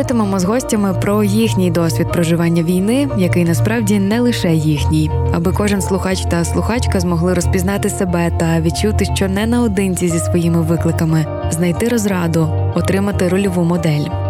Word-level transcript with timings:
Говоритимемо 0.00 0.38
з 0.38 0.44
гостями 0.44 0.94
про 1.00 1.24
їхній 1.24 1.70
досвід 1.70 2.12
проживання 2.12 2.62
війни, 2.62 3.08
який 3.16 3.44
насправді 3.44 3.98
не 3.98 4.20
лише 4.20 4.54
їхній, 4.54 5.10
аби 5.32 5.52
кожен 5.52 5.82
слухач 5.82 6.24
та 6.24 6.44
слухачка 6.44 7.00
змогли 7.00 7.34
розпізнати 7.34 7.90
себе 7.90 8.30
та 8.38 8.60
відчути, 8.60 9.04
що 9.04 9.28
не 9.28 9.46
наодинці 9.46 10.08
зі 10.08 10.18
своїми 10.18 10.62
викликами, 10.62 11.26
знайти 11.50 11.88
розраду, 11.88 12.48
отримати 12.74 13.28
рольову 13.28 13.64
модель. 13.64 14.29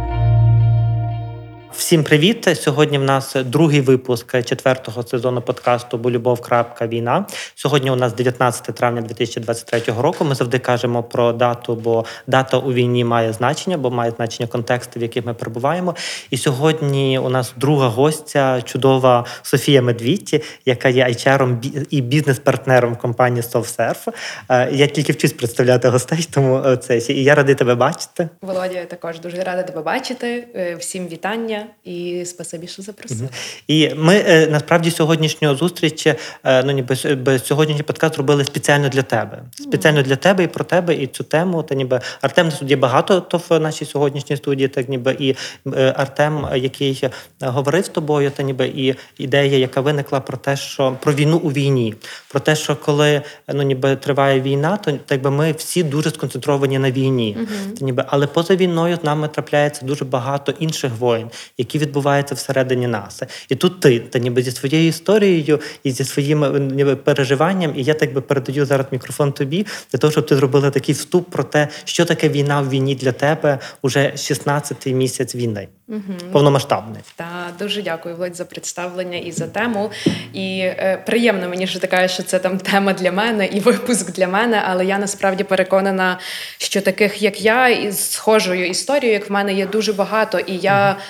Всім 1.81 2.03
привіт! 2.03 2.57
Сьогодні 2.61 2.97
в 2.97 3.03
нас 3.03 3.35
другий 3.45 3.81
випуск 3.81 4.43
четвертого 4.43 5.03
сезону 5.03 5.41
подкасту 5.41 5.97
Бо 5.97 6.11
любов. 6.11 6.47
Війна. 6.81 7.25
Сьогодні 7.55 7.91
у 7.91 7.95
нас 7.95 8.13
19 8.13 8.75
травня 8.75 9.01
2023 9.01 9.81
року. 10.01 10.25
Ми 10.25 10.35
завжди 10.35 10.59
кажемо 10.59 11.03
про 11.03 11.33
дату, 11.33 11.75
бо 11.75 12.05
дата 12.27 12.57
у 12.57 12.73
війні 12.73 13.03
має 13.03 13.33
значення, 13.33 13.77
бо 13.77 13.91
має 13.91 14.11
значення 14.11 14.47
контексту, 14.47 14.99
в 14.99 15.03
яких 15.03 15.25
ми 15.25 15.33
перебуваємо. 15.33 15.95
І 16.29 16.37
сьогодні 16.37 17.19
у 17.19 17.29
нас 17.29 17.53
друга 17.57 17.87
гостя, 17.87 18.61
чудова 18.61 19.25
Софія 19.41 19.81
Медвідті, 19.81 20.43
яка 20.65 20.89
є 20.89 21.03
айчером 21.03 21.61
і 21.89 22.01
бізнес-партнером 22.01 22.95
компанії 22.95 23.43
SoftServe. 23.43 24.13
Е, 24.49 24.69
я 24.71 24.87
тільки 24.87 25.13
вчусь 25.13 25.33
представляти 25.33 25.89
гостей, 25.89 26.27
тому 26.31 26.63
е, 26.65 26.77
це 26.77 26.97
і 26.97 27.23
я 27.23 27.35
радий 27.35 27.55
тебе 27.55 27.75
бачити. 27.75 28.29
Володя, 28.41 28.79
я 28.79 28.85
також 28.85 29.19
дуже 29.19 29.43
рада 29.43 29.63
тебе 29.63 29.81
бачити. 29.81 30.47
Е, 30.55 30.75
всім 30.75 31.07
вітання 31.07 31.67
і 31.83 32.25
спасибі, 32.25 32.67
що 32.67 32.81
запросили. 32.81 33.29
І 33.67 33.89
ми 33.95 34.15
е, 34.27 34.47
насправді 34.47 34.91
сьогоднішню 34.91 35.55
зустріч, 35.55 36.07
е, 36.07 36.15
ну 36.43 36.71
ніби 36.71 36.95
сьогоднішній 37.39 37.83
подкаст 37.83 38.17
робили 38.17 38.45
спеціально 38.45 38.89
для 38.89 39.01
тебе. 39.01 39.43
Спеціально 39.53 40.01
для 40.01 40.15
тебе 40.15 40.43
і 40.43 40.47
про 40.47 40.63
тебе, 40.63 40.95
і 40.95 41.07
цю 41.07 41.23
тему. 41.23 41.63
Та 41.63 41.75
ніби 41.75 42.01
Артем 42.21 42.45
на 42.45 42.51
суді 42.51 42.75
багато 42.75 43.21
то 43.21 43.41
в 43.49 43.59
нашій 43.59 43.85
сьогоднішній 43.85 44.37
студії, 44.37 44.67
так 44.67 44.89
ніби 44.89 45.15
і 45.19 45.35
е, 45.75 45.93
Артем, 45.97 46.47
який 46.55 47.03
говорив 47.41 47.85
з 47.85 47.89
тобою, 47.89 48.31
та 48.31 48.43
ніби 48.43 48.67
і 48.67 48.95
ідея, 49.17 49.57
яка 49.57 49.81
виникла 49.81 50.19
про 50.19 50.37
те, 50.37 50.57
що 50.57 50.97
про 51.01 51.13
війну 51.13 51.37
у 51.37 51.51
війні, 51.51 51.95
про 52.29 52.39
те, 52.39 52.55
що 52.55 52.75
коли 52.75 53.21
ну 53.47 53.61
ніби 53.61 53.95
триває 53.95 54.41
війна, 54.41 54.77
то 54.77 54.91
так 54.91 55.21
би 55.21 55.31
ми 55.31 55.51
всі 55.51 55.83
дуже 55.83 56.09
сконцентровані 56.09 56.79
на 56.79 56.91
війні. 56.91 57.37
Та 57.79 57.85
ніби, 57.85 58.05
але 58.07 58.27
поза 58.27 58.55
війною 58.55 58.95
з 58.95 59.03
нами 59.03 59.27
трапляється 59.27 59.85
дуже 59.85 60.05
багато 60.05 60.53
інших 60.59 60.91
воїн, 60.99 61.27
які 61.61 61.79
відбуваються 61.79 62.35
всередині 62.35 62.87
нас. 62.87 63.21
І 63.49 63.55
тут 63.55 63.79
ти, 63.79 63.99
та 63.99 64.19
ніби 64.19 64.41
зі 64.41 64.51
своєю 64.51 64.87
історією 64.87 65.59
і 65.83 65.91
зі 65.91 66.03
своїм 66.03 66.67
ніби 66.67 66.95
переживанням, 66.95 67.73
і 67.75 67.83
я 67.83 67.93
так 67.93 68.13
би 68.13 68.21
передаю 68.21 68.65
зараз 68.65 68.85
мікрофон 68.91 69.31
тобі, 69.31 69.65
для 69.91 69.99
того, 69.99 70.11
щоб 70.11 70.25
ти 70.25 70.35
зробила 70.35 70.69
такий 70.69 70.95
вступ 70.95 71.29
про 71.29 71.43
те, 71.43 71.67
що 71.83 72.05
таке 72.05 72.29
війна 72.29 72.61
в 72.61 72.69
війні 72.69 72.95
для 72.95 73.11
тебе 73.11 73.59
уже 73.81 74.13
16-й 74.15 74.93
місяць 74.93 75.35
війни. 75.35 75.67
Угу. 75.87 76.31
Повномасштабний. 76.31 77.01
Та 77.15 77.25
дуже 77.59 77.81
дякую, 77.81 78.15
Володь, 78.15 78.35
за 78.35 78.45
представлення 78.45 79.17
і 79.17 79.31
за 79.31 79.47
тему. 79.47 79.91
І 80.33 80.59
е, 80.59 81.03
приємно 81.05 81.49
мені, 81.49 81.67
що 81.67 81.79
ти 81.79 81.87
кажеш, 81.87 82.11
що 82.11 82.23
це 82.23 82.39
там 82.39 82.57
тема 82.57 82.93
для 82.93 83.11
мене 83.11 83.45
і 83.45 83.59
випуск 83.59 84.11
для 84.11 84.27
мене. 84.27 84.63
Але 84.65 84.85
я 84.85 84.97
насправді 84.97 85.43
переконана, 85.43 86.19
що 86.57 86.81
таких, 86.81 87.21
як 87.21 87.41
я, 87.41 87.69
із 87.69 88.11
схожою 88.11 88.67
історією, 88.67 89.19
як 89.19 89.29
в 89.29 89.33
мене, 89.33 89.53
є 89.53 89.65
дуже 89.65 89.93
багато. 89.93 90.39
І 90.39 90.57
я 90.57 90.91
угу. 90.91 91.01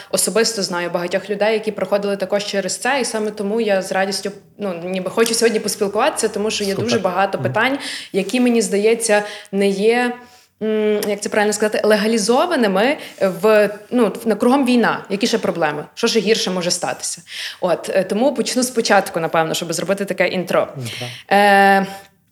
Особисто 0.41 0.63
знаю 0.63 0.90
багатьох 0.90 1.29
людей, 1.29 1.53
які 1.53 1.72
проходили 1.72 2.18
також 2.18 2.46
через 2.46 2.78
це. 2.78 3.02
І 3.02 3.06
саме 3.06 3.31
тому 3.31 3.62
я 3.62 3.81
з 3.81 3.91
радістю 3.91 4.31
ну 4.57 4.74
ніби 4.84 5.09
хочу 5.09 5.34
сьогодні 5.34 5.59
поспілкуватися, 5.59 6.28
тому 6.28 6.52
що 6.52 6.63
є 6.63 6.69
Супер. 6.72 6.84
дуже 6.84 7.00
багато 7.00 7.40
питань, 7.40 7.78
які 8.13 8.40
мені 8.40 8.62
здається 8.62 9.24
не 9.51 9.68
є 9.68 10.13
як 11.07 11.22
це 11.22 11.30
правильно 11.30 11.53
сказати, 11.53 11.81
легалізованими 11.84 12.97
в 13.22 13.69
ну 13.91 14.13
на 14.25 14.35
кругом 14.35 14.66
війна. 14.66 15.06
Які 15.09 15.28
ще 15.28 15.38
проблеми? 15.38 15.85
Що 15.94 16.07
ще 16.07 16.19
гірше 16.19 16.51
може 16.51 16.72
статися? 16.72 17.22
От 17.62 17.91
е, 17.94 18.03
тому 18.03 18.34
почну 18.34 18.63
спочатку, 18.63 19.19
напевно, 19.19 19.53
щоб 19.53 19.74
зробити 19.74 20.06
таке 20.06 20.28
інтро. 20.28 20.68
Е, 21.31 21.85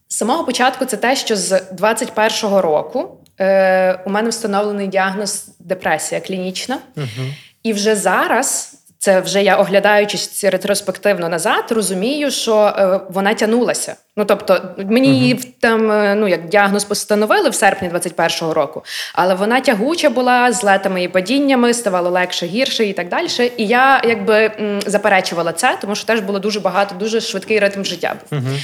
З 0.08 0.18
самого 0.18 0.44
початку 0.44 0.86
це 0.86 0.98
те, 0.98 1.16
що 1.16 1.36
з 1.36 1.52
21-го 1.52 2.62
року 2.62 3.18
е, 3.40 4.00
у 4.06 4.10
мене 4.10 4.30
встановлений 4.30 4.88
діагноз 4.88 5.50
депресія 5.60 6.22
клінічна, 6.22 6.78
угу. 6.98 7.28
І 7.64 7.74
вже 7.74 7.96
зараз 7.96 8.80
це 9.02 9.20
вже 9.20 9.44
я 9.44 9.58
оглядаючись 9.58 10.44
ретроспективно 10.44 11.30
назад, 11.30 11.64
розумію, 11.70 12.32
що 12.32 12.56
е, 12.56 13.00
вона 13.10 13.34
тянулася. 13.34 13.96
Ну 14.18 14.26
тобто, 14.26 14.62
мені 14.78 15.20
її 15.20 15.36
uh-huh. 15.36 15.48
там 15.60 15.92
е, 15.92 16.16
ну 16.16 16.28
як 16.28 16.50
діагноз 16.50 16.84
постановили 16.84 17.50
в 17.50 17.56
серпні 17.56 17.90
21-го 17.90 18.54
року, 18.54 18.84
але 19.14 19.36
вона 19.36 19.62
тягуча 19.62 20.10
була 20.10 20.52
з 20.52 20.64
летами 20.64 21.04
і 21.04 21.08
падіннями, 21.08 21.74
ставало 21.74 22.10
легше, 22.10 22.46
гірше 22.46 22.86
і 22.86 22.94
так 22.94 23.10
далі. 23.10 23.28
І 23.58 23.68
я 23.68 24.02
якби 24.06 24.52
заперечувала 24.86 25.54
це, 25.54 25.78
тому 25.82 25.96
що 25.96 26.06
теж 26.06 26.20
було 26.20 26.40
дуже 26.40 26.60
багато, 26.60 26.96
дуже 26.96 27.22
швидкий 27.22 27.60
ритм 27.60 27.84
життя. 27.84 28.16
Був. 28.32 28.40
Uh-huh. 28.40 28.60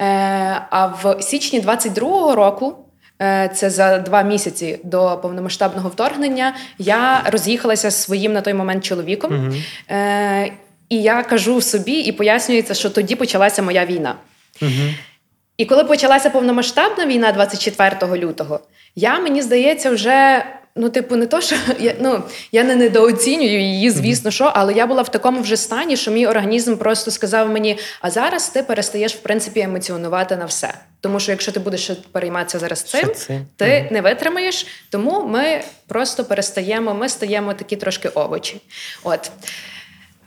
Е, 0.00 0.66
А 0.70 0.86
в 0.86 1.22
січні 1.22 1.60
22-го 1.60 2.34
року. 2.34 2.76
Е, 3.24 3.50
це 3.54 3.70
за 3.70 3.98
два 3.98 4.22
місяці 4.22 4.78
до 4.84 5.18
повномасштабного 5.22 5.88
вторгнення. 5.88 6.54
Я 6.78 7.22
роз'їхалася 7.26 7.90
з 7.90 8.02
своїм 8.02 8.32
на 8.32 8.40
той 8.40 8.54
момент 8.54 8.84
чоловіком, 8.84 9.54
е, 9.90 10.52
і 10.88 11.02
я 11.02 11.22
кажу 11.22 11.60
собі, 11.60 11.92
і 11.92 12.12
пояснюється, 12.12 12.74
що 12.74 12.90
тоді 12.90 13.14
почалася 13.14 13.62
моя 13.62 13.86
війна. 13.86 14.14
Угу. 14.62 14.70
І 15.56 15.64
коли 15.64 15.84
почалася 15.84 16.30
повномасштабна 16.30 17.06
війна 17.06 17.32
24 17.32 18.16
лютого, 18.16 18.60
я 18.96 19.18
мені 19.18 19.42
здається, 19.42 19.90
вже 19.90 20.44
Ну, 20.76 20.88
типу, 20.88 21.16
не 21.16 21.26
то, 21.26 21.40
що 21.40 21.56
я 21.78 21.94
ну 22.00 22.22
я 22.52 22.64
не 22.64 22.76
недооцінюю 22.76 23.60
її, 23.60 23.90
звісно, 23.90 24.30
що, 24.30 24.52
але 24.54 24.72
я 24.72 24.86
була 24.86 25.02
в 25.02 25.08
такому 25.08 25.40
вже 25.40 25.56
стані, 25.56 25.96
що 25.96 26.10
мій 26.10 26.26
організм 26.26 26.76
просто 26.76 27.10
сказав 27.10 27.50
мені: 27.50 27.78
а 28.00 28.10
зараз 28.10 28.48
ти 28.48 28.62
перестаєш 28.62 29.14
в 29.14 29.18
принципі 29.18 29.60
емоціонувати 29.60 30.36
на 30.36 30.44
все. 30.44 30.74
Тому 31.00 31.20
що 31.20 31.30
якщо 31.32 31.52
ти 31.52 31.60
будеш 31.60 31.90
перейматися 32.12 32.58
зараз 32.58 32.82
цим, 32.82 33.10
ти 33.56 33.64
mm. 33.64 33.92
не 33.92 34.00
витримаєш. 34.00 34.66
Тому 34.90 35.26
ми 35.26 35.60
просто 35.86 36.24
перестаємо, 36.24 36.94
ми 36.94 37.08
стаємо 37.08 37.54
такі 37.54 37.76
трошки 37.76 38.08
овочі. 38.08 38.60
От. 39.02 39.30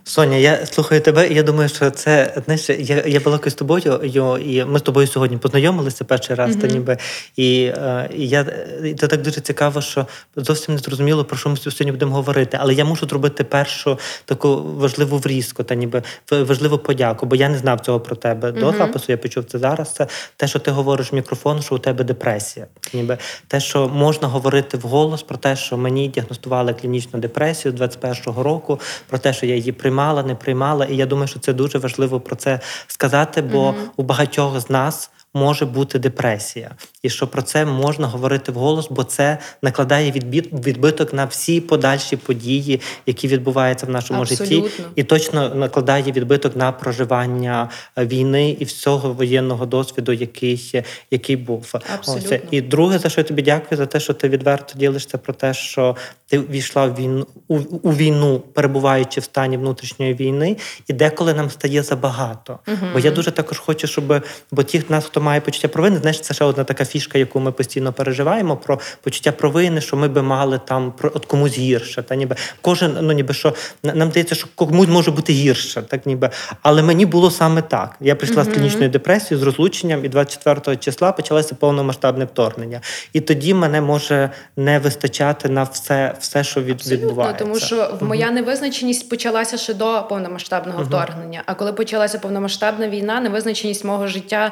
Соня, 0.08 0.38
я 0.38 0.66
слухаю 0.66 1.02
тебе, 1.02 1.28
і 1.28 1.34
я 1.34 1.44
думаю, 1.44 1.70
що 1.70 1.90
це 1.90 2.42
знаєш, 2.46 2.70
я 2.70 3.04
я 3.08 3.20
балакаю 3.20 3.52
з 3.52 3.54
тобою, 3.54 4.02
і 4.46 4.66
ми 4.66 4.80
з 4.80 4.82
тобою 4.82 5.08
сьогодні 5.08 5.38
познайомилися 5.38 6.04
перший 6.04 6.36
раз, 6.36 6.56
mm-hmm. 6.56 6.62
та 6.62 6.68
ніби 6.68 6.98
і, 7.36 7.64
е, 7.64 8.10
і 8.16 8.28
я 8.28 8.46
і 8.84 8.94
це 8.94 9.08
так 9.08 9.22
дуже 9.22 9.42
цікаво, 9.42 9.82
що 9.82 10.08
зовсім 10.36 10.74
не 10.74 10.80
зрозуміло, 10.80 11.26
про 11.26 11.38
що 11.38 11.50
ми 11.50 11.58
сьогодні 11.58 11.92
будемо 11.92 12.16
говорити. 12.16 12.58
Але 12.62 12.74
я 12.74 12.86
мушу 12.86 13.08
зробити 13.08 13.44
першу 13.44 14.00
таку 14.26 14.64
важливу 14.64 15.18
врізку, 15.18 15.64
та 15.64 15.76
ніби 15.76 16.04
важливу 16.32 16.78
подяку, 16.78 17.26
бо 17.26 17.36
я 17.36 17.50
не 17.50 17.58
знав 17.58 17.80
цього 17.80 18.00
про 18.00 18.16
тебе 18.16 18.52
mm-hmm. 18.52 18.60
до 18.60 18.72
запису. 18.72 19.06
Я 19.08 19.18
почув 19.18 19.44
це 19.44 19.60
зараз. 19.60 19.94
Це 19.94 20.08
те, 20.38 20.48
що 20.48 20.60
ти 20.60 20.72
говориш 20.72 21.12
в 21.12 21.16
мікрофон, 21.16 21.62
що 21.62 21.76
у 21.76 21.80
тебе 21.80 22.04
депресія. 22.04 22.68
Ніби 22.94 23.18
те, 23.48 23.60
що 23.60 23.88
можна 23.88 24.28
говорити 24.28 24.78
вголос 24.78 25.24
про 25.24 25.38
те, 25.38 25.56
що 25.56 25.78
мені 25.78 26.08
діагностували 26.08 26.74
клінічну 26.74 27.20
депресію 27.20 27.78
з 27.78 27.82
21-го 27.82 28.44
року, 28.44 28.80
про 29.10 29.20
те, 29.20 29.34
що 29.34 29.46
я 29.46 29.56
її 29.56 29.72
приймав 29.72 29.97
приймала, 29.98 30.24
не 30.24 30.36
приймала. 30.36 30.86
І 30.86 30.96
я 30.96 31.06
думаю, 31.06 31.28
що 31.28 31.40
це 31.40 31.54
дуже 31.54 31.78
важливо 31.78 32.20
про 32.20 32.36
це 32.36 32.60
сказати, 32.88 33.42
бо 33.42 33.70
mm-hmm. 33.70 33.90
у 33.96 34.04
багатьох 34.04 34.60
з 34.60 34.70
нас 34.70 35.12
може 35.38 35.66
бути 35.66 36.00
депресія, 36.00 36.72
і 37.04 37.10
що 37.10 37.28
про 37.28 37.42
це 37.42 37.66
можна 37.66 38.08
говорити 38.08 38.52
вголос, 38.52 38.88
бо 38.90 39.04
це 39.04 39.38
накладає 39.62 40.12
відбиток 40.12 41.14
на 41.14 41.26
всі 41.26 41.62
подальші 41.62 42.18
події, 42.18 42.82
які 43.06 43.28
відбуваються 43.28 43.86
в 43.86 43.90
нашому 43.90 44.22
Абсолютно. 44.22 44.46
житті, 44.46 44.84
і 44.96 45.04
точно 45.04 45.56
накладає 45.56 46.12
відбиток 46.12 46.56
на 46.56 46.72
проживання 46.72 47.70
е, 47.98 48.06
війни 48.06 48.50
і 48.60 48.64
всього 48.64 49.14
воєнного 49.14 49.66
досвіду, 49.66 50.14
який 50.14 50.84
який 51.12 51.36
був. 51.36 51.74
Абсолютно. 51.94 52.36
Ось. 52.36 52.42
І 52.52 52.62
друге, 52.62 53.00
за 53.00 53.10
що 53.10 53.22
я 53.22 53.26
тобі 53.26 53.42
дякую, 53.42 53.78
за 53.78 53.86
те, 53.86 54.00
що 54.00 54.14
ти 54.14 54.30
відверто 54.30 54.80
ділишся 54.80 55.18
про 55.18 55.34
те, 55.34 55.54
що 55.54 55.96
ти 56.28 56.40
війшла 56.40 56.86
в 56.86 56.96
війну 56.96 57.28
у, 57.48 57.58
у 57.58 57.94
війну, 57.94 58.40
перебуваючи 58.40 59.20
в 59.20 59.24
стані 59.24 59.58
внутрішньої 59.58 60.14
війни, 60.14 60.58
і 60.88 60.94
деколи 60.94 61.34
нам 61.34 61.50
стає 61.50 61.84
забагато. 61.84 62.60
uh 62.68 62.94
Бо 62.94 63.00
я 63.00 63.12
дуже 63.12 63.32
також 63.32 63.60
хочу, 63.60 63.88
щоб 63.88 64.24
бо 64.52 64.64
ті 64.64 64.84
нас, 64.90 65.06
хто 65.06 65.22
має 65.28 65.42
почуття 65.42 65.68
провини, 65.68 65.98
знаєш, 65.98 66.20
це 66.20 66.34
ще 66.34 66.46
одна 66.46 66.64
така 66.64 66.86
фішка, 66.86 67.18
яку 67.18 67.40
ми 67.40 67.52
постійно 67.52 67.94
переживаємо, 67.94 68.58
про 68.58 68.80
почуття 69.02 69.32
провини, 69.32 69.82
що 69.82 69.98
ми 69.98 70.08
би 70.08 70.22
мали 70.22 70.60
там 70.66 70.92
про 70.92 71.12
от 71.14 71.26
комусь 71.26 71.58
гірше. 71.58 72.04
Та 72.04 72.16
ніби 72.16 72.36
кожен, 72.62 72.98
ну 73.02 73.14
ніби 73.14 73.34
що 73.34 73.54
нам 73.84 74.10
здається, 74.10 74.36
що 74.36 74.48
комусь 74.56 74.88
може 74.88 75.12
бути 75.12 75.34
гірше, 75.34 75.82
так 75.82 76.06
ніби. 76.06 76.30
Але 76.62 76.84
мені 76.84 77.06
було 77.06 77.32
саме 77.32 77.62
так. 77.62 77.96
Я 78.00 78.16
прийшла 78.16 78.44
uh 78.44 78.52
з 78.52 78.54
клінічною 78.54 78.90
депресією, 78.90 79.44
з 79.44 79.44
розлученням, 79.44 80.06
і 80.06 80.10
24 80.10 80.78
числа 80.78 81.12
почалося 81.12 81.56
повномасштабне 81.56 82.26
вторгнення. 82.26 82.82
І 83.14 83.22
тоді 83.22 83.54
мене 83.54 83.82
може 83.82 84.30
не 84.58 84.80
вистачати 84.80 85.50
на 85.50 85.64
все, 85.64 86.16
все 86.20 86.44
що 86.44 86.62
від, 86.62 86.76
Абсолютно, 86.76 87.08
відбувається. 87.08 87.46
Тому 87.46 87.60
що 87.60 87.76
uh 87.76 88.04
моя 88.04 88.32
невизначеність 88.32 89.10
почалася 89.10 89.58
ще 89.58 89.74
до 89.74 90.06
повномасштабного 90.10 90.80
uh 90.82 90.86
вторгнення. 90.86 91.44
А 91.46 91.54
коли 91.54 91.74
почалася 91.74 92.20
повномасштабна 92.20 92.90
війна, 92.90 93.20
невизначеність 93.20 93.86
мого 93.86 94.08
життя. 94.08 94.52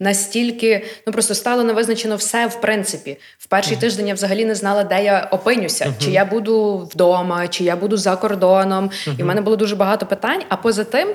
Настільки 0.00 0.84
ну 1.06 1.12
просто 1.12 1.34
стало 1.34 1.64
невизначено 1.64 2.16
все 2.16 2.46
в 2.46 2.60
принципі. 2.60 3.18
В 3.38 3.46
перший 3.46 3.76
uh-huh. 3.76 3.80
тиждень 3.80 4.08
я 4.08 4.14
взагалі 4.14 4.44
не 4.44 4.54
знала, 4.54 4.84
де 4.84 5.04
я 5.04 5.28
опинюся, 5.30 5.84
uh-huh. 5.84 6.04
чи 6.04 6.10
я 6.10 6.24
буду 6.24 6.88
вдома, 6.92 7.48
чи 7.48 7.64
я 7.64 7.76
буду 7.76 7.96
за 7.96 8.16
кордоном. 8.16 8.84
Uh-huh. 8.84 9.18
І 9.18 9.22
в 9.22 9.26
мене 9.26 9.40
було 9.40 9.56
дуже 9.56 9.76
багато 9.76 10.06
питань. 10.06 10.42
А 10.48 10.56
поза 10.56 10.84
тим, 10.84 11.08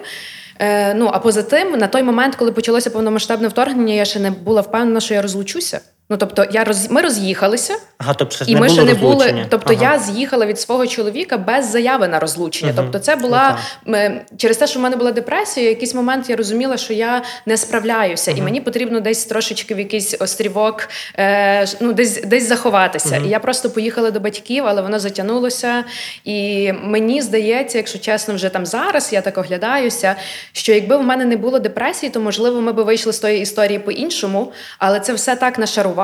е, 0.60 0.94
ну 0.94 1.10
а 1.14 1.20
поза 1.20 1.44
тим, 1.44 1.72
на 1.72 1.88
той 1.88 2.04
момент, 2.04 2.36
коли 2.36 2.52
почалося 2.52 2.90
повномасштабне 2.90 3.48
вторгнення, 3.48 3.94
я 3.94 4.06
ще 4.06 4.20
не 4.20 4.32
була 4.32 4.62
впевнена, 4.62 5.00
що 5.00 5.14
я 5.14 5.22
розлучуся. 5.22 5.82
Ну 6.12 6.18
тобто, 6.18 6.46
я 6.52 6.64
роз... 6.64 6.92
ми 6.92 7.02
роз'їхалися, 7.02 7.76
ага, 7.98 8.14
тобто 8.14 8.46
і 8.48 8.54
не 8.54 8.62
ми 8.62 8.68
було 8.68 8.80
ще 8.80 8.86
не 8.86 8.94
були. 8.94 9.46
Тобто 9.50 9.74
ага. 9.74 9.94
я 9.94 10.00
з'їхала 10.00 10.46
від 10.46 10.60
свого 10.60 10.88
чоловіка 10.88 11.38
без 11.38 11.72
заяви 11.72 12.08
на 12.08 12.20
розлучення. 12.20 12.72
Угу. 12.72 12.82
Тобто, 12.82 13.00
це 13.00 13.16
була 13.16 13.58
okay. 13.88 14.20
через 14.38 14.58
те, 14.58 14.68
що 14.68 14.80
в 14.80 14.84
мене 14.84 14.96
була 14.96 15.12
депресія. 15.12 15.66
в 15.66 15.70
Якийсь 15.70 15.96
момент 15.96 16.30
я 16.30 16.36
розуміла, 16.36 16.78
що 16.78 16.94
я 16.94 17.22
не 17.46 17.58
справляюся, 17.58 18.32
і 18.32 18.42
мені 18.42 18.62
потрібно 18.62 19.00
десь 19.00 19.26
трошечки 19.26 19.76
в 19.76 19.80
якийсь 19.80 20.16
острівок, 20.20 20.90
е, 21.18 21.68
ну 21.80 21.94
десь 21.94 22.22
десь 22.22 22.48
заховатися. 22.48 23.22
І 23.26 23.30
я 23.30 23.40
просто 23.40 23.70
поїхала 23.70 24.12
до 24.12 24.20
батьків, 24.20 24.64
але 24.68 24.82
воно 24.82 25.00
затягнулося. 25.00 25.84
І 26.24 26.72
мені 26.84 27.22
здається, 27.22 27.78
якщо 27.78 28.00
чесно, 28.00 28.36
вже 28.36 28.50
там 28.50 28.66
зараз 28.66 29.14
я 29.14 29.22
так 29.22 29.38
оглядаюся, 29.38 30.16
що 30.52 30.74
якби 30.74 30.98
в 30.98 31.04
мене 31.04 31.26
не 31.26 31.38
було 31.38 31.60
депресії, 31.60 32.10
то 32.10 32.20
можливо 32.20 32.62
ми 32.62 32.74
би 32.74 32.84
вийшли 32.84 33.14
з 33.14 33.20
тої 33.20 33.42
історії 33.42 33.80
по-іншому, 33.80 34.52
але 34.80 35.00
це 35.00 35.14
все 35.14 35.36
так 35.36 35.60
нашарувалося. 35.60 35.99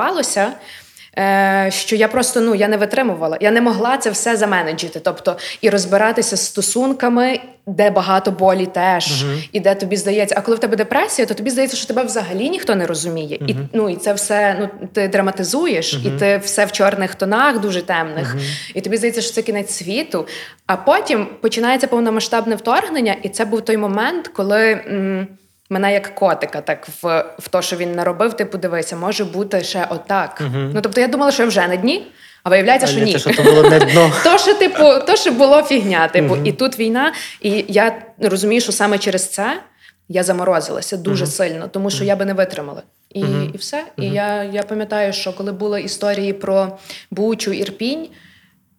Е, 1.18 1.70
що 1.72 1.96
я 1.96 2.08
просто 2.08 2.42
ну 2.42 2.56
я 2.56 2.68
не 2.68 2.78
витримувала, 2.78 3.38
я 3.42 3.52
не 3.52 3.62
могла 3.62 3.98
це 3.98 4.10
все 4.10 4.38
заменеджити. 4.38 5.00
Тобто 5.00 5.38
і 5.62 5.70
розбиратися 5.70 6.38
з 6.38 6.46
стосунками, 6.46 7.40
де 7.68 7.90
багато 7.90 8.32
болі 8.32 8.66
теж, 8.66 9.24
uh-huh. 9.24 9.50
і 9.52 9.60
де 9.60 9.76
тобі 9.76 9.98
здається, 9.98 10.36
а 10.38 10.42
коли 10.42 10.58
в 10.58 10.60
тебе 10.60 10.78
депресія, 10.78 11.26
то 11.26 11.34
тобі 11.34 11.50
здається, 11.50 11.78
що 11.78 11.88
тебе 11.88 12.04
взагалі 12.04 12.50
ніхто 12.50 12.76
не 12.76 12.86
розуміє. 12.86 13.38
Uh-huh. 13.38 13.50
І 13.50 13.56
ну 13.74 13.90
і 13.90 13.96
це 13.96 14.14
все 14.14 14.58
ну 14.60 14.88
ти 14.94 15.08
драматизуєш, 15.08 15.96
uh-huh. 15.96 16.16
і 16.16 16.20
ти 16.20 16.38
все 16.38 16.66
в 16.66 16.72
чорних 16.72 17.16
тонах, 17.16 17.60
дуже 17.60 17.82
темних. 17.82 18.36
І 18.74 18.82
тобі 18.82 18.98
здається, 18.98 19.22
що 19.22 19.34
це 19.34 19.42
кінець 19.42 19.72
світу. 19.72 20.28
А 20.68 20.76
потім 20.76 21.28
починається 21.42 21.88
повномасштабне 21.88 22.56
вторгнення, 22.56 23.16
і 23.24 23.30
це 23.30 23.46
був 23.46 23.62
той 23.62 23.78
момент, 23.78 24.28
коли. 24.28 24.72
М- 24.72 25.28
Мене 25.70 25.94
як 25.94 26.16
котика, 26.16 26.62
так 26.62 26.88
в 27.02 27.26
в 27.40 27.48
то, 27.50 27.62
що 27.62 27.76
він 27.76 27.96
наробив, 27.96 28.34
ти 28.34 28.46
подивися, 28.46 28.96
може 28.96 29.26
бути 29.26 29.64
ще 29.64 29.88
отак. 29.90 30.42
Uh-huh. 30.42 30.72
Ну 30.74 30.82
тобто 30.82 31.02
я 31.02 31.08
думала, 31.08 31.32
що 31.32 31.44
я 31.44 31.48
вже 31.48 31.68
на 31.68 31.76
дні, 31.76 32.08
а 32.44 32.50
виявляється, 32.50 32.88
що 32.88 33.00
ні. 33.00 33.14
Це, 33.14 33.20
що 33.20 33.34
то 33.34 33.44
було 33.44 33.70
не 33.70 33.80
дно. 33.80 34.12
то, 34.24 34.38
що 34.38 34.54
типу, 34.54 34.84
то, 35.08 35.16
що 35.16 35.32
було 35.32 35.64
фігня, 35.64 36.08
типу, 36.08 36.36
uh-huh. 36.36 36.48
і 36.48 36.52
тут 36.52 36.80
війна. 36.80 37.14
І 37.42 37.66
я 37.68 38.02
розумію, 38.20 38.62
що 38.62 38.72
саме 38.72 38.98
через 38.98 39.30
це 39.30 39.62
я 40.10 40.24
заморозилася 40.24 40.98
дуже 40.98 41.26
uh-huh. 41.26 41.32
сильно, 41.32 41.68
тому 41.68 41.90
що 41.90 42.04
я 42.04 42.16
би 42.16 42.26
не 42.26 42.34
витримала. 42.34 42.82
І 43.14 43.20
і 43.54 43.58
все. 43.58 43.84
І 43.98 44.06
я 44.06 44.44
я 44.44 44.64
пам'ятаю, 44.64 45.14
що 45.14 45.34
коли 45.34 45.52
були 45.52 45.82
історії 45.82 46.34
про 46.34 46.78
Бучу, 47.12 47.52
Ірпінь. 47.52 48.08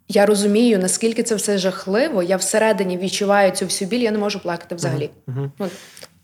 Я 0.09 0.27
розумію, 0.27 0.79
наскільки 0.79 1.23
це 1.23 1.35
все 1.35 1.59
жахливо. 1.59 2.23
Я 2.23 2.37
всередині 2.37 2.99
відчуваю 2.99 3.51
цю 3.51 3.65
всю 3.65 3.89
біль, 3.89 4.01
я 4.01 4.11
не 4.11 4.19
можу 4.19 4.41
плакати 4.41 4.75
взагалі. 4.75 5.11
Uh-huh. 5.29 5.69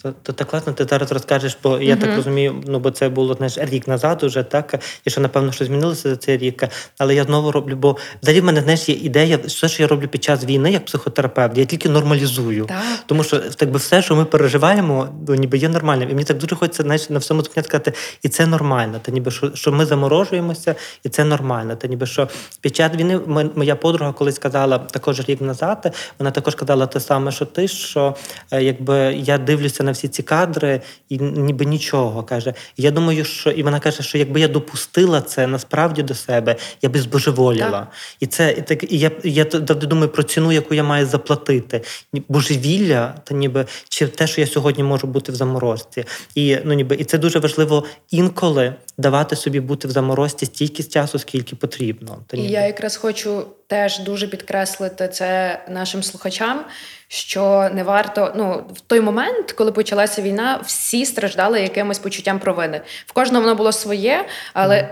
То, 0.02 0.12
то 0.22 0.32
так 0.32 0.48
класно, 0.48 0.72
ти 0.72 0.84
зараз 0.84 1.12
розкажеш, 1.12 1.58
бо 1.62 1.78
я 1.78 1.94
uh-huh. 1.94 2.00
так 2.00 2.16
розумію, 2.16 2.62
ну 2.66 2.78
бо 2.78 2.90
це 2.90 3.08
було 3.08 3.34
знаєш, 3.34 3.58
рік 3.58 3.88
назад 3.88 4.22
уже, 4.22 4.42
так, 4.42 4.74
і 5.04 5.10
що, 5.10 5.20
напевно, 5.20 5.52
що 5.52 5.64
змінилося 5.64 6.08
за 6.08 6.16
цей 6.16 6.36
рік. 6.36 6.64
Але 6.98 7.14
я 7.14 7.24
знову 7.24 7.52
роблю, 7.52 7.76
бо 7.76 7.96
взагалі 8.22 8.40
в 8.40 8.44
мене 8.44 8.60
знаєш, 8.60 8.88
є 8.88 8.94
ідея, 8.94 9.38
все, 9.44 9.68
що 9.68 9.82
я 9.82 9.88
роблю 9.88 10.08
під 10.08 10.24
час 10.24 10.44
війни, 10.44 10.72
як 10.72 10.84
психотерапевт, 10.84 11.58
я 11.58 11.64
тільки 11.64 11.88
нормалізую. 11.88 12.64
Так. 12.64 12.82
Тому 13.06 13.24
що 13.24 13.38
так 13.38 13.70
би 13.70 13.78
все, 13.78 14.02
що 14.02 14.16
ми 14.16 14.24
переживаємо, 14.24 15.08
ну, 15.28 15.34
ніби 15.34 15.58
є 15.58 15.68
нормальним. 15.68 16.10
І 16.10 16.12
мені 16.12 16.24
так 16.24 16.38
дуже 16.38 16.56
хочеться 16.56 16.82
знаєш, 16.82 17.10
на 17.10 17.18
всьому 17.18 17.42
зупиняти 17.42 17.68
сказати, 17.68 17.92
і 18.22 18.28
це 18.28 18.46
нормально. 18.46 19.00
Та 19.02 19.12
ніби 19.12 19.30
що 19.30 19.54
що 19.54 19.72
ми 19.72 19.86
заморожуємося, 19.86 20.74
і 21.04 21.08
це 21.08 21.24
нормально. 21.24 21.76
Та 21.76 21.88
ніби 21.88 22.06
що 22.06 22.28
під 22.60 22.76
час 22.76 22.92
війни 22.94 23.20
моя 23.54 23.76
подруга 23.76 24.12
колись 24.12 24.38
казала 24.38 24.78
також 24.78 25.28
рік 25.28 25.40
назад, 25.40 25.94
вона 26.18 26.30
також 26.30 26.54
казала 26.54 26.86
те 26.86 27.00
саме, 27.00 27.32
що 27.32 27.44
ти, 27.44 27.68
що 27.68 28.16
якби 28.50 28.96
я 29.14 29.38
дивлюся 29.38 29.84
на 29.84 29.91
всі 29.92 30.08
ці 30.08 30.22
кадри, 30.22 30.80
і 31.08 31.18
ніби 31.18 31.64
нічого 31.64 32.22
каже. 32.22 32.54
Я 32.76 32.90
думаю, 32.90 33.24
що 33.24 33.50
і 33.50 33.62
вона 33.62 33.80
каже, 33.80 34.02
що 34.02 34.18
якби 34.18 34.40
я 34.40 34.48
допустила 34.48 35.20
це 35.20 35.46
насправді 35.46 36.02
до 36.02 36.14
себе, 36.14 36.56
я 36.82 36.88
би 36.88 37.00
збожеволіла. 37.00 37.70
Так. 37.70 37.88
І 38.20 38.26
це 38.26 38.54
і 38.58 38.62
так, 38.62 38.92
і 38.92 38.98
я 38.98 39.10
я 39.24 39.44
думаю 39.44 40.08
про 40.08 40.22
ціну, 40.22 40.52
яку 40.52 40.74
я 40.74 40.82
маю 40.84 41.06
заплатити. 41.06 41.82
Божевілля, 42.28 43.14
та 43.24 43.34
ніби 43.34 43.66
чи 43.88 44.06
те, 44.06 44.26
що 44.26 44.40
я 44.40 44.46
сьогодні 44.46 44.84
можу 44.84 45.06
бути 45.06 45.32
в 45.32 45.34
заморозці. 45.34 46.04
І 46.34 46.58
ну 46.64 46.72
ніби 46.72 46.96
і 46.96 47.04
це 47.04 47.18
дуже 47.18 47.38
важливо 47.38 47.84
інколи 48.10 48.74
давати 48.98 49.36
собі 49.36 49.60
бути 49.60 49.88
в 49.88 49.90
заморозці 49.90 50.46
стільки 50.46 50.82
часу, 50.82 51.18
скільки 51.18 51.56
потрібно. 51.56 52.18
І 52.32 52.42
я 52.42 52.66
якраз 52.66 52.96
хочу 52.96 53.46
теж 53.66 53.98
дуже 53.98 54.26
підкреслити 54.26 55.08
це 55.08 55.60
нашим 55.68 56.02
слухачам. 56.02 56.64
Що 57.08 57.70
не 57.74 57.82
варто, 57.82 58.32
ну 58.36 58.64
в 58.74 58.80
той 58.80 59.00
момент, 59.00 59.52
коли 59.52 59.72
почалася 59.72 60.22
війна, 60.22 60.60
всі 60.66 61.06
страждали 61.06 61.60
якимось 61.60 61.98
почуттям 61.98 62.38
провини. 62.38 62.80
В 63.06 63.12
кожного 63.12 63.44
воно 63.44 63.54
було 63.54 63.72
своє, 63.72 64.24
але 64.52 64.76
mm. 64.76 64.88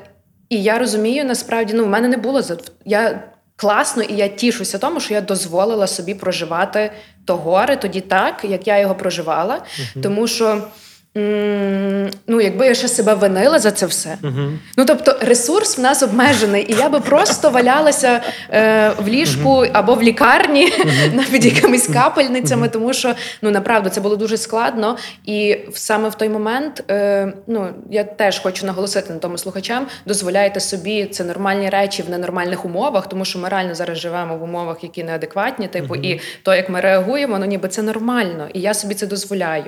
і 0.48 0.62
я 0.62 0.78
розумію, 0.78 1.24
насправді 1.24 1.74
ну 1.74 1.84
в 1.84 1.88
мене 1.88 2.08
не 2.08 2.16
було 2.16 2.42
я 2.84 3.22
класно, 3.56 4.02
і 4.02 4.14
я 4.14 4.28
тішуся 4.28 4.78
тому, 4.78 5.00
що 5.00 5.14
я 5.14 5.20
дозволила 5.20 5.86
собі 5.86 6.14
проживати 6.14 6.92
то 7.24 7.36
горе 7.36 7.76
тоді 7.76 8.00
так, 8.00 8.44
як 8.44 8.66
я 8.66 8.78
його 8.78 8.94
проживала, 8.94 9.54
mm-hmm. 9.54 10.02
тому 10.02 10.26
що. 10.26 10.68
Ну, 11.14 12.40
якби 12.40 12.66
я 12.66 12.74
ще 12.74 12.88
себе 12.88 13.14
винила 13.14 13.58
за 13.58 13.70
це 13.70 13.86
все. 13.86 14.18
Uh-huh. 14.22 14.58
Ну 14.76 14.84
тобто, 14.84 15.16
ресурс 15.20 15.78
в 15.78 15.80
нас 15.80 16.02
обмежений, 16.02 16.72
і 16.72 16.74
я 16.74 16.88
би 16.88 17.00
просто 17.00 17.50
валялася 17.50 18.22
е, 18.50 18.90
в 18.98 19.08
ліжку 19.08 19.48
uh-huh. 19.48 19.70
або 19.72 19.94
в 19.94 20.02
лікарні 20.02 20.72
uh-huh. 20.72 21.14
навіть 21.14 21.44
якимись 21.44 21.86
капельницями, 21.86 22.68
тому 22.68 22.92
що 22.92 23.14
ну 23.42 23.50
направду 23.50 23.90
це 23.90 24.00
було 24.00 24.16
дуже 24.16 24.36
складно. 24.36 24.96
І 25.26 25.58
саме 25.74 26.08
в 26.08 26.14
той 26.14 26.28
момент 26.28 26.84
е, 26.90 27.32
ну 27.46 27.68
я 27.90 28.04
теж 28.04 28.38
хочу 28.38 28.66
наголосити 28.66 29.12
на 29.12 29.18
тому 29.18 29.38
слухачам: 29.38 29.86
дозволяйте 30.06 30.60
собі 30.60 31.06
це 31.06 31.24
нормальні 31.24 31.68
речі 31.68 32.02
в 32.02 32.10
ненормальних 32.10 32.64
умовах, 32.64 33.08
тому 33.08 33.24
що 33.24 33.38
ми 33.38 33.48
реально 33.48 33.74
зараз 33.74 33.98
живемо 33.98 34.36
в 34.36 34.42
умовах, 34.42 34.76
які 34.82 35.04
неадекватні, 35.04 35.68
типу, 35.68 35.96
і 35.96 36.20
то, 36.42 36.54
як 36.54 36.70
ми 36.70 36.80
реагуємо, 36.80 37.38
ну 37.38 37.46
ніби 37.46 37.68
це 37.68 37.82
нормально, 37.82 38.48
і 38.54 38.60
я 38.60 38.74
собі 38.74 38.94
це 38.94 39.06
дозволяю. 39.06 39.64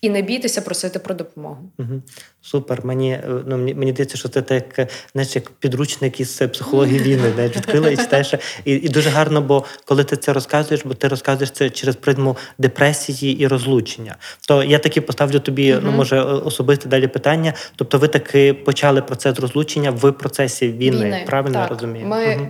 І 0.00 0.10
не 0.10 0.22
бійтеся 0.22 0.60
просити 0.60 0.85
просити 0.86 0.98
про 0.98 1.14
допомогу. 1.14 1.70
Угу. 1.78 2.02
Супер. 2.42 2.86
Мені 2.86 3.10
е, 3.12 3.22
ну 3.46 3.56
мені, 3.56 3.74
мені 3.74 3.92
здається, 3.92 4.16
що 4.16 4.28
це 4.28 4.42
так, 4.42 4.88
знаєш, 5.12 5.36
як 5.36 5.50
підручник 5.50 6.20
із 6.20 6.42
психології 6.52 6.98
війни, 6.98 7.32
де 7.36 7.48
відкрила 7.48 7.90
і 7.90 7.96
читаєш. 7.96 8.34
І, 8.64 8.72
і 8.72 8.88
дуже 8.88 9.10
гарно, 9.10 9.40
бо 9.40 9.64
коли 9.84 10.04
ти 10.04 10.16
це 10.16 10.32
розказуєш, 10.32 10.84
бо 10.84 10.94
ти 10.94 11.08
розказуєш 11.08 11.50
це 11.50 11.70
через 11.70 11.96
призму 11.96 12.36
депресії 12.58 13.38
і 13.38 13.46
розлучення. 13.46 14.16
То 14.48 14.62
я 14.62 14.78
таки 14.78 15.00
поставлю 15.00 15.40
тобі, 15.40 15.72
угу. 15.72 15.82
ну 15.84 15.92
може 15.92 16.20
особисте 16.20 16.88
далі 16.88 17.08
питання. 17.08 17.54
Тобто, 17.76 17.98
ви 17.98 18.08
таки 18.08 18.54
почали 18.54 19.02
процес 19.02 19.38
розлучення 19.38 19.90
в 19.90 20.12
процесі 20.12 20.68
війни. 20.68 21.04
війни. 21.04 21.24
Правильно 21.26 21.54
так. 21.54 21.70
я 21.70 21.76
розумію? 21.76 22.06
Ми 22.06 22.36
угу. 22.36 22.48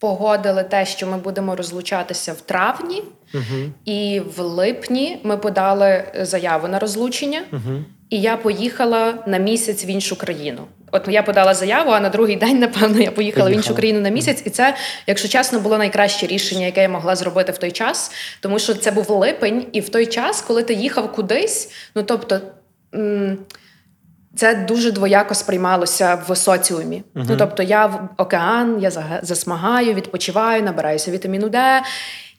Погодили 0.00 0.64
те, 0.64 0.86
що 0.86 1.06
ми 1.06 1.16
будемо 1.16 1.56
розлучатися 1.56 2.32
в 2.32 2.40
травні. 2.40 3.02
Угу. 3.34 3.72
І 3.84 4.22
в 4.36 4.40
липні 4.40 5.20
ми 5.24 5.36
подали 5.36 6.04
заяву 6.20 6.68
на 6.68 6.78
розлучення. 6.78 7.42
Угу. 7.52 7.84
і 8.10 8.20
я 8.20 8.36
поїхала 8.36 9.14
на 9.26 9.38
місяць 9.38 9.84
в 9.84 9.86
іншу 9.86 10.16
країну. 10.16 10.62
От 10.92 11.08
я 11.08 11.22
подала 11.22 11.54
заяву, 11.54 11.90
а 11.90 12.00
на 12.00 12.08
другий 12.08 12.36
день, 12.36 12.58
напевно, 12.58 13.00
я 13.00 13.10
поїхала, 13.10 13.12
поїхала 13.12 13.50
в 13.50 13.52
іншу 13.52 13.74
країну 13.74 14.00
на 14.00 14.08
місяць, 14.08 14.42
і 14.46 14.50
це, 14.50 14.76
якщо 15.06 15.28
чесно, 15.28 15.60
було 15.60 15.78
найкраще 15.78 16.26
рішення, 16.26 16.66
яке 16.66 16.82
я 16.82 16.88
могла 16.88 17.16
зробити 17.16 17.52
в 17.52 17.58
той 17.58 17.70
час, 17.70 18.12
тому 18.40 18.58
що 18.58 18.74
це 18.74 18.90
був 18.90 19.10
липень, 19.10 19.66
і 19.72 19.80
в 19.80 19.88
той 19.88 20.06
час, 20.06 20.42
коли 20.42 20.62
ти 20.62 20.74
їхав 20.74 21.12
кудись, 21.12 21.72
ну 21.94 22.02
тобто. 22.02 22.40
Це 24.36 24.54
дуже 24.54 24.92
двояко 24.92 25.34
сприймалося 25.34 26.18
в 26.28 26.36
соціумі. 26.36 27.02
Uh-huh. 27.14 27.24
Ну 27.28 27.36
тобто, 27.38 27.62
я 27.62 27.86
в 27.86 28.08
океан, 28.16 28.78
я 28.80 28.90
засмагаю, 29.22 29.94
відпочиваю, 29.94 30.62
набираюся 30.62 31.10
вітаміну 31.10 31.48
Д. 31.48 31.82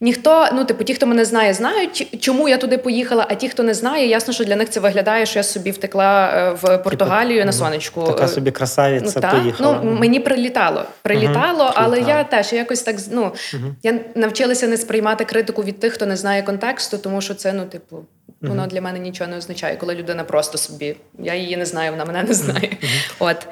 Ніхто, 0.03 0.47
ну 0.53 0.65
типу, 0.65 0.83
ті, 0.83 0.93
хто 0.93 1.07
мене 1.07 1.25
знає, 1.25 1.53
знають, 1.53 2.17
чому 2.19 2.49
я 2.49 2.57
туди 2.57 2.77
поїхала. 2.77 3.25
А 3.29 3.35
ті, 3.35 3.49
хто 3.49 3.63
не 3.63 3.73
знає, 3.73 4.07
ясно, 4.07 4.33
що 4.33 4.43
для 4.43 4.55
них 4.55 4.69
це 4.69 4.79
виглядає, 4.79 5.25
що 5.25 5.39
я 5.39 5.43
собі 5.43 5.71
втекла 5.71 6.29
е, 6.35 6.53
в 6.61 6.77
Португалію 6.77 7.35
типу, 7.35 7.45
на 7.45 7.51
сонечку. 7.51 8.03
Така 8.03 8.27
собі 8.27 8.51
красавиця 8.51 9.19
ну, 9.23 9.39
поїхала. 9.39 9.81
Ну 9.83 9.91
мені 9.91 10.19
прилітало, 10.19 10.83
прилітало, 11.01 11.63
uh-huh. 11.63 11.73
але 11.75 12.01
я 12.01 12.23
теж 12.23 12.53
якось 12.53 12.81
так 12.81 12.95
ну 13.11 13.23
uh-huh. 13.23 13.73
я 13.83 13.99
навчилася 14.15 14.67
не 14.67 14.77
сприймати 14.77 15.25
критику 15.25 15.63
від 15.63 15.79
тих, 15.79 15.93
хто 15.93 16.05
не 16.05 16.15
знає 16.15 16.43
контексту, 16.43 16.97
тому 16.97 17.21
що 17.21 17.33
це 17.33 17.53
ну, 17.53 17.65
типу, 17.65 17.97
воно 18.41 18.67
для 18.67 18.81
мене 18.81 18.99
нічого 18.99 19.29
не 19.29 19.37
означає, 19.37 19.75
коли 19.75 19.95
людина 19.95 20.23
просто 20.23 20.57
собі. 20.57 20.95
Я 21.19 21.35
її 21.35 21.57
не 21.57 21.65
знаю, 21.65 21.91
вона 21.91 22.05
мене 22.05 22.23
не 22.23 22.33
знає. 22.33 22.77
От. 23.19 23.47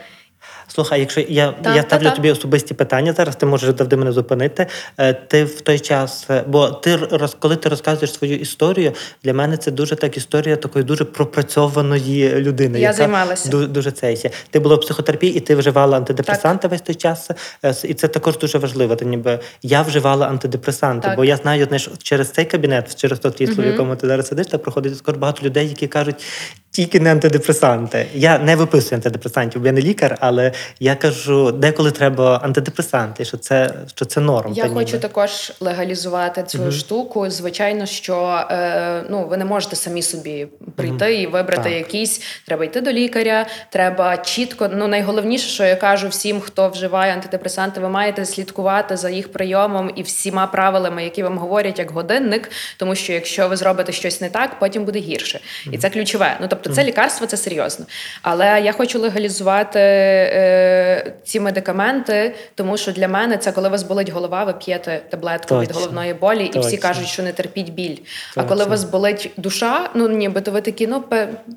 Слухай, 0.74 1.00
якщо 1.00 1.22
я 1.22 1.52
та, 1.52 1.76
я 1.76 1.82
ставлю 1.82 2.04
та, 2.04 2.12
тобі 2.12 2.32
особисті 2.32 2.74
питання 2.74 3.14
зараз, 3.14 3.36
ти 3.36 3.46
можеш 3.46 3.76
завжди 3.78 3.96
мене 3.96 4.12
зупинити. 4.12 4.68
Е, 4.98 5.14
ти 5.14 5.44
в 5.44 5.62
той 5.62 5.80
час, 5.80 6.26
е, 6.30 6.44
бо 6.48 6.68
ти 6.70 7.00
коли 7.40 7.56
ти 7.56 7.70
розказуєш 7.70 8.14
свою 8.14 8.36
історію, 8.36 8.94
для 9.24 9.34
мене 9.34 9.58
це 9.58 9.72
дуже 9.72 9.96
так 9.96 10.18
історія 10.18 10.56
такої 10.56 10.86
дуже 10.86 11.06
пропрацьованої 11.06 12.36
людини. 12.36 12.80
Я 12.80 12.88
яка 12.88 12.98
займалася 12.98 13.50
дуже, 13.50 13.68
дуже 13.68 13.92
це 13.92 14.14
є. 14.14 14.32
Ти 14.50 14.60
була 14.60 14.76
в 14.76 14.82
психотерапії, 14.82 15.36
і 15.36 15.40
ти 15.40 15.56
вживала 15.56 15.98
антидепресанти 15.98 16.62
так. 16.62 16.72
весь 16.72 16.82
той 16.82 16.96
час. 16.96 17.32
Е, 17.64 17.74
і 17.84 17.94
це 17.94 18.08
також 18.08 18.38
дуже 18.38 18.58
важливо. 18.58 18.96
Ти 18.96 19.06
ніби 19.06 19.40
я 19.62 19.82
вживала 19.82 20.28
антидепресанти, 20.28 21.08
так. 21.08 21.18
бо 21.18 21.26
я 21.26 21.38
знаю, 21.38 21.66
знаєш, 21.66 21.90
через 22.04 22.32
цей 22.32 22.46
кабінет, 22.46 22.96
через 22.96 23.20
то 23.20 23.32
крісло, 23.32 23.56
угу. 23.58 23.64
в 23.64 23.72
якому 23.72 23.96
ти 23.96 24.08
зараз 24.08 24.28
сидиш, 24.28 24.48
так 24.48 24.64
проходить 24.64 24.98
скоро 24.98 25.18
багато 25.18 25.46
людей, 25.46 25.70
які 25.70 25.88
кажуть, 25.88 26.16
тільки 26.72 27.00
не 27.00 27.12
антидепресанти. 27.12 28.06
Я 28.14 28.40
не 28.40 28.56
виписую 28.56 28.98
антидепресантів, 28.98 29.62
бо 29.62 29.68
я 29.68 29.74
не 29.74 29.82
лікар, 29.82 30.18
але 30.20 30.52
я 30.80 30.96
кажу, 30.96 31.52
деколи 31.52 31.92
треба 31.92 32.40
антидепресанти, 32.44 33.26
що 33.26 33.38
це 33.38 33.74
що 33.96 34.06
це 34.06 34.22
норм. 34.22 34.54
Я 34.54 34.64
хочу 34.64 34.86
ніби. 34.86 35.00
також 35.00 35.52
легалізувати 35.60 36.44
цю 36.44 36.58
uh 36.58 36.72
штуку. 36.72 37.30
Звичайно, 37.30 37.86
що 37.86 38.44
е, 38.52 39.04
ну 39.10 39.28
ви 39.28 39.38
не 39.38 39.46
можете 39.46 39.76
самі 39.76 40.02
собі 40.02 40.48
прийти 40.76 41.06
uh 41.06 41.10
і 41.10 41.28
вибрати 41.28 41.64
так. 41.64 41.74
якісь. 41.74 42.22
Треба 42.46 42.66
йти 42.66 42.82
до 42.82 42.92
лікаря, 42.92 43.46
треба 43.70 44.18
чітко. 44.18 44.70
Ну 44.74 44.88
найголовніше, 44.88 45.50
що 45.50 45.64
я 45.64 45.76
кажу 45.76 46.08
всім, 46.08 46.40
хто 46.40 46.70
вживає 46.70 47.14
антидепресанти, 47.14 47.82
ви 47.82 47.90
маєте 47.90 48.26
слідкувати 48.26 48.98
за 48.98 49.10
їх 49.10 49.32
прийомом 49.32 49.92
і 49.96 50.02
всіма 50.02 50.48
правилами, 50.48 51.04
які 51.04 51.24
вам 51.24 51.38
говорять 51.38 51.80
як 51.80 51.92
годинник. 51.92 52.52
Тому 52.78 52.96
що 52.96 53.14
якщо 53.14 53.48
ви 53.48 53.56
зробите 53.56 53.92
щось 53.92 54.22
не 54.22 54.30
так, 54.30 54.60
потім 54.60 54.86
буде 54.86 55.00
гірше, 55.00 55.40
і 55.72 55.78
це 55.78 55.90
ключове. 55.90 56.38
Ну 56.42 56.48
тобто, 56.64 56.76
це 56.76 56.84
лікарство, 56.84 57.28
це 57.28 57.38
серйозно. 57.38 57.86
Але 58.22 58.62
я 58.62 58.72
хочу 58.72 59.00
легалізувати. 59.00 59.80
Е, 59.80 61.14
ці 61.24 61.40
медикаменти, 61.40 62.36
тому 62.56 62.78
що 62.78 62.92
для 62.92 63.08
мене 63.08 63.38
це 63.38 63.52
коли 63.52 63.70
вас 63.70 63.84
болить 63.84 64.10
голова, 64.10 64.44
ви 64.44 64.54
п'єте 64.54 65.02
таблетку 65.10 65.48
Точно. 65.48 65.62
від 65.62 65.72
головної 65.72 66.14
болі, 66.14 66.46
Точно. 66.46 66.62
і 66.62 66.66
всі 66.66 66.78
кажуть, 66.78 67.08
що 67.08 67.24
не 67.24 67.32
терпіть 67.32 67.70
біль. 67.70 67.96
Точно. 67.96 68.44
А 68.44 68.44
коли 68.44 68.66
вас 68.66 68.84
болить 68.84 69.32
душа, 69.38 69.90
ну 69.94 70.10
ніби 70.10 70.42
то 70.42 70.52
ви 70.52 70.62
такі, 70.62 70.88
ну 70.88 71.04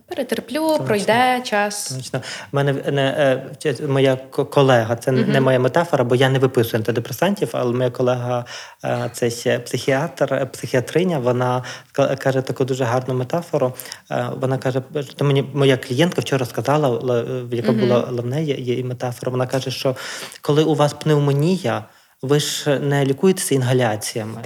перетерплю, 0.08 0.68
Точно. 0.68 0.84
пройде 0.84 1.40
час. 1.44 1.96
Точно. 1.96 2.22
Мене 2.52 2.72
не 2.72 3.42
моя 3.88 4.16
колега, 4.50 4.96
це 4.96 5.12
угу. 5.12 5.20
не 5.26 5.40
моя 5.40 5.58
метафора, 5.58 6.04
бо 6.04 6.14
я 6.14 6.28
не 6.28 6.38
виписую 6.38 6.80
антидепресантів, 6.80 7.48
але 7.52 7.72
моя 7.72 7.90
колега, 7.90 8.44
е, 8.84 9.10
це 9.12 9.30
ще 9.30 9.58
психіатр, 9.58 10.34
е, 10.34 10.46
психіатриня, 10.46 11.18
вона 11.18 11.64
каже 11.92 12.42
таку 12.42 12.64
дуже 12.64 12.84
гарну 12.84 13.14
метафору. 13.14 13.72
Е, 14.10 14.26
вона 14.40 14.58
каже, 14.58 14.82
що 15.16 15.24
мені 15.24 15.44
моя 15.54 15.76
клієнтка 15.76 16.20
вчора 16.20 16.46
сказала, 16.46 17.16
яка 17.50 17.72
була 17.72 18.00
в 18.00 18.26
неї 18.26 18.62
є 18.62 18.74
і 18.74 18.84
метафора. 18.84 19.32
Вона 19.32 19.46
каже, 19.46 19.70
що 19.70 19.96
коли 20.40 20.64
у 20.64 20.74
вас 20.74 20.92
пневмонія, 20.92 21.84
ви 22.22 22.40
ж 22.40 22.78
не 22.78 23.04
лікуєтеся 23.04 23.54
інгаляціями. 23.54 24.42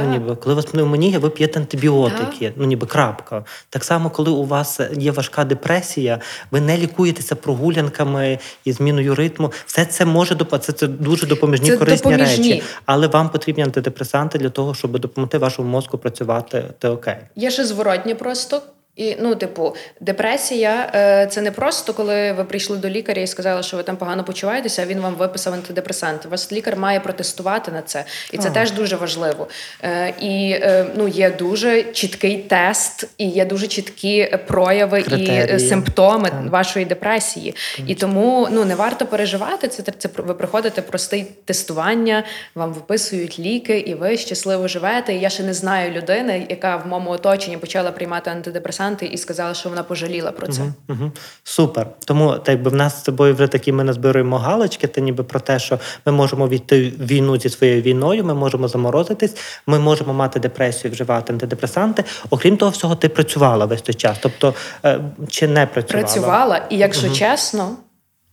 Ну, 0.00 0.10
ніби 0.10 0.36
коли 0.36 0.52
у 0.52 0.56
вас 0.56 0.64
пневмонія, 0.64 1.18
ви 1.18 1.30
п'єте 1.30 1.60
антибіотики, 1.60 2.46
так. 2.46 2.54
ну 2.56 2.64
ніби 2.64 2.86
крапка. 2.86 3.44
Так 3.70 3.84
само, 3.84 4.10
коли 4.10 4.30
у 4.30 4.44
вас 4.44 4.80
є 4.96 5.10
важка 5.10 5.44
депресія, 5.44 6.20
ви 6.50 6.60
не 6.60 6.78
лікуєтеся 6.78 7.34
прогулянками 7.34 8.38
і 8.64 8.72
зміною 8.72 9.14
ритму. 9.14 9.52
Все 9.66 9.84
це 9.84 10.04
може 10.04 10.34
допомогти. 10.34 10.66
Це, 10.66 10.72
це 10.72 10.86
дуже 10.86 11.26
допоміжні 11.26 11.70
це 11.70 11.76
корисні 11.76 12.10
допоміжні. 12.10 12.52
речі, 12.52 12.62
але 12.86 13.06
вам 13.06 13.28
потрібні 13.28 13.64
антидепресанти 13.64 14.38
для 14.38 14.50
того, 14.50 14.74
щоб 14.74 14.98
допомогти 14.98 15.38
вашому 15.38 15.68
мозку 15.68 15.98
працювати. 15.98 16.64
Те 16.78 16.88
окей. 16.88 17.16
Є 17.36 17.50
ще 17.50 17.64
зворотні 17.64 18.14
просто. 18.14 18.62
І 18.96 19.16
ну, 19.20 19.34
типу, 19.34 19.76
депресія 20.00 20.90
е, 20.94 21.26
це 21.26 21.40
не 21.40 21.50
просто 21.50 21.94
коли 21.94 22.32
ви 22.32 22.44
прийшли 22.44 22.76
до 22.76 22.88
лікаря 22.88 23.22
і 23.22 23.26
сказали, 23.26 23.62
що 23.62 23.76
ви 23.76 23.82
там 23.82 23.96
погано 23.96 24.24
почуваєтеся, 24.24 24.82
а 24.82 24.86
він 24.86 25.00
вам 25.00 25.14
виписав 25.14 25.54
антидепресанти. 25.54 26.28
Вас 26.28 26.52
лікар 26.52 26.76
має 26.76 27.00
протестувати 27.00 27.72
на 27.72 27.82
це, 27.82 28.04
і 28.32 28.38
це 28.38 28.48
а. 28.48 28.50
теж 28.50 28.70
дуже 28.70 28.96
важливо. 28.96 29.48
Е, 29.82 30.14
і 30.20 30.50
е, 30.50 30.86
ну, 30.96 31.08
є 31.08 31.30
дуже 31.30 31.82
чіткий 31.82 32.38
тест, 32.38 33.08
і 33.18 33.28
є 33.28 33.44
дуже 33.44 33.66
чіткі 33.66 34.38
прояви 34.46 35.02
Критерії. 35.02 35.56
і 35.56 35.58
симптоми 35.58 36.30
а. 36.32 36.50
вашої 36.50 36.84
депресії. 36.84 37.54
Конечно. 37.76 37.92
І 37.92 37.94
тому 37.94 38.48
ну 38.50 38.64
не 38.64 38.74
варто 38.74 39.06
переживати. 39.06 39.68
Це 39.68 39.82
це 39.98 40.08
ви 40.16 40.34
приходите 40.34 40.82
просте 40.82 41.24
тестування, 41.44 42.24
вам 42.54 42.72
виписують 42.72 43.38
ліки, 43.38 43.78
і 43.78 43.94
ви 43.94 44.16
щасливо 44.16 44.68
живете. 44.68 45.14
І 45.14 45.20
я 45.20 45.30
ще 45.30 45.42
не 45.42 45.54
знаю 45.54 45.90
людини, 45.90 46.46
яка 46.48 46.76
в 46.76 46.86
моєму 46.86 47.10
оточенні 47.10 47.56
почала 47.56 47.92
приймати 47.92 48.30
антидепресанти 48.30 48.83
конкурсанти 48.84 49.06
і 49.06 49.18
сказала, 49.18 49.54
що 49.54 49.68
вона 49.68 49.82
пожаліла 49.82 50.32
про 50.32 50.46
це. 50.46 50.62
Угу, 50.62 50.72
угу. 50.88 51.12
Супер. 51.44 51.86
Тому 52.04 52.38
так 52.38 52.62
би 52.62 52.70
в 52.70 52.74
нас 52.74 53.00
з 53.00 53.02
тобою 53.02 53.34
вже 53.34 53.46
такі 53.46 53.72
ми 53.72 53.84
назбираємо 53.84 54.38
галочки, 54.38 54.86
та 54.86 55.00
ніби 55.00 55.24
про 55.24 55.40
те, 55.40 55.58
що 55.58 55.78
ми 56.06 56.12
можемо 56.12 56.48
війти 56.48 56.92
в 56.98 57.06
війну 57.06 57.36
зі 57.36 57.48
своєю 57.48 57.82
війною, 57.82 58.24
ми 58.24 58.34
можемо 58.34 58.68
заморозитись, 58.68 59.36
ми 59.66 59.78
можемо 59.78 60.12
мати 60.12 60.40
депресію, 60.40 60.92
вживати 60.92 61.32
антидепресанти. 61.32 62.04
Окрім 62.30 62.56
того, 62.56 62.70
всього, 62.70 62.94
ти 62.94 63.08
працювала 63.08 63.66
весь 63.66 63.82
той 63.82 63.94
час. 63.94 64.18
Тобто 64.20 64.54
е, 64.84 65.00
чи 65.28 65.48
не 65.48 65.66
працювала? 65.66 66.04
Працювала, 66.04 66.66
і 66.70 66.76
якщо 66.76 67.06
угу. 67.06 67.16
чесно, 67.16 67.76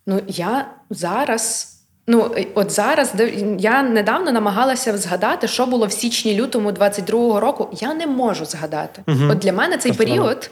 ну 0.08 0.22
я 0.28 0.68
зараз. 0.90 1.68
Ну, 2.12 2.32
от 2.56 2.72
зараз 2.72 3.14
я 3.58 3.84
недавно 3.84 4.32
намагалася 4.32 4.98
згадати, 4.98 5.48
що 5.48 5.66
було 5.66 5.86
в 5.86 5.92
січні-лютому 5.92 6.72
22-го 6.72 7.40
року. 7.40 7.70
Я 7.82 7.94
не 7.94 8.08
можу 8.08 8.46
згадати. 8.46 9.02
Угу. 9.08 9.32
От 9.32 9.38
для 9.38 9.54
мене 9.54 9.78
цей 9.78 9.94
період 9.94 10.50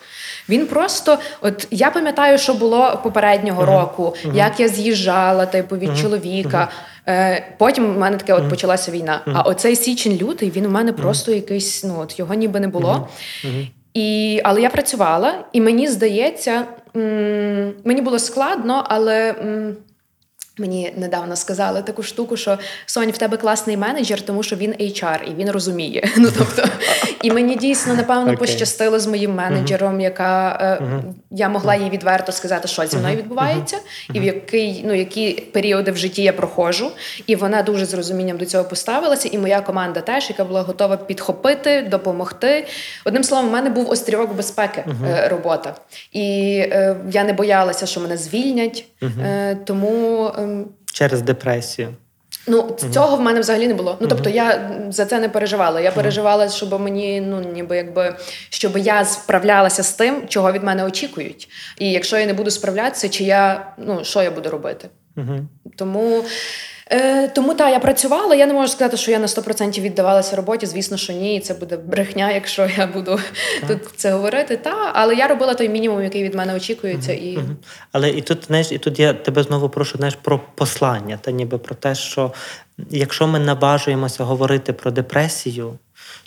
він 0.50 0.68
просто, 0.68 1.18
от 1.42 1.68
я 1.72 1.92
пам'ятаю, 1.92 2.38
що 2.38 2.54
було 2.54 3.00
попереднього 3.04 3.64
угу. 3.64 3.72
року, 3.72 4.16
угу. 4.26 4.34
як 4.38 4.60
я 4.60 4.68
з'їжджала 4.68 5.46
типу 5.46 5.78
від 5.78 5.98
чоловіка. 5.98 6.70
Е, 7.08 7.46
Потім 7.58 7.94
в 7.94 7.98
мене 7.98 8.18
таке 8.18 8.34
от 8.34 8.50
почалася 8.50 8.92
війна. 8.92 9.22
А 9.34 9.42
оцей 9.42 9.76
січень-лютий 9.76 10.52
він 10.52 10.66
у 10.66 10.70
мене 10.70 10.94
просто 10.94 11.32
якийсь, 11.32 11.84
ну 11.84 12.00
от 12.00 12.20
його 12.20 12.34
ніби 12.34 12.60
не 12.60 12.68
було. 12.68 13.08
І, 13.94 14.42
Але 14.44 14.62
я 14.62 14.70
працювала, 14.70 15.34
і 15.54 15.62
мені 15.62 15.88
здається, 15.88 16.64
м- 16.96 17.74
мені 17.84 18.02
було 18.02 18.20
складно, 18.20 18.86
але. 18.90 19.36
М- 19.42 19.76
Мені 20.60 20.94
недавно 20.98 21.36
сказали 21.36 21.82
таку 21.82 22.04
штуку, 22.04 22.38
що 22.38 22.60
Сонь, 22.86 23.12
в 23.12 23.18
тебе 23.18 23.38
класний 23.38 23.78
менеджер, 23.78 24.22
тому 24.22 24.44
що 24.44 24.56
він 24.56 24.72
HR 24.72 25.24
і 25.24 25.34
він 25.36 25.52
розуміє. 25.52 26.10
Ну 26.18 26.30
тобто, 26.38 26.64
і 27.22 27.32
мені 27.32 27.56
дійсно 27.56 27.94
напевно 27.94 28.32
okay. 28.32 28.38
пощастило 28.38 29.00
з 29.00 29.08
моїм 29.08 29.36
менеджером, 29.36 29.96
uh-huh. 29.96 30.02
яка 30.02 30.60
uh-huh. 30.82 31.02
я 31.32 31.50
могла 31.50 31.76
їй 31.76 31.90
відверто 31.90 32.32
сказати, 32.32 32.68
що 32.68 32.86
зі 32.86 32.98
мною 32.98 33.18
відбувається, 33.18 33.78
uh-huh. 33.78 34.16
і 34.16 34.20
в 34.20 34.24
який 34.24 34.84
ну 34.88 34.94
які 34.94 35.32
періоди 35.54 35.92
в 35.92 35.98
житті 35.98 36.24
я 36.24 36.34
проходжу. 36.34 36.92
І 37.28 37.36
вона 37.36 37.64
дуже 37.64 37.86
з 37.86 37.94
розумінням 37.94 38.38
до 38.38 38.46
цього 38.46 38.64
поставилася. 38.64 39.30
І 39.32 39.38
моя 39.38 39.62
команда 39.62 40.02
теж, 40.02 40.30
яка 40.30 40.44
була 40.44 40.62
готова 40.62 40.98
підхопити, 40.98 41.82
допомогти. 41.82 42.68
Одним 43.06 43.24
словом, 43.24 43.50
в 43.50 43.52
мене 43.52 43.70
був 43.70 43.90
острівок 43.90 44.34
безпеки 44.34 44.86
е, 45.08 45.28
робота, 45.28 45.76
і 46.12 46.58
е, 46.60 46.96
я 47.12 47.24
не 47.24 47.34
боялася, 47.34 47.86
що 47.86 48.00
мене 48.00 48.18
звільнять, 48.18 48.86
е, 49.02 49.56
тому. 49.66 50.32
Ем, 50.38 50.66
Через 50.94 51.22
депресію. 51.22 51.96
Ну, 52.50 52.78
цього 52.94 53.18
в 53.18 53.22
мене 53.22 53.40
взагалі 53.40 53.68
не 53.68 53.74
було. 53.74 53.98
Ну 54.00 54.08
тобто, 54.08 54.30
я 54.30 54.72
за 54.90 55.06
це 55.06 55.20
не 55.20 55.30
переживала. 55.30 55.82
Я 55.82 55.92
переживала, 55.92 56.50
щоб 56.50 56.82
мені, 56.82 57.22
ну 57.22 57.40
ніби 57.54 57.78
якби 57.78 58.16
щоб 58.50 58.78
я 58.78 59.06
справлялася 59.06 59.84
з 59.84 59.94
тим, 59.94 60.28
чого 60.28 60.52
від 60.52 60.64
мене 60.64 60.86
очікують. 60.86 61.50
І 61.80 61.92
якщо 61.92 62.18
я 62.18 62.26
не 62.26 62.34
буду 62.34 62.52
справлятися, 62.52 63.10
чи 63.10 63.24
я 63.24 63.72
ну 63.78 64.04
що 64.04 64.22
я 64.22 64.32
буду 64.32 64.50
робити? 64.50 64.90
Тому 65.76 66.24
Е, 66.92 67.28
Тому 67.28 67.54
та 67.54 67.70
я 67.70 67.80
працювала. 67.80 68.36
Я 68.36 68.46
не 68.46 68.54
можу 68.54 68.68
сказати, 68.68 68.98
що 68.98 69.12
я 69.12 69.20
на 69.20 69.28
100% 69.28 69.82
віддавалася 69.82 70.36
роботі. 70.36 70.66
Звісно, 70.66 70.98
що 70.98 71.14
ні, 71.14 71.36
і 71.36 71.40
це 71.40 71.54
буде 71.54 71.78
брехня, 71.78 72.32
якщо 72.32 72.70
я 72.78 72.88
буду 72.88 73.20
так. 73.62 73.70
тут 73.70 73.90
це 73.96 74.12
говорити. 74.12 74.58
Та, 74.58 74.92
але 74.94 75.16
я 75.16 75.28
робила 75.28 75.54
той 75.54 75.70
мінімум, 75.70 76.04
який 76.04 76.24
від 76.24 76.36
мене 76.36 76.56
очікується. 76.56 77.14
Угу, 77.14 77.22
і... 77.22 77.38
Угу. 77.38 77.56
Але 77.92 78.10
і 78.10 78.22
тут 78.22 78.46
знаєш, 78.48 78.72
і 78.72 78.78
тут 78.78 79.00
я 79.00 79.14
тебе 79.14 79.44
знову 79.44 79.70
прошу 79.70 79.98
знаєш, 79.98 80.18
про 80.22 80.40
послання, 80.56 81.20
та 81.22 81.32
ніби 81.32 81.58
про 81.58 81.76
те, 81.76 81.96
що 81.96 82.34
якщо 82.90 83.28
ми 83.28 83.40
наважуємося 83.40 84.24
говорити 84.24 84.74
про 84.74 84.92
депресію 84.92 85.74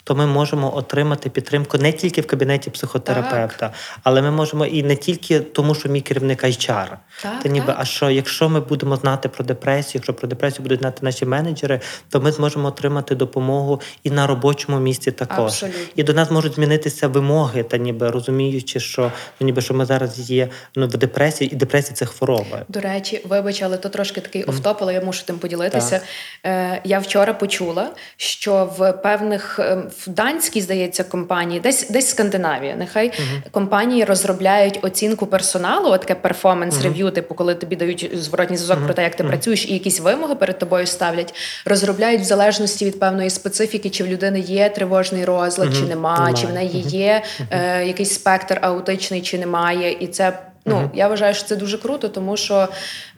то 0.03 0.15
ми 0.15 0.27
можемо 0.27 0.77
отримати 0.77 1.29
підтримку 1.29 1.77
не 1.77 1.91
тільки 1.91 2.21
в 2.21 2.27
кабінеті 2.27 2.69
психотерапевта, 2.69 3.57
так. 3.57 3.73
але 4.03 4.21
ми 4.21 4.31
можемо 4.31 4.65
і 4.65 4.83
не 4.83 4.95
тільки 4.95 5.39
тому, 5.39 5.75
що 5.75 5.89
мій 5.89 6.01
керівник 6.01 6.43
HR, 6.43 6.87
так, 7.21 7.39
та 7.43 7.49
ніби 7.49 7.67
так. 7.67 7.75
а 7.79 7.85
що 7.85 8.09
якщо 8.09 8.49
ми 8.49 8.59
будемо 8.59 8.95
знати 8.95 9.29
про 9.29 9.45
депресію, 9.45 9.91
якщо 9.93 10.13
про 10.13 10.27
депресію 10.27 10.63
будуть 10.63 10.79
знати 10.79 10.99
наші 11.01 11.25
менеджери, 11.25 11.79
то 12.09 12.21
ми 12.21 12.31
зможемо 12.31 12.67
отримати 12.67 13.15
допомогу 13.15 13.81
і 14.03 14.09
на 14.09 14.27
робочому 14.27 14.79
місці 14.79 15.11
також. 15.11 15.45
Абсолютно. 15.45 15.81
І 15.95 16.03
до 16.03 16.13
нас 16.13 16.31
можуть 16.31 16.55
змінитися 16.55 17.07
вимоги, 17.07 17.63
та 17.63 17.77
ніби 17.77 18.09
розуміючи, 18.09 18.79
що 18.79 19.11
ну 19.39 19.45
ніби 19.45 19.61
що 19.61 19.73
ми 19.73 19.85
зараз 19.85 20.29
є 20.29 20.49
ну 20.75 20.87
в 20.87 20.97
депресії, 20.97 21.53
і 21.53 21.55
депресія 21.55 21.95
це 21.95 22.05
хвороба. 22.05 22.65
До 22.67 22.79
речі, 22.79 23.21
вибач, 23.29 23.61
але 23.61 23.77
то 23.77 23.89
трошки 23.89 24.21
такий 24.21 24.43
офтоп, 24.43 24.77
але 24.81 24.93
я 24.93 25.01
мушу 25.01 25.23
тим 25.25 25.37
поділитися. 25.39 26.01
Е, 26.45 26.81
Я 26.83 26.99
вчора 26.99 27.33
почула, 27.33 27.89
що 28.17 28.73
в 28.77 28.91
певних 28.91 29.59
ем, 29.59 29.89
в 29.97 30.09
данській, 30.09 30.61
здається, 30.61 31.03
компанії, 31.03 31.59
десь 31.59 31.89
десь 31.89 32.09
Скандинавія, 32.09 32.75
нехай 32.75 33.09
uh-huh. 33.09 33.51
компанії 33.51 34.03
розробляють 34.03 34.79
оцінку 34.81 35.27
персоналу, 35.27 35.89
от 35.89 36.01
таке 36.01 36.15
перформанс-рев'ю, 36.15 37.05
uh-huh. 37.05 37.11
типу, 37.11 37.35
коли 37.35 37.55
тобі 37.55 37.75
дають 37.75 38.09
зворотній 38.13 38.57
зв'язок 38.57 38.79
uh-huh. 38.79 38.85
про 38.85 38.93
те, 38.93 39.03
як 39.03 39.15
ти 39.15 39.23
працюєш, 39.23 39.65
і 39.65 39.73
якісь 39.73 39.99
вимоги 39.99 40.35
перед 40.35 40.59
тобою 40.59 40.87
ставлять. 40.87 41.33
Розробляють 41.65 42.21
в 42.21 42.23
залежності 42.23 42.85
від 42.85 42.99
певної 42.99 43.29
специфіки, 43.29 43.89
чи 43.89 44.03
в 44.03 44.07
людини 44.07 44.39
є 44.39 44.69
тривожний 44.69 45.25
розлад, 45.25 45.75
чи 45.75 45.81
нема, 45.81 46.33
чи 46.33 46.47
в 46.47 46.53
неї 46.53 46.81
є 46.81 47.23
е, 47.51 47.85
якийсь 47.85 48.13
спектр 48.13 48.59
аутичний, 48.61 49.21
чи 49.21 49.37
немає. 49.37 49.97
І 49.99 50.07
це 50.07 50.39
ну 50.65 50.89
я 50.93 51.07
вважаю, 51.07 51.33
що 51.33 51.47
це 51.47 51.55
дуже 51.55 51.77
круто, 51.77 52.09
тому 52.09 52.37
що 52.37 52.67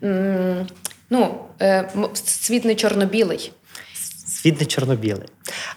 м- 0.03 0.67
ну, 1.09 1.35
е, 1.61 1.89
світ 2.23 2.65
не 2.65 2.75
чорно-білий. 2.75 3.51
Світ 4.25 4.59
не 4.59 4.65
чорно-білий. 4.65 5.27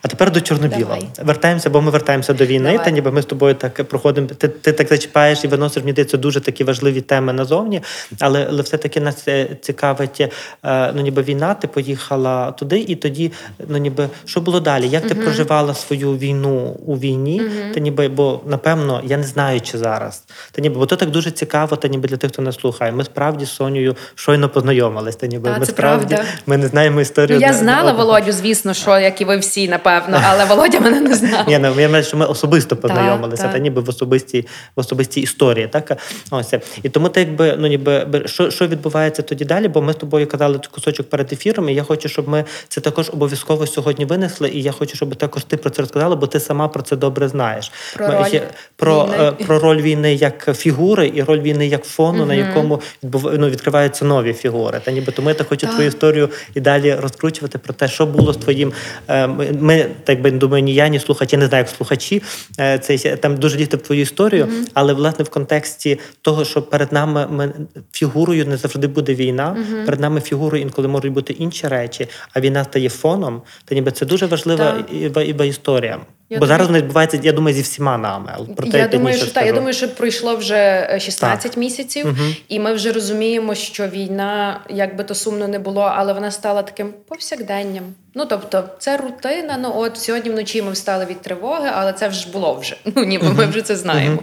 А 0.03 0.09
тепер 0.09 0.33
до 0.33 0.41
чорно-білого. 0.41 0.95
Давай. 0.95 1.09
Вертаємося, 1.23 1.71
бо 1.71 1.81
ми 1.81 1.91
вертаємося 1.91 2.33
до 2.33 2.47
війни. 2.47 2.71
Давай. 2.71 2.85
Та 2.85 2.91
ніби 2.91 3.11
ми 3.11 3.23
з 3.23 3.25
тобою 3.25 3.55
так 3.55 3.85
проходимо. 3.85 4.27
Ти, 4.27 4.49
ти 4.49 4.73
так 4.73 4.89
зачіпаєш 4.89 5.45
і 5.45 5.49
виносиш 5.49 5.85
мені 5.85 6.05
це 6.05 6.19
дуже 6.19 6.41
такі 6.41 6.65
важливі 6.65 7.01
теми 7.01 7.33
назовні. 7.33 7.83
Але, 8.21 8.47
але 8.51 8.63
все-таки 8.63 9.01
нас 9.01 9.27
цікавить, 9.61 10.21
е, 10.65 10.93
ну 10.95 11.03
ніби 11.03 11.23
війна, 11.23 11.55
ти 11.55 11.69
поїхала 11.69 12.51
туди, 12.53 12.81
і 12.81 12.95
тоді, 12.97 13.33
ну 13.69 13.79
ніби 13.79 14.09
що 14.25 14.41
було 14.41 14.61
далі? 14.61 14.89
Як 14.89 15.03
ти 15.07 15.15
uh 15.15 15.23
проживала 15.25 15.75
свою 15.75 16.17
війну 16.17 16.77
у 16.87 16.99
війні? 16.99 17.43
uh 17.43 17.75
Та 17.75 17.81
ніби, 17.81 18.09
бо 18.09 18.41
напевно 18.47 19.01
я 19.05 19.17
не 19.17 19.23
знаю, 19.27 19.61
чи 19.61 19.79
зараз. 19.79 20.23
Та 20.53 20.63
ніби, 20.63 20.79
бо 20.79 20.87
то 20.87 20.97
так 20.97 21.11
дуже 21.11 21.31
цікаво, 21.31 21.77
та 21.77 21.89
ніби 21.89 22.09
для 22.09 22.17
тих, 22.17 22.33
хто 22.33 22.43
нас 22.43 22.57
слухає. 22.61 22.93
Ми 22.93 23.05
справді 23.05 23.45
з 23.45 23.51
Сонею 23.51 23.97
щойно 24.15 24.49
познайомились. 24.49 25.17
Та 25.17 25.27
ніби 25.27 25.51
Та, 25.51 25.59
ми 25.59 25.67
це 25.67 25.73
справді 25.73 26.15
правда. 26.15 26.31
ми 26.47 26.57
не 26.57 26.67
знаємо 26.67 27.01
історію. 27.01 27.41
Ну, 27.41 27.47
я 27.47 27.53
знала 27.53 27.93
на- 27.93 27.99
Володю, 27.99 28.33
звісно, 28.33 28.75
що 28.75 28.99
як 28.99 29.21
і 29.21 29.25
ви 29.25 29.37
всі, 29.37 29.58
напевно, 29.67 30.21
але 30.29 30.45
Володя 30.45 30.81
мене 30.81 31.01
не 31.01 31.15
знав. 31.15 31.45
Ні, 31.49 31.59
ну 31.59 31.81
я 31.81 31.89
маю, 31.89 32.05
що 32.05 32.17
ми 32.17 32.27
особисто 32.27 32.77
познайомилися, 32.77 33.49
та 33.49 33.59
ніби 33.59 33.81
в 33.83 33.89
особистій 33.89 34.47
в 34.77 34.81
особистій 34.81 35.21
історії. 35.21 35.69
Так 35.69 35.97
ось 36.31 36.55
і 36.83 36.89
тому 36.89 37.09
ти 37.09 37.21
якби 37.21 37.55
ну 37.59 37.67
ніби 37.67 38.07
що, 38.27 38.51
що 38.51 38.67
відбувається 38.67 39.23
тоді 39.23 39.45
далі? 39.45 39.69
Бо 39.69 39.83
ми 39.83 39.93
з 39.93 39.97
тобою 39.97 40.27
казали 40.27 40.61
кусочок 40.71 41.11
перед 41.11 41.33
ефіром, 41.33 41.69
і 41.69 41.75
я 41.75 41.83
хочу, 41.83 42.09
щоб 42.09 42.29
ми 42.29 42.45
це 42.69 42.81
також 42.81 43.11
обов'язково 43.13 43.67
сьогодні 43.67 44.05
винесли. 44.05 44.49
І 44.51 44.63
я 44.63 44.73
хочу, 44.73 44.97
щоб 44.97 45.17
також 45.17 45.45
ти 45.45 45.57
про 45.57 45.71
це 45.71 45.83
розказала, 45.83 46.17
бо 46.17 46.27
ти 46.27 46.41
сама 46.41 46.69
про 46.69 46.83
це 46.83 46.97
добре 46.97 47.29
знаєш. 47.29 47.73
Про 47.97 48.09
Ми- 48.09 48.15
роль 48.15 48.27
є- 48.33 48.49
про, 48.77 49.05
війни. 49.05 49.17
е, 49.21 49.33
про 49.33 49.59
роль 49.59 49.83
війни 49.83 50.15
як 50.15 50.57
фігури 50.57 51.13
і 51.15 51.23
роль 51.23 51.41
війни 51.41 51.67
як 51.67 51.85
фону, 51.85 52.27
на 52.27 52.35
якому 52.35 52.81
відбув, 53.03 53.31
ну, 53.39 53.49
відкриваються 53.49 54.05
нові 54.05 54.33
фігури. 54.33 54.81
Та 54.85 54.91
ніби 54.91 55.13
тому 55.13 55.29
я 55.29 55.35
так 55.35 55.49
хочу 55.49 55.67
Так. 55.67 55.71
твою 55.75 55.89
історію 55.89 56.29
і 56.55 56.61
далі 56.61 56.95
розкручувати 56.95 57.59
про 57.59 57.75
те, 57.75 57.89
що 57.89 58.07
було 58.07 58.33
з 58.33 58.37
твоїм. 58.37 58.73
е, 59.09 59.29
Ми, 59.53 59.59
ми, 59.61 59.87
так 60.05 60.21
би 60.21 60.31
думаю, 60.31 60.65
ні 60.65 60.75
я, 60.75 60.89
ні 60.89 60.99
слухачі, 60.99 61.37
не 61.37 61.47
знаю, 61.47 61.65
як 61.65 61.77
слухачі. 61.77 62.23
е, 62.61 62.79
Це 62.79 63.17
там 63.17 63.37
дуже 63.37 63.57
діти 63.57 63.77
в 63.77 63.83
твою 63.83 64.01
історію, 64.01 64.49
але 64.75 64.93
власне 64.93 65.25
в 65.25 65.29
контексті 65.29 65.99
того, 66.23 66.45
що 66.45 66.63
перед 66.63 66.93
нами 66.93 67.27
ми 67.31 67.53
фігурою 67.93 68.47
не 68.47 68.57
завжди 68.57 68.87
буде 68.87 69.15
війна. 69.15 69.57
Перед 69.87 70.01
нами 70.01 70.21
фігурою 70.21 70.63
інколи 70.63 70.89
можуть 70.89 71.13
бути 71.13 71.33
інші 71.33 71.69
речі, 71.69 72.09
а 72.33 72.41
війна 72.41 72.65
стає 72.65 72.89
фоном. 72.89 73.43
Та 73.65 73.75
ніби 73.75 73.91
це 73.91 74.07
дуже 74.07 74.27
важлива 74.27 74.85
і 74.93 75.49
історія. 75.49 75.99
Я 76.31 76.39
Бо 76.39 76.47
зараз 76.47 76.67
думаю- 76.67 76.69
вона 76.69 76.79
відбувається, 76.87 77.21
я 77.23 77.33
думаю, 77.33 77.57
зі 77.57 77.63
всіма 77.63 77.99
нами. 77.99 78.33
Але 78.35 78.47
про 78.47 78.67
те 78.67 78.79
я 78.79 78.89
думаю, 78.89 79.17
що 79.17 79.27
так. 79.27 79.47
Я 79.47 79.53
думаю, 79.53 79.75
що 79.75 79.89
пройшло 79.89 80.37
вже 80.37 80.89
е, 80.91 81.01
16 81.01 81.57
місяців, 81.57 82.07
Мгм. 82.07 82.35
і 82.49 82.61
ми 82.61 82.73
вже 82.73 82.93
розуміємо, 82.93 83.55
що 83.55 83.87
війна, 83.89 84.61
як 84.71 84.97
би 84.97 85.05
то 85.05 85.15
сумно 85.15 85.49
не 85.49 85.59
було, 85.59 85.93
але 85.97 86.13
вона 86.13 86.31
стала 86.31 86.63
таким 86.63 86.95
повсякденням. 87.09 87.85
Ну 88.15 88.25
тобто, 88.27 88.65
це 88.79 88.97
рутина. 88.97 89.59
Ну 89.63 89.73
от 89.77 89.99
сьогодні 89.99 90.31
вночі 90.31 90.63
ми 90.63 90.73
встали 90.73 91.05
від 91.05 91.23
тривоги, 91.23 91.71
але 91.75 91.93
це 91.93 92.11
ж 92.11 92.29
було 92.33 92.55
вже. 92.55 92.77
Ну 92.97 93.05
ніби 93.05 93.33
ми 93.33 93.47
вже 93.47 93.63
це 93.63 93.77
знаємо. 93.77 94.19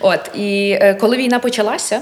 От 0.00 0.20
і 0.34 0.78
е, 0.80 0.94
коли 0.94 1.16
війна 1.16 1.38
почалася. 1.38 2.00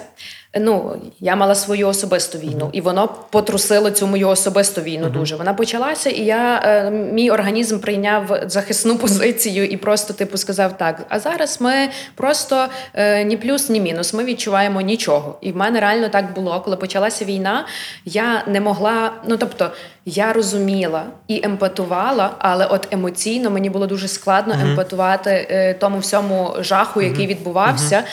Ну, 0.61 0.97
я 1.21 1.37
мала 1.37 1.55
свою 1.55 1.89
особисту 1.89 2.39
війну, 2.39 2.71
і 2.73 2.81
воно 2.81 3.09
потрусило 3.31 3.91
цю 3.91 4.07
мою 4.07 4.29
особисту 4.29 4.81
війну 4.81 5.09
дуже. 5.09 5.37
Вона 5.37 5.55
почалася, 5.55 6.11
і 6.11 6.25
я 6.25 6.63
е, 6.65 6.91
мій 6.91 7.31
організм 7.31 7.79
прийняв 7.79 8.41
захисну 8.47 8.99
позицію 8.99 9.67
і 9.67 9.77
просто 9.77 10.15
типу 10.15 10.37
сказав 10.37 10.79
так. 10.79 11.07
А 11.09 11.19
зараз 11.19 11.61
ми 11.61 11.89
просто 12.15 12.67
е, 12.95 13.25
ні 13.25 13.37
плюс, 13.37 13.69
ні 13.69 13.81
мінус. 13.81 14.15
Ми 14.15 14.25
відчуваємо 14.25 14.81
нічого. 14.81 15.39
І 15.41 15.53
в 15.53 15.57
мене 15.57 15.81
реально 15.81 16.09
так 16.09 16.35
було. 16.35 16.61
Коли 16.61 16.77
почалася 16.77 17.25
війна, 17.25 17.67
я 18.05 18.45
не 18.47 18.61
могла. 18.61 19.13
Ну 19.29 19.37
тобто, 19.37 19.71
я 20.05 20.33
розуміла 20.33 21.03
і 21.29 21.41
емпатувала, 21.45 22.31
але 22.39 22.67
от 22.67 22.89
емоційно 22.91 23.51
мені 23.51 23.71
було 23.71 23.87
дуже 23.87 24.09
складно 24.09 24.55
емпатувати 24.63 25.47
е, 25.51 25.75
тому 25.75 25.99
всьому 25.99 26.55
жаху, 26.61 27.03
який 27.03 27.27
відбувався. 27.27 28.05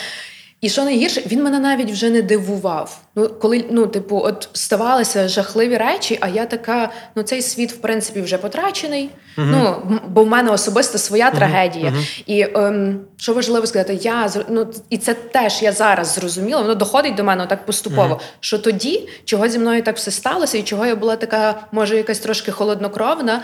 І 0.64 0.68
що 0.68 0.84
найгірше, 0.84 1.22
він 1.26 1.42
мене 1.42 1.58
навіть 1.58 1.90
вже 1.90 2.10
не 2.10 2.22
дивував. 2.22 2.98
Ну, 3.14 3.28
коли 3.28 3.64
ну, 3.70 3.86
типу, 3.86 4.20
от 4.24 4.48
ставалися 4.52 5.28
жахливі 5.28 5.76
речі, 5.76 6.18
а 6.20 6.28
я 6.28 6.46
така: 6.46 6.90
ну 7.14 7.22
цей 7.22 7.42
світ, 7.42 7.72
в 7.72 7.76
принципі, 7.76 8.20
вже 8.20 8.38
потрачений. 8.38 9.10
Ну, 9.36 9.76
бо 10.08 10.24
в 10.24 10.26
мене 10.26 10.50
особисто 10.50 10.98
своя 10.98 11.30
трагедія. 11.30 11.92
І 12.26 12.46
ем, 12.54 13.00
що 13.16 13.34
важливо 13.34 13.66
сказати, 13.66 13.98
я 14.02 14.30
ну, 14.48 14.66
і 14.90 14.98
це 14.98 15.14
теж 15.14 15.62
я 15.62 15.72
зараз 15.72 16.14
зрозуміла, 16.14 16.62
воно 16.62 16.74
доходить 16.74 17.14
до 17.14 17.24
мене 17.24 17.46
так 17.46 17.66
поступово. 17.66 18.20
Що 18.40 18.58
тоді, 18.58 19.08
чого 19.24 19.48
зі 19.48 19.58
мною 19.58 19.82
так 19.82 19.96
все 19.96 20.10
сталося, 20.10 20.58
і 20.58 20.62
чого 20.62 20.86
я 20.86 20.96
була 20.96 21.16
така, 21.16 21.54
може, 21.72 21.96
якась 21.96 22.18
трошки 22.18 22.52
холоднокровна. 22.52 23.42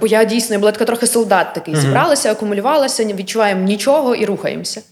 Бо 0.00 0.06
я 0.06 0.24
дійсно 0.24 0.54
я 0.54 0.58
була 0.58 0.72
така 0.72 0.84
трохи 0.84 1.06
солдат 1.06 1.54
такий. 1.54 1.76
Зібралася, 1.76 2.32
акумулювалася, 2.32 3.04
не 3.04 3.14
відчуваємо 3.14 3.64
нічого 3.64 4.14
і 4.14 4.24
рухаємося. 4.24 4.82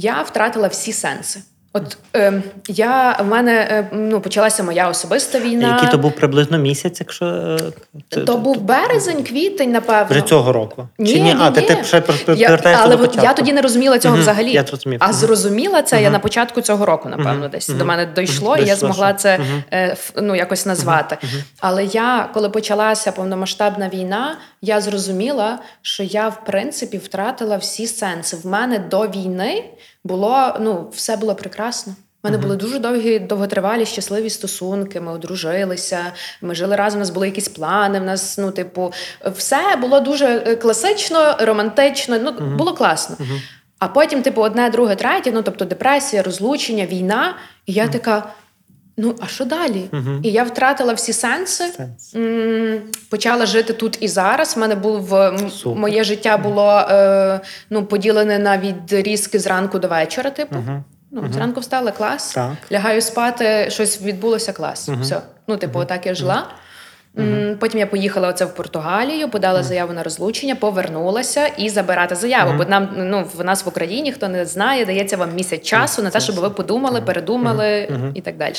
Я 0.00 0.22
втратила 0.22 0.68
всі 0.68 0.92
сенси. 0.92 1.40
От 1.72 1.98
е, 2.16 2.42
я 2.68 3.16
в 3.20 3.26
мене 3.26 3.52
е, 3.52 3.88
ну 3.92 4.20
почалася 4.20 4.62
моя 4.62 4.88
особиста 4.88 5.38
війна. 5.38 5.68
Який 5.74 5.88
то 5.88 5.98
був 5.98 6.12
приблизно 6.12 6.58
місяць, 6.58 7.00
якщо 7.00 7.26
е, 7.26 8.20
То 8.20 8.36
був 8.36 8.60
березень, 8.60 9.24
квітень, 9.24 9.72
напевно. 9.72 10.06
вже 10.10 10.22
цього 10.22 10.52
року. 10.52 10.88
Ні, 10.98 11.12
Чи 11.12 11.20
ні? 11.20 11.34
ні, 11.34 11.40
а 11.40 11.50
ти, 11.50 11.60
ні. 11.60 11.66
ти 11.66 11.84
ще 11.84 11.96
я, 11.96 12.02
повертаєшся 12.02 12.84
але 12.84 12.96
до 12.96 13.02
початку. 13.02 13.26
я 13.26 13.32
тоді 13.32 13.52
не 13.52 13.62
розуміла 13.62 13.98
цього 13.98 14.14
Мгм, 14.14 14.22
взагалі. 14.22 14.52
я 14.52 14.62
зрозумів. 14.62 14.98
А 15.02 15.12
зрозуміла 15.12 15.82
це 15.82 16.02
я 16.02 16.10
на 16.10 16.18
початку 16.18 16.60
цього 16.60 16.86
року, 16.86 17.08
напевно, 17.08 17.48
десь 17.48 17.68
до 17.68 17.84
мене 17.84 18.08
дійшло, 18.16 18.56
і 18.56 18.64
я 18.64 18.76
змогла 18.76 19.14
це 19.14 19.40
е, 19.72 19.96
ну, 20.22 20.34
якось 20.34 20.66
назвати. 20.66 21.18
Але 21.60 21.84
я, 21.84 22.28
коли 22.34 22.50
почалася 22.50 23.12
повномасштабна 23.12 23.88
війна, 23.88 24.36
я 24.62 24.80
зрозуміла, 24.80 25.58
що 25.82 26.02
я 26.02 26.28
в 26.28 26.44
принципі 26.44 26.98
втратила 26.98 27.56
всі 27.56 27.86
сенси. 27.86 28.36
В 28.36 28.46
мене 28.46 28.78
до 28.78 29.06
війни 29.06 29.64
було 30.04 30.56
ну, 30.60 30.88
все 30.92 31.16
було 31.16 31.34
прекрасно. 31.34 31.94
У 32.22 32.28
мене 32.28 32.38
були 32.38 32.56
дуже 32.56 32.78
довгі, 32.78 33.18
довготривалі, 33.18 33.86
щасливі 33.86 34.30
стосунки. 34.30 35.00
Ми 35.00 35.12
одружилися, 35.12 35.98
ми 36.42 36.54
жили 36.54 36.76
разом. 36.76 36.98
У 36.98 37.00
нас 37.00 37.10
були 37.10 37.26
якісь 37.26 37.48
плани. 37.48 38.00
В 38.00 38.04
нас, 38.04 38.38
ну, 38.38 38.50
типу, 38.50 38.92
все 39.36 39.76
було 39.80 40.00
дуже 40.00 40.26
е, 40.26 40.56
класично, 40.56 41.36
романтично. 41.40 42.18
Ну, 42.18 42.56
було 42.56 42.74
класно. 42.74 43.16
А 43.78 43.88
потім, 43.88 44.22
типу, 44.22 44.42
одне, 44.42 44.70
друге, 44.70 44.94
третє, 44.94 45.32
ну 45.32 45.42
тобто 45.42 45.64
депресія, 45.64 46.22
розлучення, 46.22 46.86
війна. 46.86 47.34
І 47.66 47.72
я 47.72 47.88
така. 47.88 48.32
Ну, 49.00 49.14
а 49.20 49.26
що 49.26 49.44
далі? 49.44 49.90
І 50.22 50.30
я 50.30 50.42
втратила 50.44 50.92
всі 50.92 51.12
сенси, 51.12 51.64
Сенс. 51.76 52.14
М, 52.14 52.80
почала 53.10 53.46
жити 53.46 53.72
тут 53.72 53.98
і 54.00 54.08
зараз. 54.08 54.54
У 54.56 54.60
мене 54.60 54.74
був 54.74 55.14
Супер. 55.50 55.78
моє 55.80 56.04
життя 56.04 56.36
було 56.36 56.78
е, 56.90 57.40
ну, 57.70 57.84
поділене 57.84 58.38
на 58.38 58.58
відрізки 58.58 59.38
зранку 59.38 59.78
до 59.78 59.88
вечора. 59.88 60.30
Типу, 60.30 60.56
ну 61.10 61.32
зранку 61.32 61.60
встала 61.60 61.90
клас, 61.92 62.32
Так. 62.32 62.52
лягаю 62.72 63.00
спати, 63.00 63.66
щось 63.70 64.02
відбулося 64.02 64.52
клас. 64.52 64.88
Все. 65.02 65.20
Ну, 65.46 65.56
типу, 65.56 65.78
отак 65.78 66.06
я 66.06 66.14
жила. 66.14 66.46
М, 67.18 67.56
Потім 67.60 67.80
я 67.80 67.86
поїхала 67.86 68.28
оце 68.28 68.44
в 68.44 68.54
Португалію, 68.54 69.28
подала 69.28 69.62
заяву 69.62 69.92
на 69.92 70.02
розлучення, 70.02 70.54
повернулася 70.54 71.46
і 71.46 71.68
забирати 71.68 72.14
заяву. 72.14 72.52
Бо 72.58 72.64
нам 72.64 72.88
ну 72.96 73.24
в 73.34 73.44
нас 73.44 73.64
в 73.64 73.68
Україні 73.68 74.12
хто 74.12 74.28
не 74.28 74.46
знає, 74.46 74.84
дається 74.84 75.16
вам 75.16 75.34
місяць 75.34 75.62
часу 75.62 76.02
на 76.02 76.10
те, 76.10 76.20
щоб 76.20 76.34
ви 76.36 76.50
подумали, 76.50 77.00
передумали 77.00 77.88
і 78.14 78.20
так 78.20 78.36
далі. 78.36 78.54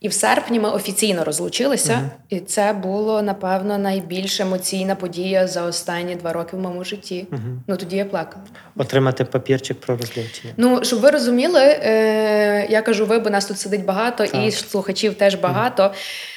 І 0.00 0.08
в 0.08 0.12
серпні 0.12 0.60
ми 0.60 0.70
офіційно 0.70 1.24
розлучилися, 1.24 2.10
і 2.28 2.40
це 2.40 2.72
було 2.72 3.22
напевно 3.22 3.78
найбільш 3.78 4.40
емоційна 4.40 4.94
подія 4.94 5.46
за 5.46 5.62
останні 5.62 6.14
два 6.14 6.32
роки 6.32 6.56
в 6.56 6.60
моєму 6.60 6.84
житті. 6.84 7.26
Ну 7.66 7.76
тоді 7.76 7.96
я 7.96 8.04
плакала. 8.04 8.44
Отримати 8.76 9.24
папірчик 9.24 9.80
про 9.80 9.96
розлучення. 9.96 10.54
Ну, 10.56 10.84
щоб 10.84 11.00
ви 11.00 11.10
розуміли, 11.10 11.60
е, 11.60 12.66
я 12.70 12.82
кажу, 12.82 13.06
ви, 13.06 13.18
бо 13.18 13.30
нас 13.30 13.46
тут 13.46 13.58
сидить 13.58 13.84
багато, 13.84 14.24
і 14.24 14.50
слухачів 14.50 15.14
теж 15.14 15.34
багато. 15.34 15.92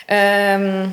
Е, 0.09 0.89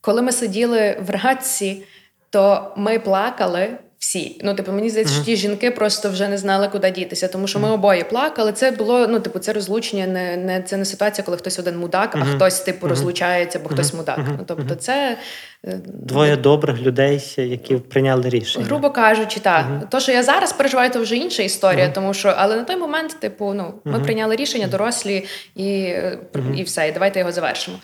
коли 0.00 0.22
ми 0.22 0.32
сиділи 0.32 1.02
в 1.06 1.10
Радці, 1.10 1.82
то 2.30 2.72
ми 2.76 2.98
плакали. 2.98 3.68
Всі, 4.02 4.40
ну 4.44 4.54
типу, 4.54 4.72
мені 4.72 4.90
здається, 4.90 5.14
що 5.14 5.24
ті 5.24 5.36
жінки 5.36 5.70
просто 5.70 6.10
вже 6.10 6.28
не 6.28 6.38
знали, 6.38 6.68
куди 6.68 6.90
дітися, 6.90 7.28
тому 7.28 7.46
що 7.46 7.58
ми 7.58 7.70
обоє 7.70 8.04
плакали. 8.04 8.52
Це 8.52 8.70
було 8.70 9.06
ну, 9.06 9.20
типу, 9.20 9.38
це 9.38 9.52
розлучення, 9.52 10.06
не 10.06 10.36
не 10.36 10.62
це 10.62 10.76
не 10.76 10.84
ситуація, 10.84 11.24
коли 11.24 11.36
хтось 11.36 11.58
один 11.58 11.78
мудак, 11.78 12.16
а 12.20 12.24
хтось 12.24 12.60
типу 12.60 12.88
розлучається, 12.88 13.58
бо 13.58 13.68
хтось 13.68 13.94
мудак. 13.94 14.18
Ну 14.28 14.44
тобто, 14.46 14.74
це 14.74 15.18
е, 15.66 15.80
Двоє 15.86 16.36
добрих 16.36 16.80
людей, 16.80 17.34
які 17.36 17.76
прийняли 17.76 18.28
рішення. 18.28 18.64
Грубо 18.64 18.90
кажучи, 18.90 19.40
так. 19.40 19.66
То, 19.90 20.00
що 20.00 20.12
я 20.12 20.22
зараз 20.22 20.52
переживаю, 20.52 20.90
то 20.90 21.00
вже 21.00 21.16
інша 21.16 21.42
історія, 21.42 21.88
тому 21.88 22.14
що, 22.14 22.34
але 22.36 22.56
на 22.56 22.64
той 22.64 22.76
момент, 22.76 23.16
типу, 23.20 23.54
ну, 23.54 23.74
ми 23.84 24.00
прийняли 24.00 24.36
рішення, 24.36 24.66
дорослі, 24.66 25.24
і 25.54 25.62
uh 25.62 26.54
і 26.56 26.62
все, 26.62 26.88
і 26.88 26.92
давайте 26.92 27.18
його 27.18 27.32
завершимо. 27.32 27.78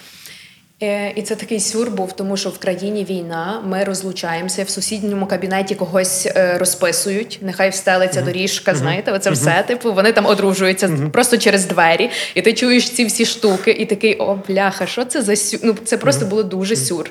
Е, 0.82 1.12
і 1.16 1.22
це 1.22 1.34
такий 1.34 1.60
сюр 1.60 1.90
був, 1.90 2.12
тому 2.12 2.36
що 2.36 2.50
в 2.50 2.58
країні 2.58 3.06
війна, 3.10 3.62
ми 3.66 3.84
розлучаємося, 3.84 4.64
в 4.64 4.68
сусідньому 4.68 5.26
кабінеті 5.26 5.74
когось 5.74 6.26
е, 6.26 6.58
розписують, 6.58 7.38
нехай 7.42 7.70
встелиться 7.70 8.20
uh-huh. 8.20 8.24
доріжка, 8.24 8.74
знаєте, 8.74 9.12
оце 9.12 9.30
uh-huh. 9.30 9.32
все, 9.32 9.64
типу, 9.66 9.92
вони 9.92 10.12
там 10.12 10.26
одружуються 10.26 10.90
просто 11.12 11.38
через 11.38 11.66
двері, 11.66 12.10
і 12.34 12.42
ти 12.42 12.52
чуєш 12.52 12.90
ці 12.90 13.04
всі 13.04 13.26
штуки, 13.26 13.70
і 13.70 13.86
такий, 13.86 14.16
о, 14.16 14.38
бляха, 14.48 14.86
що 14.86 15.04
це 15.04 15.22
за 15.22 15.36
сюр? 15.36 15.60
Ну, 15.62 15.76
це 15.84 15.98
просто 15.98 16.26
було 16.26 16.42
дуже 16.42 16.76
сюр. 16.76 17.10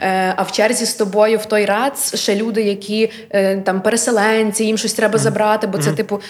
Е, 0.00 0.34
а 0.36 0.42
в 0.42 0.52
черзі 0.52 0.86
з 0.86 0.94
тобою 0.94 1.38
в 1.38 1.46
той 1.46 1.64
рац 1.64 2.16
ще 2.16 2.36
люди, 2.36 2.62
які 2.62 3.10
там 3.64 3.82
переселенці, 3.82 4.64
їм 4.64 4.78
щось 4.78 4.94
треба 4.94 5.18
забрати, 5.18 5.66
бо 5.66 5.78
це, 5.78 5.92
типу, 5.92 6.20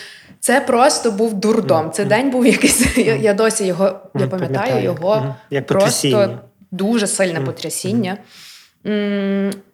це 0.40 0.60
просто 0.60 1.10
був 1.10 1.34
дурдом. 1.34 1.90
Це 1.90 2.04
день 2.04 2.30
був 2.30 2.46
якийсь. 2.46 2.96
Я, 2.96 3.16
я 3.16 3.34
досі 3.34 3.66
його 3.66 4.00
я 4.14 4.26
пам'ятаю 4.26 4.84
його 4.84 5.34
Як 5.50 5.66
просто 5.66 6.38
дуже 6.70 7.06
сильне 7.06 7.40
потрясіння. 7.40 8.18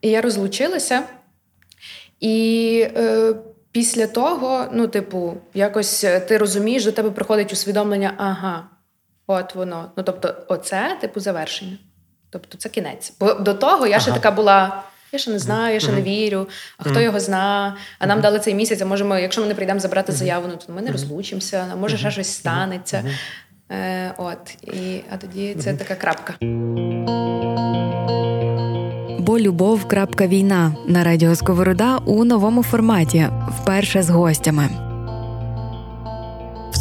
І 0.01 0.11
я 0.11 0.21
розлучилася. 0.21 1.03
І 2.21 2.87
е, 2.97 3.35
після 3.73 4.07
того, 4.07 4.67
ну, 4.73 4.89
типу, 4.89 5.37
якось 5.55 6.01
ти 6.29 6.39
розумієш, 6.39 6.85
до 6.85 6.93
тебе 6.93 7.11
приходить 7.11 7.53
усвідомлення, 7.53 8.15
ага, 8.19 8.67
от 9.27 9.55
воно. 9.55 9.91
Ну, 9.97 10.03
тобто, 10.03 10.35
оце, 10.49 10.99
типу, 11.01 11.21
завершення. 11.21 11.79
Тобто, 12.31 12.59
це 12.59 12.69
кінець. 12.69 13.13
Бо 13.21 13.35
до 13.35 13.55
того 13.55 13.87
я 13.87 13.93
ага. 13.93 14.03
ще 14.03 14.13
така 14.13 14.31
була. 14.31 14.83
Я 15.13 15.19
ще 15.19 15.31
не 15.31 15.39
знаю, 15.39 15.75
я 15.75 15.81
ще 15.81 15.91
mm-hmm. 15.91 15.95
не 15.95 16.03
вірю, 16.03 16.49
а 16.79 16.83
хто 16.83 16.93
mm-hmm. 16.93 17.03
його 17.03 17.21
зна. 17.21 17.77
А 17.99 18.07
нам 18.07 18.19
mm-hmm. 18.19 18.23
дали 18.23 18.39
цей 18.39 18.55
місяць, 18.55 18.81
а 18.81 18.87
може, 18.87 19.05
ми, 19.05 19.23
якщо 19.23 19.41
ми 19.41 19.47
не 19.47 19.55
прийдемо 19.55 19.81
забрати 19.81 20.13
заяву, 20.13 20.49
ну 20.51 20.57
то 20.67 20.73
ми 20.73 20.83
не 20.83 20.93
розлучимося, 20.93 21.67
а 21.73 21.77
може 21.77 21.99
ще 21.99 22.11
щось 22.11 22.33
станеться. 22.33 23.05
Е, 23.71 24.15
От, 24.19 24.65
і, 24.75 25.01
а 25.11 25.17
тоді 25.17 25.55
це 25.55 25.75
така 25.75 25.95
крапка. 25.95 26.35
Бо 29.19 29.39
любов. 29.39 29.85
крапка 29.85 30.27
Війна 30.27 30.77
на 30.87 31.05
радіо 31.05 31.35
Сковорода 31.35 31.97
у 31.97 32.25
новому 32.25 32.63
форматі. 32.63 33.29
Вперше 33.49 34.03
з 34.03 34.11
гостями. 34.11 34.94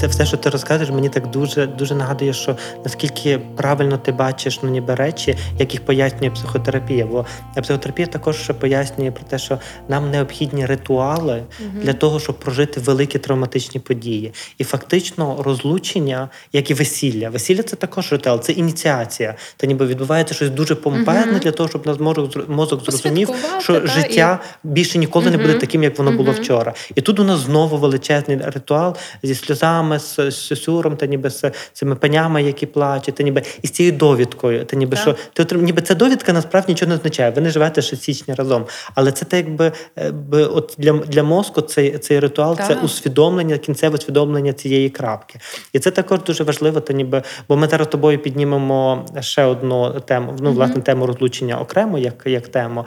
Все, 0.03 0.09
все, 0.09 0.25
що 0.25 0.37
ти 0.37 0.49
розказуєш, 0.49 0.91
мені 0.91 1.09
так 1.09 1.29
дуже 1.29 1.67
дуже 1.67 1.95
нагадує, 1.95 2.33
що 2.33 2.57
наскільки 2.83 3.39
правильно 3.55 3.97
ти 3.97 4.11
бачиш 4.11 4.59
ну, 4.63 4.69
ніби 4.69 4.95
речі, 4.95 5.37
як 5.59 5.73
їх 5.73 5.85
пояснює 5.85 6.31
психотерапія. 6.31 7.05
Бо 7.05 7.25
психотерапія 7.61 8.07
також 8.07 8.51
пояснює 8.59 9.11
про 9.11 9.23
те, 9.23 9.39
що 9.39 9.59
нам 9.87 10.11
необхідні 10.11 10.65
ритуали 10.65 11.33
uh 11.33 11.83
для 11.83 11.93
того, 11.93 12.19
щоб 12.19 12.39
прожити 12.39 12.79
великі 12.79 13.19
травматичні 13.19 13.79
події. 13.79 14.33
І 14.57 14.63
фактично 14.63 15.43
розлучення, 15.43 16.29
як 16.53 16.71
і 16.71 16.73
весілля. 16.73 17.29
Весілля 17.29 17.63
це 17.63 17.75
також 17.75 18.11
ритуал, 18.11 18.41
це 18.41 18.51
ініціація. 18.51 19.35
Та 19.57 19.67
ніби 19.67 19.85
відбувається 19.85 20.33
щось 20.33 20.49
дуже 20.49 20.75
помпезне 20.75 21.33
uh 21.33 21.39
для 21.39 21.51
того, 21.51 21.69
щоб 21.69 21.87
нас 21.87 21.99
мозок 21.99 22.49
мозок 22.49 22.83
зрозумів, 22.83 23.29
що 23.59 23.81
та, 23.81 23.87
життя 23.87 24.39
і... 24.65 24.67
більше 24.67 24.97
ніколи 24.97 25.25
uh 25.25 25.31
не 25.31 25.37
буде 25.37 25.53
таким, 25.53 25.83
як 25.83 25.97
воно 25.97 26.11
було 26.11 26.31
вчора. 26.31 26.73
І 26.95 27.01
тут 27.01 27.19
у 27.19 27.23
нас 27.23 27.39
знову 27.39 27.77
величезний 27.77 28.39
ритуал 28.43 28.95
зі 29.23 29.35
сльозами 29.35 29.92
з, 29.99 30.31
з 30.31 30.55
сюром, 30.55 30.95
та 30.95 31.05
ніби 31.05 31.29
з 31.29 31.51
цими 31.73 31.95
пенями, 31.95 32.43
які 32.43 32.65
плачуть, 32.65 33.15
та 33.15 33.23
ніби 33.23 33.41
і 33.61 33.67
з 33.67 33.71
цією 33.71 33.95
довідкою. 33.97 34.65
Та 34.65 34.75
ніби 34.75 34.95
так. 34.95 35.01
що 35.01 35.15
ти 35.33 35.43
отрим, 35.43 35.63
ніби 35.63 35.81
ця 35.81 35.95
довідка 35.95 36.33
насправді 36.33 36.71
нічого 36.71 36.89
не 36.89 36.95
означає. 36.95 37.31
Ви 37.31 37.41
не 37.41 37.49
живете 37.49 37.81
ще 37.81 37.95
січня 37.95 38.35
разом. 38.35 38.65
Але 38.95 39.11
це 39.11 39.25
те, 39.25 39.37
якби 39.37 39.71
би, 40.11 40.45
от 40.45 40.75
для 40.77 40.91
для 40.93 41.23
мозку 41.23 41.61
цей 41.61 41.97
цей 41.97 42.19
ритуал 42.19 42.57
так. 42.57 42.67
це 42.67 42.75
усвідомлення, 42.75 43.57
кінцеве 43.57 43.95
усвідомлення 43.95 44.53
цієї 44.53 44.89
крапки. 44.89 45.39
І 45.73 45.79
це 45.79 45.91
також 45.91 46.19
дуже 46.23 46.43
важливо, 46.43 46.79
та 46.79 46.93
ніби, 46.93 47.23
бо 47.49 47.57
ми 47.57 47.67
зараз 47.67 47.87
тобою 47.87 48.19
піднімемо 48.19 49.05
ще 49.19 49.43
одну 49.43 49.99
тему, 49.99 50.35
ну, 50.39 50.51
власне, 50.51 50.81
тему 50.81 51.05
розлучення 51.05 51.59
окремо, 51.59 51.97
як 51.97 52.23
як 52.25 52.47
тему. 52.47 52.85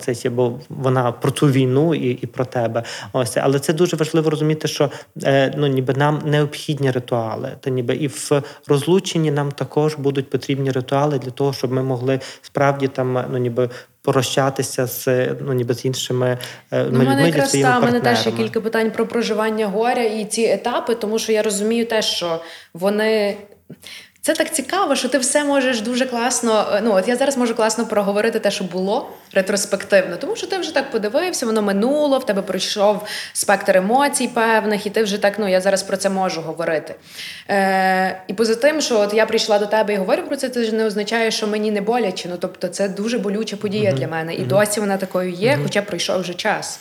Це, 0.00 0.30
бо 0.30 0.52
вона 0.68 1.12
про 1.12 1.30
цю 1.30 1.46
війну 1.46 1.94
і 1.94 2.10
і 2.10 2.26
про 2.26 2.44
тебе. 2.44 2.82
Ось, 3.12 3.36
Але 3.36 3.58
це 3.58 3.72
дуже 3.72 3.96
важливо 3.96 4.30
розуміти, 4.30 4.68
що 4.68 4.90
е, 5.24 5.54
ну, 5.56 5.66
ніби 5.66 5.94
нам 5.94 6.22
необхідні 6.30 6.90
ритуали. 6.90 7.56
Та 7.60 7.70
ніби 7.70 7.94
і 7.94 8.06
в 8.06 8.42
розлученні 8.66 9.30
нам 9.30 9.52
також 9.52 9.94
будуть 9.94 10.30
потрібні 10.30 10.70
ритуали 10.70 11.18
для 11.18 11.30
того, 11.30 11.52
щоб 11.52 11.72
ми 11.72 11.82
могли 11.82 12.20
справді 12.42 12.88
там 12.88 13.24
ну 13.30 13.38
ніби. 13.38 13.70
Прощатися 14.02 14.86
з 14.86 15.28
ну 15.40 15.52
ніби 15.52 15.74
з 15.74 15.84
іншими 15.84 16.38
е, 16.70 16.84
ну, 16.84 16.84
людьми. 16.84 17.04
мене 17.04 17.26
якраз 17.26 17.52
та 17.52 17.80
мене 17.80 18.00
теж 18.00 18.26
є 18.26 18.32
кілька 18.32 18.60
питань 18.60 18.90
про 18.90 19.06
проживання 19.06 19.66
горя 19.66 20.02
і 20.02 20.24
ці 20.24 20.42
етапи, 20.42 20.94
тому 20.94 21.18
що 21.18 21.32
я 21.32 21.42
розумію 21.42 21.86
те, 21.86 22.02
що 22.02 22.40
вони 22.74 23.36
це 24.22 24.34
так 24.34 24.54
цікаво, 24.54 24.96
що 24.96 25.08
ти 25.08 25.18
все 25.18 25.44
можеш 25.44 25.80
дуже 25.80 26.06
класно. 26.06 26.72
Е, 26.74 26.80
ну 26.84 26.92
от 26.94 27.08
я 27.08 27.16
зараз 27.16 27.36
можу 27.36 27.54
класно 27.54 27.86
проговорити 27.86 28.38
те, 28.38 28.50
що 28.50 28.64
було 28.64 29.10
ретроспективно, 29.32 30.16
тому 30.16 30.36
що 30.36 30.46
ти 30.46 30.58
вже 30.58 30.74
так 30.74 30.90
подивився, 30.90 31.46
воно 31.46 31.62
минуло, 31.62 32.18
в 32.18 32.26
тебе 32.26 32.42
пройшов 32.42 33.06
спектр 33.32 33.76
емоцій 33.76 34.28
певних, 34.28 34.86
і 34.86 34.90
ти 34.90 35.02
вже 35.02 35.18
так. 35.18 35.38
Ну 35.38 35.48
я 35.48 35.60
зараз 35.60 35.82
про 35.82 35.96
це 35.96 36.10
можу 36.10 36.40
говорити. 36.40 36.94
Е, 37.48 38.22
І 38.28 38.34
поза 38.34 38.54
тим, 38.54 38.80
що 38.80 39.00
от 39.00 39.14
я 39.14 39.26
прийшла 39.26 39.58
до 39.58 39.66
тебе 39.66 39.94
і 39.94 39.96
говорю 39.96 40.22
про 40.22 40.36
це, 40.36 40.48
це 40.48 40.64
ж 40.64 40.74
не 40.74 40.84
означає, 40.84 41.30
що 41.30 41.46
мені 41.46 41.70
не 41.70 41.80
боляче. 41.80 42.28
Ну 42.28 42.36
тобто, 42.40 42.68
це 42.68 42.88
дуже 42.88 43.18
болюча 43.18 43.56
подія 43.56 43.90
uh-huh. 43.90 43.94
для 43.94 44.08
мене, 44.08 44.34
і 44.34 44.40
uh-huh. 44.40 44.46
досі 44.46 44.80
вона 44.80 44.96
такою 44.96 45.30
є, 45.30 45.50
uh-huh. 45.50 45.62
хоча 45.62 45.82
пройшов 45.82 46.20
вже 46.20 46.34
час. 46.34 46.80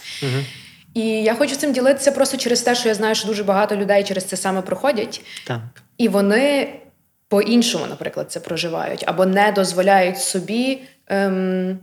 І 0.93 1.01
я 1.23 1.35
хочу 1.35 1.55
цим 1.55 1.73
ділитися 1.73 2.11
просто 2.11 2.37
через 2.37 2.61
те, 2.61 2.75
що 2.75 2.89
я 2.89 2.95
знаю, 2.95 3.15
що 3.15 3.27
дуже 3.27 3.43
багато 3.43 3.75
людей 3.75 4.03
через 4.03 4.25
це 4.25 4.37
саме 4.37 4.61
проходять. 4.61 5.21
Так. 5.47 5.59
І 5.97 6.07
вони 6.07 6.73
по-іншому, 7.29 7.85
наприклад, 7.89 8.31
це 8.31 8.39
проживають, 8.39 9.03
або 9.07 9.25
не 9.25 9.51
дозволяють 9.51 10.17
собі. 10.17 10.81
Ем, 11.07 11.79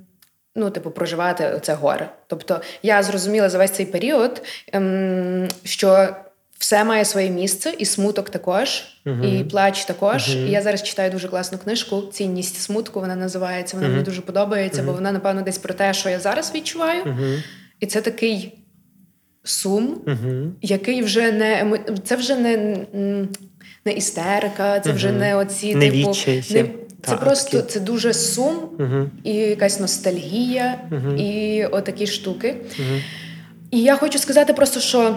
Ну, 0.58 0.70
типу, 0.70 0.90
проживати 0.90 1.60
це 1.62 1.74
горе. 1.74 2.10
Тобто 2.26 2.60
я 2.82 3.02
зрозуміла 3.02 3.48
за 3.48 3.58
весь 3.58 3.70
цей 3.70 3.86
період, 3.86 4.42
ем, 4.72 5.48
що 5.64 6.08
все 6.58 6.84
має 6.84 7.04
своє 7.04 7.30
місце, 7.30 7.74
і 7.78 7.84
смуток 7.84 8.30
також, 8.30 8.84
uh-huh. 9.06 9.40
і 9.40 9.44
плач 9.44 9.84
також. 9.84 10.28
Uh-huh. 10.28 10.46
І 10.46 10.50
я 10.50 10.62
зараз 10.62 10.82
читаю 10.82 11.10
дуже 11.10 11.28
класну 11.28 11.58
книжку. 11.58 12.02
Цінність 12.12 12.56
смутку 12.56 13.00
вона 13.00 13.16
називається. 13.16 13.76
Вона 13.76 13.88
uh-huh. 13.88 13.92
мені 13.92 14.04
дуже 14.04 14.20
подобається, 14.20 14.82
бо 14.82 14.92
вона, 14.92 15.12
напевно, 15.12 15.42
десь 15.42 15.58
про 15.58 15.74
те, 15.74 15.94
що 15.94 16.08
я 16.08 16.20
зараз 16.20 16.54
відчуваю. 16.54 17.16
І 17.80 17.86
це 17.86 18.00
такий 18.00 18.58
сум, 19.44 20.00
який 20.62 21.02
вже 21.02 21.32
не 21.32 21.78
це 22.04 22.16
вже 22.16 22.36
не 22.36 22.76
не 23.86 23.92
істерика, 23.92 24.80
це 24.80 24.92
вже 24.92 25.12
не 25.12 25.36
оці 25.36 25.74
не 25.74 25.90
типу. 25.90 26.08
Не, 26.08 26.42
це 26.42 26.64
так, 27.00 27.20
просто 27.20 27.62
це 27.62 27.80
дуже 27.80 28.14
сум 28.14 28.54
і 29.24 29.34
якась 29.34 29.80
ностальгія, 29.80 30.80
і 31.18 31.64
отакі 31.64 32.06
штуки. 32.06 32.56
І 33.70 33.80
я 33.80 33.96
хочу 33.96 34.18
сказати 34.18 34.52
просто, 34.52 34.80
що 34.80 35.16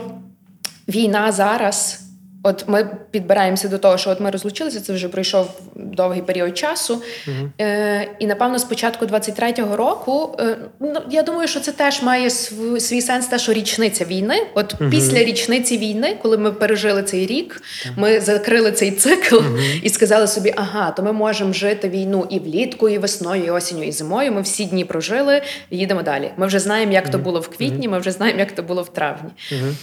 війна 0.87 1.31
зараз 1.31 2.01
От 2.43 2.63
ми 2.67 2.89
підбираємося 3.11 3.67
до 3.67 3.77
того, 3.77 3.97
що 3.97 4.09
от 4.09 4.19
ми 4.19 4.29
розлучилися, 4.29 4.81
це 4.81 4.93
вже 4.93 5.09
пройшов 5.09 5.61
довгий 5.75 6.21
період 6.21 6.57
часу. 6.57 7.01
Мгм. 7.27 7.51
Е, 7.61 8.07
і 8.19 8.27
напевно, 8.27 8.59
з 8.59 8.63
початку 8.63 9.05
23-го 9.05 9.77
року, 9.77 10.35
е, 10.39 10.57
ну 10.79 11.01
я 11.09 11.23
думаю, 11.23 11.47
що 11.47 11.59
це 11.59 11.71
теж 11.71 12.03
має 12.03 12.29
свій, 12.29 12.79
свій 12.79 13.01
сенс, 13.01 13.27
те, 13.27 13.39
що 13.39 13.53
річниця 13.53 14.05
війни. 14.05 14.35
От 14.53 14.81
Мгм. 14.81 14.89
після 14.89 15.23
річниці 15.23 15.77
війни, 15.77 16.17
коли 16.21 16.37
ми 16.37 16.51
пережили 16.51 17.03
цей 17.03 17.25
рік, 17.25 17.61
ми 17.97 18.19
закрили 18.21 18.71
цей 18.71 18.91
цикл 18.91 19.37
і 19.83 19.89
сказали 19.89 20.27
собі, 20.27 20.53
ага, 20.55 20.91
то 20.91 21.03
ми 21.03 21.13
можемо 21.13 21.53
жити 21.53 21.89
війну 21.89 22.27
і 22.29 22.39
влітку, 22.39 22.89
і 22.89 22.97
весною, 22.97 23.45
і 23.45 23.49
осінню, 23.49 23.83
і 23.83 23.91
зимою. 23.91 24.31
Ми 24.31 24.41
всі 24.41 24.65
дні 24.65 24.85
прожили, 24.85 25.41
їдемо 25.71 26.03
далі. 26.03 26.31
Ми 26.37 26.47
вже 26.47 26.59
знаємо, 26.59 26.93
як 26.93 27.09
то 27.11 27.17
було 27.17 27.39
в 27.39 27.47
квітні, 27.47 27.87
ми 27.87 27.99
вже 27.99 28.11
знаємо, 28.11 28.39
як 28.39 28.51
то 28.51 28.63
було 28.63 28.83
в 28.83 28.89
травні. 28.93 29.29
Мгм. 29.51 29.77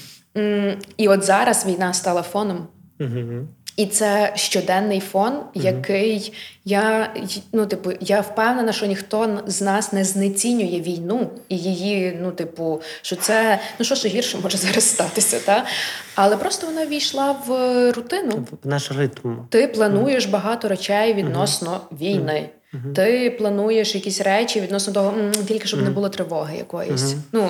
І 0.96 1.08
от 1.08 1.22
зараз 1.22 1.66
війна 1.66 1.92
стала 1.92 2.22
фоном. 2.22 2.66
Мгм. 2.98 3.48
І 3.76 3.86
це 3.86 4.32
щоденний 4.34 5.00
фон, 5.00 5.32
який 5.54 6.32
я 6.64 7.14
ну, 7.52 7.66
типу, 7.66 7.92
я 8.00 8.20
впевнена, 8.20 8.72
що 8.72 8.86
ніхто 8.86 9.40
з 9.46 9.62
нас 9.62 9.92
не 9.92 10.04
знецінює 10.04 10.80
війну 10.80 11.30
і 11.48 11.58
її, 11.58 12.18
ну, 12.22 12.30
типу, 12.30 12.80
що 13.02 13.16
це 13.16 13.58
ну 13.78 13.84
що 13.84 13.94
ж 13.94 14.08
гірше 14.08 14.38
може 14.42 14.58
зараз 14.58 14.88
статися, 14.88 15.40
та 15.40 15.66
але 16.14 16.36
просто 16.36 16.66
вона 16.66 16.86
війшла 16.86 17.32
в 17.46 17.50
рутину. 17.92 18.46
В 18.62 18.68
наш 18.68 18.92
ритм. 18.92 19.34
Ти 19.48 19.68
плануєш 19.68 20.26
багато 20.26 20.68
речей 20.68 21.14
відносно 21.14 21.80
війни. 21.92 22.48
Ти 22.94 23.30
плануєш 23.38 23.94
якісь 23.94 24.20
речі 24.20 24.60
відносно 24.60 24.92
того, 24.92 25.14
тільки 25.48 25.66
щоб 25.66 25.82
не 25.82 25.90
було 25.90 26.08
тривоги 26.08 26.56
якоїсь. 26.56 27.14
Ну 27.32 27.48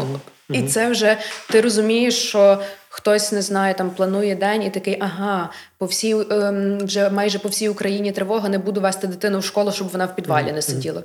і 0.51 0.63
це 0.63 0.91
вже 0.91 1.17
ти 1.51 1.61
розумієш, 1.61 2.15
що 2.15 2.59
хтось 2.89 3.33
не 3.33 3.43
знаю, 3.43 3.75
там 3.75 3.91
планує 3.91 4.37
день 4.37 4.63
і 4.63 4.71
такий, 4.71 4.97
ага, 5.01 5.51
по 5.79 5.87
всій 5.87 6.17
ем, 6.31 6.79
вже 6.79 7.11
майже 7.11 7.39
по 7.39 7.49
всій 7.49 7.69
Україні 7.69 8.13
тривога, 8.13 8.49
не 8.49 8.59
буду 8.59 8.81
вести 8.81 9.07
дитину 9.07 9.39
в 9.39 9.45
школу, 9.45 9.73
щоб 9.73 9.89
вона 9.89 10.07
в 10.07 10.17
підвалі 10.17 10.53
не 10.53 10.63
сиділа. 10.63 11.03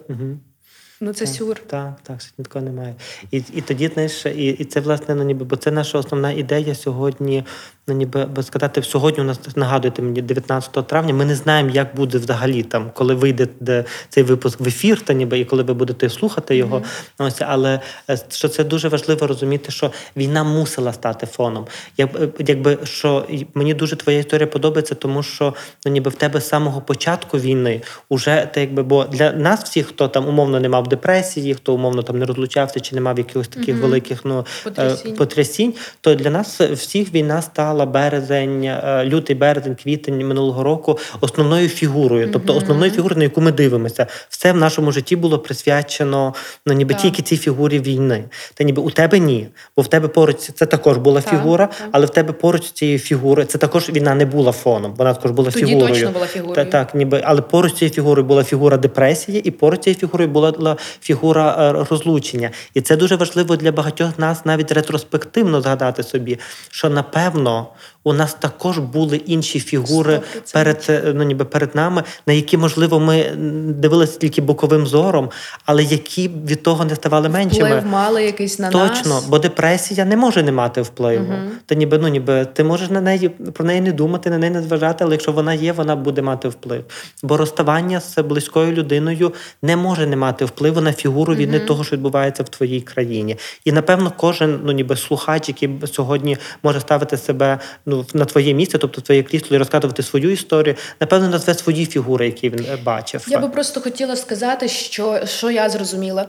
Ну 1.03 1.13
це 1.13 1.27
сюр. 1.27 1.59
Так, 1.59 1.93
так, 2.03 2.21
сьогодні 2.21 2.45
такого 2.45 2.65
немає. 2.65 2.95
І, 3.31 3.37
і 3.53 3.61
тоді, 3.61 3.87
знаєш, 3.87 4.25
і, 4.25 4.47
і 4.47 4.65
це 4.65 4.79
власне, 4.79 5.15
ну 5.15 5.23
ніби, 5.23 5.45
бо 5.45 5.55
це 5.55 5.71
наша 5.71 5.97
основна 5.97 6.31
ідея 6.31 6.75
сьогодні. 6.75 7.43
Ну 7.87 7.97
ніби 7.97 8.25
би 8.25 8.43
сказати, 8.43 8.83
сьогодні 8.83 9.23
у 9.23 9.27
нас 9.27 9.39
нагадуєте 9.55 10.01
мені 10.01 10.21
19 10.21 10.87
травня. 10.87 11.13
Ми 11.13 11.25
не 11.25 11.35
знаємо, 11.35 11.69
як 11.69 11.95
буде 11.95 12.17
взагалі 12.17 12.63
там, 12.63 12.91
коли 12.93 13.13
вийде 13.13 13.47
де 13.59 13.85
цей 14.09 14.23
випуск 14.23 14.59
в 14.59 14.67
ефір, 14.67 15.01
та 15.01 15.13
ніби 15.13 15.39
і 15.39 15.45
коли 15.45 15.63
ви 15.63 15.73
будете 15.73 16.09
слухати 16.09 16.55
його. 16.55 16.77
Mm-hmm. 16.77 17.25
Ось, 17.27 17.41
але 17.41 17.79
е, 18.09 18.17
що 18.29 18.47
це 18.47 18.63
дуже 18.63 18.87
важливо 18.87 19.27
розуміти, 19.27 19.71
що 19.71 19.91
війна 20.17 20.43
мусила 20.43 20.93
стати 20.93 21.25
фоном. 21.25 21.67
Як, 21.97 22.09
е, 22.15 22.29
якби 22.39 22.77
що 22.83 23.27
мені 23.53 23.73
дуже 23.73 23.95
твоя 23.95 24.19
історія 24.19 24.47
подобається, 24.47 24.95
тому 24.95 25.23
що 25.23 25.53
ну 25.85 25.91
ніби 25.91 26.09
в 26.11 26.15
тебе 26.15 26.41
з 26.41 26.47
самого 26.47 26.81
початку 26.81 27.37
війни 27.37 27.81
уже 28.09 28.49
те, 28.53 28.61
якби 28.61 28.83
бо 28.83 29.03
для 29.03 29.31
нас 29.31 29.63
всіх, 29.63 29.87
хто 29.87 30.07
там 30.07 30.27
умовно 30.27 30.59
не 30.59 30.69
мав 30.69 30.87
депресії, 30.91 31.53
хто 31.53 31.73
умовно 31.73 32.03
там 32.03 32.19
не 32.19 32.25
розлучався 32.25 32.79
чи 32.79 32.95
не 32.95 33.01
мав 33.01 33.17
якихось 33.17 33.47
таких 33.47 33.75
mm-hmm. 33.75 33.81
великих 33.81 34.25
ну 34.25 34.45
потрясінь. 34.63 35.15
потрясінь, 35.15 35.73
то 36.01 36.15
для 36.15 36.29
нас 36.29 36.61
всіх 36.61 37.13
війна 37.13 37.41
стала 37.41 37.85
березень, 37.85 38.71
лютий, 39.03 39.35
березень, 39.35 39.75
квітень 39.75 40.27
минулого 40.27 40.63
року 40.63 40.99
основною 41.21 41.69
фігурою, 41.69 42.27
mm-hmm. 42.27 42.33
тобто 42.33 42.55
основною 42.55 42.91
фігурою, 42.91 43.17
на 43.17 43.23
яку 43.23 43.41
ми 43.41 43.51
дивимося, 43.51 44.07
все 44.29 44.51
в 44.51 44.57
нашому 44.57 44.91
житті 44.91 45.15
було 45.15 45.39
присвячено 45.39 46.33
ну 46.65 46.73
ніби 46.73 46.93
так. 46.93 47.01
тільки 47.01 47.21
цій 47.21 47.37
фігурі 47.37 47.79
війни. 47.79 48.23
Та 48.53 48.63
ніби 48.63 48.81
у 48.81 48.89
тебе 48.89 49.19
ні, 49.19 49.47
бо 49.77 49.83
в 49.83 49.87
тебе 49.87 50.07
поруч 50.07 50.37
це 50.37 50.65
також 50.65 50.97
була 50.97 51.21
так, 51.21 51.31
фігура, 51.31 51.67
так. 51.67 51.89
але 51.91 52.05
в 52.05 52.09
тебе 52.09 52.33
поруч 52.33 52.71
цієї 52.71 52.99
фігури 52.99 53.45
це 53.45 53.57
також 53.57 53.89
війна 53.89 54.15
не 54.15 54.25
була 54.25 54.51
фоном. 54.51 54.93
Вона 54.97 55.13
також 55.13 55.31
була 55.31 55.51
Тоді 55.51 55.65
фігурою. 55.65 55.93
точно 55.93 56.11
була 56.11 56.27
фігурою. 56.27 56.55
Та, 56.55 56.65
так, 56.65 56.95
ніби, 56.95 57.21
але 57.25 57.41
поруч 57.41 57.73
цієї 57.73 57.93
фігури 57.93 58.23
була 58.23 58.43
фігура 58.43 58.77
депресії, 58.77 59.39
і 59.39 59.51
поруч 59.51 59.79
цієї 59.79 59.99
фігури 59.99 60.27
була 60.27 60.77
фігура 61.01 61.71
розлучення. 61.89 62.51
І 62.73 62.81
це 62.81 62.97
дуже 62.97 63.15
важливо 63.15 63.55
для 63.55 63.71
багатьох 63.71 64.19
нас 64.19 64.45
навіть 64.45 64.71
ретроспективно 64.71 65.61
згадати 65.61 66.03
собі, 66.03 66.39
що 66.69 66.89
напевно 66.89 67.67
у 68.03 68.13
нас 68.13 68.33
також 68.33 68.79
були 68.79 69.17
інші 69.17 69.59
фігури 69.59 70.21
100%. 70.35 70.53
перед 70.53 71.15
ну, 71.15 71.23
ніби 71.23 71.45
перед 71.45 71.75
нами, 71.75 72.03
на 72.27 72.33
які, 72.33 72.57
можливо, 72.57 72.99
ми 72.99 73.25
дивилися 73.67 74.19
тільки 74.19 74.41
боковим 74.41 74.87
зором, 74.87 75.29
але 75.65 75.83
які 75.83 76.27
від 76.47 76.63
того 76.63 76.85
не 76.85 76.95
ставали 76.95 77.29
меншими. 77.29 77.69
Вплив 77.69 77.85
мали 77.85 78.23
якийсь 78.23 78.59
на 78.59 78.69
Точно, 78.69 79.15
нас. 79.15 79.25
бо 79.25 79.39
депресія 79.39 80.05
не 80.05 80.17
може 80.17 80.43
не 80.43 80.51
мати 80.51 80.81
впливу. 80.81 81.25
Угу. 81.25 81.51
Та 81.65 81.75
ніби 81.75 81.97
ну 81.97 82.07
ніби 82.07 82.45
ти 82.45 82.63
можеш 82.63 82.89
на 82.89 83.01
неї 83.01 83.29
про 83.29 83.65
неї 83.65 83.81
не 83.81 83.91
думати, 83.91 84.29
на 84.29 84.37
неї 84.37 84.51
не 84.51 84.61
зважати, 84.61 85.03
але 85.03 85.13
якщо 85.13 85.31
вона 85.31 85.53
є, 85.53 85.71
вона 85.71 85.95
буде 85.95 86.21
мати 86.21 86.47
вплив. 86.47 86.83
Бо 87.23 87.37
розставання 87.37 88.01
з 88.01 88.23
близькою 88.23 88.71
людиною 88.71 89.33
не 89.61 89.75
може 89.75 90.07
не 90.07 90.15
мати 90.15 90.45
впливу 90.45 90.81
на 90.81 90.93
фігуру 90.93 91.35
війни 91.35 91.57
угу. 91.57 91.67
того, 91.67 91.83
що 91.83 91.95
відбувається 91.95 92.43
в 92.43 92.49
твоїй 92.49 92.81
країні. 92.81 93.37
І 93.65 93.71
напевно, 93.71 94.13
кожен 94.17 94.59
ну 94.63 94.71
ніби 94.71 94.95
слухач, 94.95 95.47
який 95.47 95.69
сьогодні 95.93 96.37
може 96.63 96.79
ставити 96.79 97.17
себе 97.17 97.59
ну 97.91 98.05
на 98.13 98.25
твоє 98.25 98.53
місце, 98.53 98.77
тобто 98.77 99.01
твоє 99.01 99.23
крісло, 99.23 99.55
і 99.55 99.59
розказувати 99.59 100.03
свою 100.03 100.31
історію, 100.31 100.75
напевно, 100.99 101.29
назве 101.29 101.53
свої 101.53 101.85
фігури, 101.85 102.25
які 102.25 102.49
він 102.49 102.65
бачив. 102.83 103.25
Я 103.27 103.39
би 103.39 103.49
просто 103.49 103.81
хотіла 103.81 104.15
сказати, 104.15 104.67
що, 104.67 105.25
що 105.25 105.51
я 105.51 105.69
зрозуміла. 105.69 106.27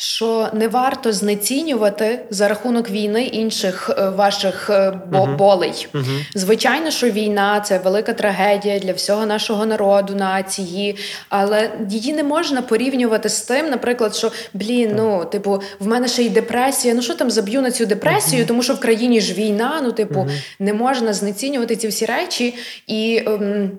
Що 0.00 0.48
не 0.52 0.68
варто 0.68 1.12
знецінювати 1.12 2.20
за 2.30 2.48
рахунок 2.48 2.90
війни 2.90 3.22
інших 3.24 3.90
ваших 4.16 4.70
бо- 5.06 5.18
uh-huh. 5.18 5.36
болей. 5.36 5.88
Uh-huh. 5.94 6.26
Звичайно, 6.34 6.90
що 6.90 7.10
війна 7.10 7.60
це 7.60 7.78
велика 7.78 8.12
трагедія 8.12 8.78
для 8.78 8.92
всього 8.92 9.26
нашого 9.26 9.66
народу, 9.66 10.14
нації, 10.14 10.96
але 11.28 11.70
її 11.90 12.12
не 12.12 12.22
можна 12.22 12.62
порівнювати 12.62 13.28
з 13.28 13.42
тим, 13.42 13.70
наприклад, 13.70 14.16
що 14.16 14.32
блін, 14.54 14.92
ну 14.96 15.24
типу, 15.24 15.62
в 15.80 15.86
мене 15.86 16.08
ще 16.08 16.22
й 16.22 16.28
депресія. 16.28 16.94
Ну 16.94 17.02
що 17.02 17.14
там 17.14 17.30
заб'ю 17.30 17.62
на 17.62 17.70
цю 17.70 17.86
депресію, 17.86 18.42
uh-huh. 18.42 18.48
тому 18.48 18.62
що 18.62 18.74
в 18.74 18.80
країні 18.80 19.20
ж 19.20 19.34
війна. 19.34 19.80
Ну, 19.82 19.92
типу, 19.92 20.26
не 20.58 20.72
можна 20.72 21.12
знецінювати 21.12 21.76
ці 21.76 21.88
всі 21.88 22.06
речі 22.06 22.54
і. 22.86 23.22
Ем, 23.26 23.70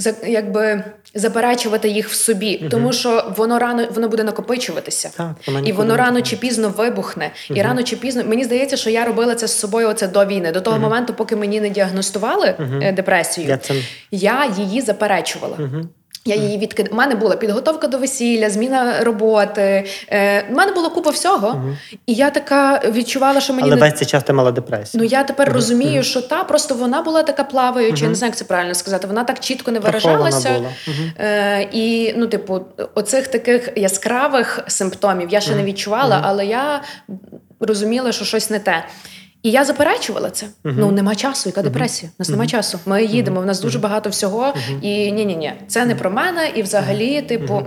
за 0.00 0.14
якби 0.26 0.84
заперечувати 1.14 1.88
їх 1.88 2.08
в 2.08 2.14
собі, 2.14 2.58
угу. 2.60 2.70
тому 2.70 2.92
що 2.92 3.32
воно 3.36 3.58
рано 3.58 3.88
воно 3.94 4.08
буде 4.08 4.24
накопичуватися, 4.24 5.10
так, 5.16 5.34
і 5.64 5.72
воно 5.72 5.96
рано 5.96 6.22
чи 6.22 6.36
пізно 6.36 6.68
вибухне. 6.68 7.30
Угу. 7.50 7.58
І 7.58 7.62
рано 7.62 7.82
чи 7.82 7.96
пізно 7.96 8.24
мені 8.24 8.44
здається, 8.44 8.76
що 8.76 8.90
я 8.90 9.04
робила 9.04 9.34
це 9.34 9.48
з 9.48 9.58
собою. 9.58 9.88
Оце 9.88 10.08
до 10.08 10.26
війни, 10.26 10.52
до 10.52 10.60
того 10.60 10.78
моменту, 10.78 11.14
поки 11.14 11.36
мені 11.36 11.60
не 11.60 11.70
діагностували 11.70 12.54
депресію, 12.96 13.48
я, 13.48 13.56
це... 13.56 13.74
я 14.10 14.50
її 14.56 14.80
заперечувала. 14.80 15.56
Я 16.24 16.34
її 16.34 16.58
відкид... 16.58 16.88
У 16.92 16.94
мене 16.94 17.14
була 17.14 17.36
підготовка 17.36 17.86
до 17.86 17.98
весілля, 17.98 18.50
зміна 18.50 19.04
роботи. 19.04 19.84
Е, 20.08 20.44
У 20.50 20.54
мене 20.54 20.72
було 20.72 20.90
купа 20.90 21.10
всього, 21.10 21.48
uh-huh. 21.48 21.98
і 22.06 22.14
я 22.14 22.30
така 22.30 22.80
відчувала, 22.90 23.40
що 23.40 23.52
мені 23.52 23.68
але 23.68 23.76
не... 23.76 23.80
весь 23.80 23.98
цей 23.98 24.06
час 24.06 24.22
ти 24.22 24.32
мала 24.32 24.52
депресію. 24.52 25.02
Ну 25.02 25.08
я 25.08 25.24
тепер 25.24 25.48
uh-huh. 25.48 25.52
розумію, 25.52 26.02
що 26.02 26.22
та 26.22 26.44
просто 26.44 26.74
вона 26.74 27.02
була 27.02 27.22
така 27.22 27.44
плаваюча, 27.44 28.08
не 28.08 28.14
знаю, 28.14 28.28
як 28.28 28.36
це 28.36 28.44
правильно 28.44 28.74
сказати. 28.74 29.06
Вона 29.06 29.24
так 29.24 29.40
чітко 29.40 29.70
не 29.70 29.78
виражалася. 29.78 30.50
Була. 30.50 30.70
Е, 31.18 31.68
І 31.72 32.14
ну, 32.16 32.26
типу, 32.26 32.60
оцих 32.94 33.28
таких 33.28 33.68
яскравих 33.76 34.60
симптомів 34.66 35.28
я 35.30 35.40
ще 35.40 35.54
не 35.54 35.64
відчувала, 35.64 36.20
але 36.24 36.46
я 36.46 36.82
розуміла, 37.60 38.12
що 38.12 38.24
щось 38.24 38.50
не 38.50 38.58
те. 38.58 38.84
І 39.42 39.50
я 39.50 39.64
заперечувала 39.64 40.30
це. 40.30 40.46
Uh-huh. 40.46 40.74
Ну 40.78 40.90
нема 40.90 41.14
часу, 41.14 41.48
яка 41.48 41.62
депресія? 41.62 42.10
У 42.10 42.14
нас 42.18 42.28
uh-huh. 42.28 42.30
нема 42.30 42.46
часу. 42.46 42.78
Ми 42.86 43.04
їдемо, 43.04 43.40
в 43.40 43.46
нас 43.46 43.60
дуже 43.60 43.78
багато 43.78 44.10
всього. 44.10 44.54
І 44.82 45.12
ні, 45.12 45.24
ні, 45.24 45.36
ні, 45.36 45.52
це 45.66 45.84
не 45.84 45.94
про 45.94 46.10
мене. 46.10 46.50
І 46.54 46.62
взагалі, 46.62 47.22
типу, 47.22 47.62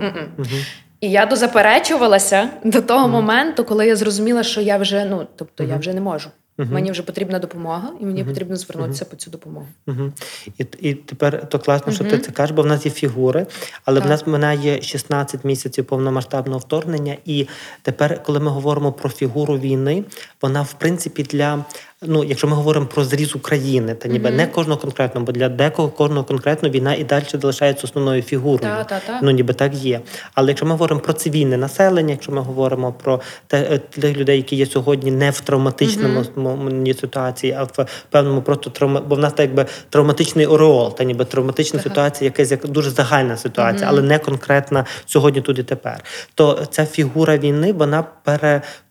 і 1.00 1.10
я 1.10 1.26
дозаперечувалася 1.26 2.48
до 2.64 2.80
того 2.80 3.08
моменту, 3.08 3.64
коли 3.64 3.86
я 3.86 3.96
зрозуміла, 3.96 4.42
що 4.42 4.60
я 4.60 4.76
вже 4.76 5.04
ну, 5.04 5.26
тобто, 5.36 5.64
я 5.64 5.76
вже 5.76 5.94
не 5.94 6.00
можу. 6.00 6.30
Uh-huh. 6.58 6.72
Мені 6.72 6.90
вже 6.90 7.02
потрібна 7.02 7.38
допомога, 7.38 7.90
і 8.00 8.06
мені 8.06 8.22
uh-huh. 8.22 8.28
потрібно 8.28 8.56
звернутися 8.56 9.04
uh-huh. 9.04 9.10
по 9.10 9.16
цю 9.16 9.30
допомогу. 9.30 9.66
І 10.58 10.66
і 10.80 10.94
тепер 10.94 11.48
то 11.48 11.58
класно, 11.58 11.92
що 11.92 12.04
ти 12.04 12.18
це 12.18 12.32
кажеш, 12.32 12.56
бо 12.56 12.62
в 12.62 12.66
нас 12.66 12.86
є 12.86 12.92
фігури, 12.92 13.46
але 13.84 14.00
так. 14.00 14.08
в 14.08 14.10
нас 14.10 14.26
минає 14.26 14.82
16 14.82 15.44
місяців 15.44 15.84
повномасштабного 15.84 16.58
вторгнення. 16.58 17.16
І 17.24 17.46
тепер, 17.82 18.22
коли 18.22 18.40
ми 18.40 18.50
говоримо 18.50 18.92
про 18.92 19.10
фігуру 19.10 19.58
війни, 19.58 20.04
вона 20.42 20.62
в 20.62 20.72
принципі 20.72 21.22
для. 21.22 21.64
Ну, 22.06 22.24
якщо 22.24 22.46
ми 22.46 22.56
говоримо 22.56 22.86
про 22.86 23.04
зріз 23.04 23.36
України, 23.36 23.94
та 23.94 24.08
ніби 24.08 24.30
mm-hmm. 24.30 24.36
не 24.36 24.46
кожного 24.46 24.80
конкретно, 24.80 25.20
бо 25.20 25.32
для 25.32 25.48
декого 25.48 25.88
кожного 25.88 26.24
конкретно 26.24 26.68
війна 26.68 26.94
і 26.94 27.04
далі 27.04 27.24
залишається 27.32 27.86
основною 27.86 28.22
фігурою. 28.22 28.72
Ta, 28.72 28.92
ta, 28.92 29.10
ta. 29.10 29.18
Ну 29.22 29.30
ніби 29.30 29.54
так 29.54 29.74
є. 29.74 30.00
Але 30.34 30.48
якщо 30.48 30.66
ми 30.66 30.72
говоримо 30.72 31.00
про 31.00 31.12
цивільне 31.12 31.56
населення, 31.56 32.10
якщо 32.10 32.32
ми 32.32 32.40
говоримо 32.40 32.92
про 32.92 33.20
те, 33.46 33.78
тих 33.78 34.16
людей, 34.16 34.36
які 34.36 34.56
є 34.56 34.66
сьогодні 34.66 35.10
не 35.10 35.30
в 35.30 35.40
травматичному 35.40 36.20
mm-hmm. 36.20 37.00
ситуації, 37.00 37.52
а 37.52 37.64
в 37.64 37.86
певному 38.10 38.42
просто 38.42 38.70
травма, 38.70 39.00
бо 39.00 39.14
в 39.14 39.18
нас 39.18 39.32
так 39.32 39.46
якби 39.46 39.66
травматичний 39.90 40.46
ореол, 40.46 40.94
та 40.94 41.04
ніби 41.04 41.24
травматична 41.24 41.80
ага. 41.80 41.88
ситуація, 41.88 42.26
якась 42.26 42.50
як 42.50 42.68
дуже 42.68 42.90
загальна 42.90 43.36
ситуація, 43.36 43.86
mm-hmm. 43.86 43.92
але 43.92 44.02
не 44.02 44.18
конкретна 44.18 44.84
сьогодні, 45.06 45.40
тут 45.40 45.58
і 45.58 45.62
тепер. 45.62 46.04
То 46.34 46.66
ця 46.70 46.86
фігура 46.86 47.36
війни, 47.36 47.72
вона 47.72 48.04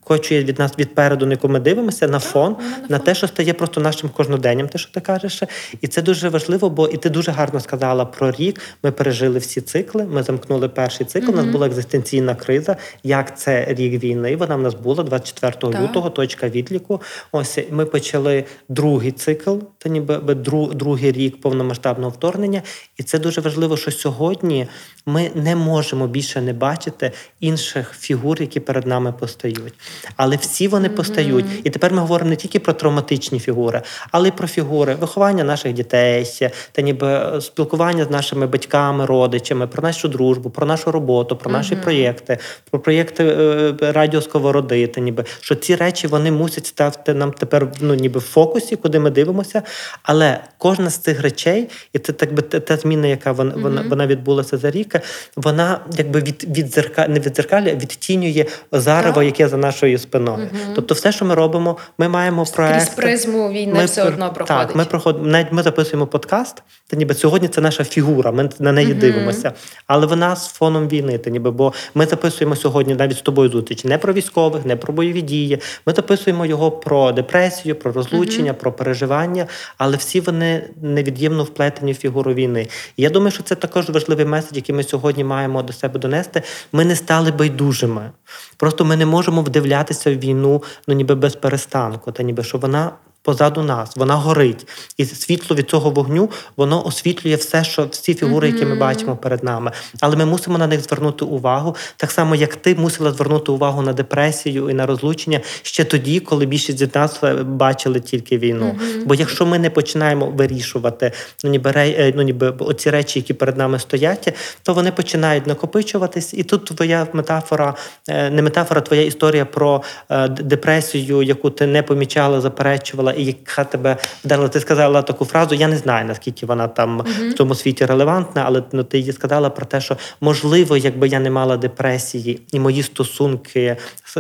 перекочує 0.08 0.44
від 0.44 0.60
нас 0.60 0.72
відпереду, 0.80 1.26
на 1.26 1.32
яку 1.32 1.50
ми 1.50 1.60
дивимося, 1.60 2.08
на 2.08 2.20
фон, 2.20 2.56
на 2.90 3.00
те, 3.00 3.16
що 3.16 3.28
стає 3.28 3.54
просто 3.54 3.82
нашим 3.82 4.10
кожноденням, 4.10 4.68
те, 4.68 4.78
що 4.78 4.92
ти 4.92 5.00
кажеш. 5.02 5.44
І 5.82 5.88
це 5.88 6.02
дуже 6.02 6.30
важливо, 6.30 6.70
бо 6.70 6.88
і 6.88 6.98
ти 6.98 7.10
дуже 7.10 7.32
гарно 7.32 7.60
сказала 7.60 8.06
про 8.06 8.32
рік. 8.32 8.62
Ми 8.84 8.92
пережили 8.92 9.40
всі 9.40 9.62
цикли. 9.62 10.04
Ми 10.04 10.24
замкнули 10.24 10.70
перший 10.70 11.06
цикл. 11.06 11.30
У 11.30 11.36
нас 11.36 11.46
була 11.46 11.68
екзистенційна 11.68 12.36
криза. 12.36 12.78
Як 13.04 13.40
це 13.40 13.66
рік 13.70 14.04
війни? 14.04 14.36
Вона 14.36 14.56
в 14.56 14.62
нас 14.62 14.74
була 14.74 15.04
24 15.04 15.74
Так. 15.74 15.82
лютого, 15.82 16.10
точка 16.10 16.50
відліку. 16.50 17.02
Ось 17.32 17.60
ми 17.72 17.86
почали 17.86 18.44
другий 18.70 19.12
цикл, 19.12 19.56
та 19.78 19.90
ніби 19.90 20.18
би 20.18 20.34
дру- 20.34 20.74
другий 20.74 21.12
рік 21.12 21.42
повномасштабного 21.42 22.10
вторгнення. 22.10 22.62
І 22.98 23.04
це 23.04 23.20
дуже 23.20 23.42
важливо, 23.42 23.78
що 23.78 23.92
сьогодні 23.92 24.68
ми 25.06 25.32
не 25.36 25.56
можемо 25.56 26.08
більше 26.08 26.42
не 26.42 26.54
бачити 26.54 27.12
інших 27.40 27.94
фігур, 28.00 28.42
які 28.42 28.60
перед 28.60 28.88
нами 28.88 29.14
постають. 29.20 29.74
Але 30.16 30.36
всі 30.36 30.68
вони 30.68 30.90
постають. 30.90 31.46
І 31.64 31.70
тепер 31.70 31.94
ми 31.94 32.00
говоримо 32.00 32.30
не 32.30 32.36
тільки 32.36 32.60
про 32.60 32.74
травматичні 32.74 33.40
фігури, 33.40 33.82
але 34.12 34.28
й 34.28 34.32
про 34.32 34.48
фігури 34.48 34.96
виховання 34.96 35.44
наших 35.44 35.74
дітей, 35.74 36.28
та 36.72 36.82
ніби 36.82 37.08
е, 37.08 37.42
спілкування 37.42 38.06
з 38.06 38.10
нашими 38.10 38.48
батьками, 38.48 39.06
родичами, 39.06 39.68
про 39.68 39.84
нашу 39.84 40.08
дружбу, 40.08 40.50
про 40.50 40.68
нашу 40.68 40.92
роботу, 40.92 41.36
про 41.36 41.52
наші 41.52 41.76
проєкти, 41.76 42.38
про 42.72 42.80
проєкти 42.80 43.24
е, 43.24 43.74
радіо 43.82 44.22
Сковороди. 44.22 44.88
Та 44.88 45.02
ніби 45.02 45.26
що 45.42 45.56
ці 45.56 45.76
речі 45.76 46.08
вони 46.08 46.32
мусять 46.32 46.66
ставити 46.66 47.14
нам 47.14 47.32
тепер 47.32 47.72
ну, 47.82 47.94
ніби 47.94 48.20
в 48.20 48.24
фокусі, 48.24 48.76
куди 48.76 49.00
ми 49.00 49.10
дивимося. 49.10 49.62
Але 50.04 50.40
кожна 50.58 50.90
з 50.90 50.98
цих 50.98 51.22
речей, 51.22 51.70
і 51.94 52.00
це 52.00 52.14
так 52.14 52.34
би 52.34 52.42
та, 52.42 52.78
зміна, 52.78 53.08
яка 53.08 53.32
вона, 53.32 53.56
вона, 53.56 53.86
вона 53.90 54.08
відбулася 54.08 54.58
за 54.58 54.72
рік, 54.72 54.96
вона 55.36 55.80
якби 55.98 56.20
від, 56.20 56.58
відзерка, 56.58 57.08
не 57.08 57.20
відзеркалює, 57.20 57.72
а 57.72 57.76
відтінює 57.76 58.46
зарево, 58.72 59.24
яке 59.24 59.48
за 59.48 59.58
нашою 59.58 59.83
спиною. 59.98 60.50
Тобто, 60.76 60.94
все, 60.94 61.12
що 61.12 61.26
ми 61.26 61.36
робимо, 61.36 61.78
ми 61.98 62.08
маємо 62.08 62.46
проект. 62.46 62.76
Крізь 62.76 62.90
призму 62.90 63.50
війни 63.50 63.86
все 63.86 64.04
одно 64.04 64.34
проходить. 64.34 64.68
Так, 64.68 64.76
ми 64.76 64.86
проходимо 64.86 65.26
навіть 65.26 65.52
ми 65.52 65.64
записуємо 65.64 66.08
подкаст. 66.08 66.64
Та 66.88 66.98
ніби 66.98 67.14
сьогодні 67.14 67.48
це 67.48 67.62
наша 67.62 67.84
фігура. 67.84 68.32
Ми 68.32 68.50
на 68.60 68.72
неї 68.72 68.94
дивимося, 68.94 69.54
але 69.88 70.06
вона 70.06 70.36
з 70.36 70.48
фоном 70.48 70.88
війни. 70.88 71.18
Та 71.18 71.30
ніби, 71.30 71.52
бо 71.52 71.74
ми 71.96 72.06
записуємо 72.06 72.56
сьогодні 72.56 72.96
навіть 72.96 73.18
з 73.18 73.22
тобою 73.22 73.50
зустріч 73.50 73.84
не 73.84 73.98
про 73.98 74.14
військових, 74.14 74.66
не 74.66 74.76
про 74.76 74.94
бойові 74.94 75.22
дії. 75.22 75.60
Ми 75.86 75.94
записуємо 75.94 76.46
його 76.46 76.72
про 76.72 77.12
депресію, 77.12 77.76
про 77.76 77.92
розлучення, 77.92 78.54
про 78.54 78.72
переживання, 78.72 79.48
але 79.78 79.98
всі 79.98 80.20
вони 80.20 80.70
невід'ємно 80.82 81.44
вплетені 81.44 81.92
в 81.92 81.96
фігуру 81.96 82.34
війни. 82.34 82.68
І 82.98 83.04
я 83.04 83.10
думаю, 83.10 83.32
що 83.32 83.44
це 83.44 83.56
також 83.56 83.90
важливий 83.90 84.26
меседж, 84.26 84.56
який 84.56 84.76
ми 84.76 84.84
сьогодні 84.84 85.24
маємо 85.24 85.64
до 85.64 85.74
себе 85.74 86.00
донести. 86.00 86.42
Ми 86.72 86.86
не 86.86 86.96
стали 86.96 87.32
байдужими. 87.32 88.12
Просто 88.58 88.86
ми 88.86 88.98
не 88.98 89.06
можемо 89.06 89.42
вдивлятися 89.42 89.73
в 90.06 90.20
війну, 90.20 90.64
ну 90.88 90.94
ніби 90.96 91.16
без 91.16 91.36
перестанку, 91.36 92.12
та 92.12 92.24
ніби 92.24 92.44
що 92.44 92.58
вона. 92.58 92.92
Позаду 93.24 93.64
нас, 93.64 93.96
вона 93.96 94.16
горить, 94.16 94.68
і 94.98 95.06
світло 95.06 95.56
від 95.56 95.70
цього 95.70 95.90
вогню 95.90 96.30
воно 96.58 96.86
освітлює 96.86 97.36
все, 97.36 97.64
що 97.64 97.88
всі 97.92 98.14
фігури, 98.14 98.48
які 98.48 98.66
ми 98.66 98.76
бачимо 98.76 99.16
перед 99.16 99.44
нами. 99.44 99.72
Але 100.00 100.16
ми 100.16 100.26
мусимо 100.26 100.58
на 100.58 100.68
них 100.68 100.82
звернути 100.82 101.26
увагу, 101.26 101.76
так 101.98 102.12
само 102.12 102.36
як 102.36 102.56
ти 102.56 102.76
мусила 102.76 103.12
звернути 103.12 103.52
увагу 103.52 103.82
на 103.82 103.94
депресію 103.94 104.70
і 104.70 104.74
на 104.74 104.86
розлучення 104.86 105.40
ще 105.62 105.84
тоді, 105.84 106.20
коли 106.20 106.46
більшість 106.46 106.78
з 106.78 106.96
нас 106.96 107.24
е, 107.24 107.34
бачили 107.34 108.00
тільки 108.00 108.38
війну. 108.38 108.76
Бо 109.06 109.16
якщо 109.16 109.46
ми 109.46 109.60
не 109.60 109.70
починаємо 109.70 110.26
вирішувати 110.26 111.12
ну 111.44 111.50
ніби 111.50 111.72
е, 111.76 112.14
ну 112.16 112.22
ніби 112.22 112.50
оці 112.50 112.90
речі, 112.90 113.20
які 113.20 113.34
перед 113.34 113.58
нами 113.58 113.80
стоять, 113.80 114.36
то 114.64 114.74
вони 114.74 114.92
починають 114.92 115.48
накопичуватись. 115.48 116.34
І 116.34 116.44
тут 116.44 116.66
твоя 116.66 117.08
метафора, 117.14 117.76
е, 118.10 118.30
не 118.30 118.42
метафора, 118.42 118.82
твоя 118.82 119.02
історія 119.02 119.46
про 119.46 119.84
депресію, 120.30 121.24
яку 121.24 121.50
ти 121.50 121.68
не 121.68 121.84
помічала, 121.84 122.42
заперечувала, 122.42 123.13
і 123.18 123.26
яка 123.26 123.64
тебе 123.64 123.98
вдарила. 124.26 124.48
Ти 124.48 124.60
сказала 124.60 125.02
таку 125.02 125.26
фразу. 125.26 125.56
Я 125.56 125.68
не 125.68 125.78
знаю 125.78 126.06
наскільки 126.06 126.46
вона 126.46 126.68
там 126.68 127.06
в 127.30 127.34
цьому 127.34 127.56
світі 127.56 127.86
релевантна, 127.86 128.44
але 128.46 128.64
ну, 128.72 128.84
ти 128.84 129.00
її 129.00 129.12
сказала 129.12 129.50
про 129.50 129.66
те, 129.66 129.82
що 129.82 129.98
можливо, 130.22 130.78
якби 130.78 131.08
я 131.08 131.20
не 131.20 131.30
мала 131.30 131.58
депресії 131.58 132.42
і 132.52 132.60
мої 132.60 132.84
стосунки 132.84 133.78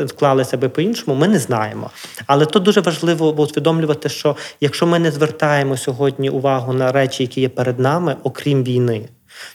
склалися 0.08 0.58
би 0.58 0.70
по-іншому, 0.70 1.18
ми 1.18 1.28
не 1.28 1.40
знаємо. 1.40 1.90
Але 2.26 2.46
тут 2.46 2.64
дуже 2.64 2.82
важливо 2.82 3.32
усвідомлювати, 3.32 4.10
що 4.10 4.36
якщо 4.62 4.88
ми 4.88 5.00
не 5.00 5.12
звертаємо 5.12 5.78
сьогодні 5.78 6.30
увагу 6.30 6.74
на 6.74 6.92
речі, 6.92 7.24
які 7.24 7.42
є 7.42 7.50
перед 7.50 7.80
нами, 7.80 8.16
окрім 8.24 8.64
війни. 8.64 9.10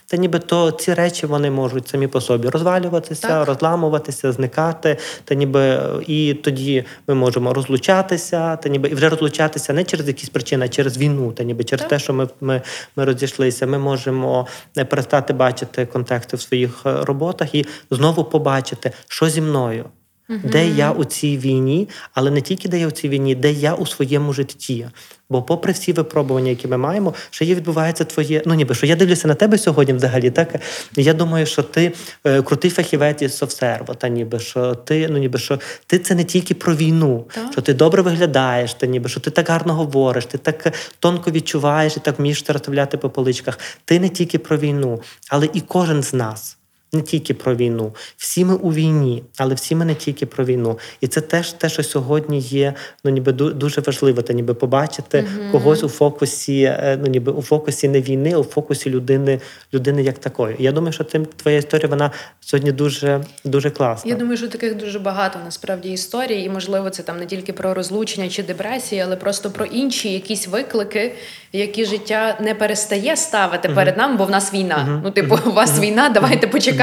Та 0.06 0.16
нібито 0.16 0.70
ці 0.70 0.94
речі 0.94 1.26
вони 1.26 1.50
можуть 1.50 1.88
самі 1.88 2.06
по 2.06 2.20
собі 2.20 2.48
розвалюватися, 2.48 3.28
Так. 3.28 3.48
розламуватися, 3.48 4.32
зникати. 4.32 4.96
Та 5.24 5.34
ніби 5.34 5.60
е, 5.60 5.80
і 6.06 6.34
тоді 6.34 6.84
ми 7.08 7.14
можемо 7.14 7.54
розлучатися, 7.54 8.56
та 8.56 8.68
ніби 8.68 8.88
і 8.88 8.94
вже 8.94 9.08
розлучатися 9.08 9.72
не 9.72 9.84
через 9.84 10.08
якісь 10.08 10.28
причини, 10.28 10.64
а 10.64 10.68
через 10.68 10.98
війну, 10.98 11.32
та 11.32 11.44
ніби 11.44 11.64
через 11.64 11.80
Так. 11.80 11.88
те, 11.88 11.98
що 11.98 12.12
ми, 12.12 12.28
ми, 12.40 12.62
ми 12.96 13.04
розійшлися. 13.04 13.66
Ми 13.66 13.78
можемо 13.78 14.46
е, 14.78 14.84
перестати 14.84 15.32
бачити 15.32 15.86
контексти 15.86 16.36
в 16.36 16.40
своїх 16.40 16.82
е, 16.86 17.04
роботах 17.04 17.54
і 17.54 17.66
знову 17.90 18.24
побачити, 18.24 18.92
що 19.08 19.28
зі 19.28 19.40
мною. 19.40 19.84
Де 20.28 20.68
я 20.68 20.92
у 20.92 21.04
цій 21.04 21.38
війні, 21.38 21.88
але 22.14 22.30
не 22.30 22.40
тільки 22.40 22.68
де 22.68 22.80
я 22.80 22.88
у 22.88 22.90
цій 22.90 23.08
війні, 23.08 23.34
де 23.34 23.52
я 23.52 23.74
у 23.74 23.86
своєму 23.86 24.32
житті. 24.32 24.86
Бо, 25.30 25.42
попри 25.42 25.72
всі 25.72 25.92
випробування, 25.92 26.50
які 26.50 26.68
ми 26.68 26.76
маємо, 26.76 27.14
що 27.30 27.44
є 27.44 27.54
відбувається 27.54 28.04
твоє. 28.04 28.42
Ну 28.46 28.54
ніби 28.54 28.74
що 28.74 28.86
я 28.86 28.96
дивлюся 28.96 29.28
на 29.28 29.34
тебе 29.34 29.58
сьогодні, 29.58 29.94
взагалі, 29.94 30.30
так 30.30 30.54
я 30.96 31.14
думаю, 31.14 31.46
що 31.46 31.62
ти 31.62 31.92
е, 32.24 32.42
крутий 32.42 32.70
фахівець 32.70 33.22
із 33.22 33.36
софсерво, 33.36 33.94
та 33.94 34.08
ніби 34.08 34.38
що 34.38 34.74
ти, 34.74 35.08
ну 35.08 35.18
ніби 35.18 35.38
що 35.38 35.60
ти 35.86 35.98
це 35.98 36.14
не 36.14 36.24
тільки 36.24 36.54
про 36.54 36.74
війну, 36.74 37.26
Так. 37.34 37.52
що 37.52 37.60
ти 37.60 37.74
добре 37.74 38.02
виглядаєш, 38.02 38.74
та 38.74 38.86
ніби 38.86 39.08
що 39.08 39.20
ти 39.20 39.30
так 39.30 39.48
гарно 39.48 39.74
говориш, 39.74 40.26
ти 40.26 40.38
так 40.38 40.74
тонко 40.98 41.30
відчуваєш 41.30 41.96
і 41.96 42.00
так 42.00 42.18
вмієш 42.18 42.44
розставляти 42.48 42.96
по 42.96 43.10
поличках. 43.10 43.58
Ти 43.84 44.00
не 44.00 44.08
тільки 44.08 44.38
про 44.38 44.56
війну, 44.56 45.02
але 45.28 45.48
і 45.52 45.60
кожен 45.60 46.02
з 46.02 46.12
нас. 46.14 46.57
Не 46.92 47.02
тільки 47.02 47.34
про 47.34 47.54
війну, 47.54 47.92
всі 48.16 48.44
ми 48.44 48.54
у 48.54 48.72
війні, 48.72 49.22
але 49.38 49.54
всі 49.54 49.74
ми 49.74 49.84
не 49.84 49.94
тільки 49.94 50.26
про 50.26 50.44
війну. 50.44 50.78
І 51.00 51.06
це 51.06 51.20
теж 51.20 51.52
те, 51.52 51.68
що 51.68 51.82
сьогодні 51.82 52.38
є, 52.38 52.74
ну 53.04 53.10
ніби 53.10 53.32
дуже 53.32 53.80
важливо, 53.80 54.22
та 54.22 54.32
ніби 54.32 54.54
побачити 54.54 55.24
когось 55.52 55.82
у 55.82 55.88
фокусі, 55.88 56.62
е, 56.62 56.98
ну 57.02 57.06
ніби 57.06 57.32
у 57.32 57.42
фокусі 57.42 57.88
не 57.88 58.00
війни, 58.00 58.32
а 58.34 58.38
у 58.38 58.44
фокусі 58.44 58.90
людини, 58.90 59.40
людини 59.74 60.02
як 60.02 60.18
такої. 60.18 60.56
Я 60.58 60.72
думаю, 60.72 60.92
що 60.92 61.04
тим 61.04 61.26
твоя 61.26 61.58
історія 61.58 61.88
вона 61.88 62.10
сьогодні 62.40 62.72
дуже 62.72 63.24
дуже 63.44 63.70
класна. 63.70 64.10
Я 64.10 64.16
думаю, 64.16 64.36
що 64.36 64.48
таких 64.48 64.76
дуже 64.76 64.98
багато 64.98 65.38
насправді 65.44 65.92
історій, 65.92 66.42
і 66.42 66.50
можливо, 66.50 66.90
це 66.90 67.02
там 67.02 67.18
не 67.18 67.26
тільки 67.26 67.52
про 67.52 67.74
розлучення 67.74 68.28
чи 68.28 68.42
депресії, 68.42 69.00
але 69.00 69.16
просто 69.16 69.50
про 69.50 69.64
інші 69.64 70.12
якісь 70.12 70.48
виклики, 70.48 71.14
які 71.52 71.84
життя 71.84 72.38
не 72.40 72.54
перестає 72.54 73.16
ставити 73.16 73.68
перед 73.68 73.96
нами, 73.96 74.16
бо 74.16 74.24
в 74.24 74.30
нас 74.30 74.54
війна. 74.54 75.00
Ну, 75.04 75.10
типу, 75.10 75.38
у 75.46 75.52
вас 75.52 75.80
війна, 75.80 76.08
давайте 76.08 76.46
почекаємо, 76.46 76.77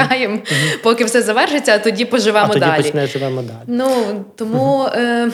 поки 0.82 1.04
все 1.04 1.22
завершиться, 1.22 1.74
а 1.74 1.78
тоді 1.78 2.04
поживемо 2.04 2.46
а 2.50 2.52
тоді 2.52 2.60
далі. 2.60 2.82
почне 2.82 3.06
живемо 3.06 3.42
далі. 3.42 3.58
Ну 3.66 4.24
тому. 4.36 4.88
Е- 4.94 5.30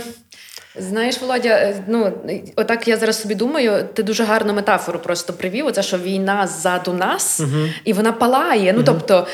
Знаєш, 0.76 1.20
Володя, 1.20 1.48
е, 1.48 1.84
ну 1.88 2.12
отак 2.56 2.88
я 2.88 2.96
зараз 2.96 3.22
собі 3.22 3.34
думаю, 3.34 3.88
ти 3.94 4.02
дуже 4.02 4.24
гарну 4.24 4.52
метафору 4.52 4.98
просто 4.98 5.32
привів. 5.32 5.66
Оце 5.66 5.82
що 5.82 5.98
війна 5.98 6.46
ззаду 6.46 6.92
нас, 6.92 7.40
і 7.84 7.92
вона 7.92 8.12
палає. 8.12 8.72
Ну 8.76 8.82
тобто. 8.82 9.26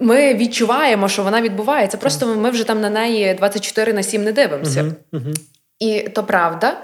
Ми 0.00 0.34
відчуваємо, 0.34 1.08
що 1.08 1.22
вона 1.22 1.42
відбувається. 1.42 1.98
Просто 1.98 2.26
ми 2.26 2.50
вже 2.50 2.64
там 2.64 2.80
на 2.80 2.90
неї 2.90 3.34
24 3.34 3.92
на 3.92 4.02
7 4.02 4.24
не 4.24 4.32
дивимося. 4.32 4.92
І 5.78 6.00
то 6.00 6.24
правда. 6.24 6.76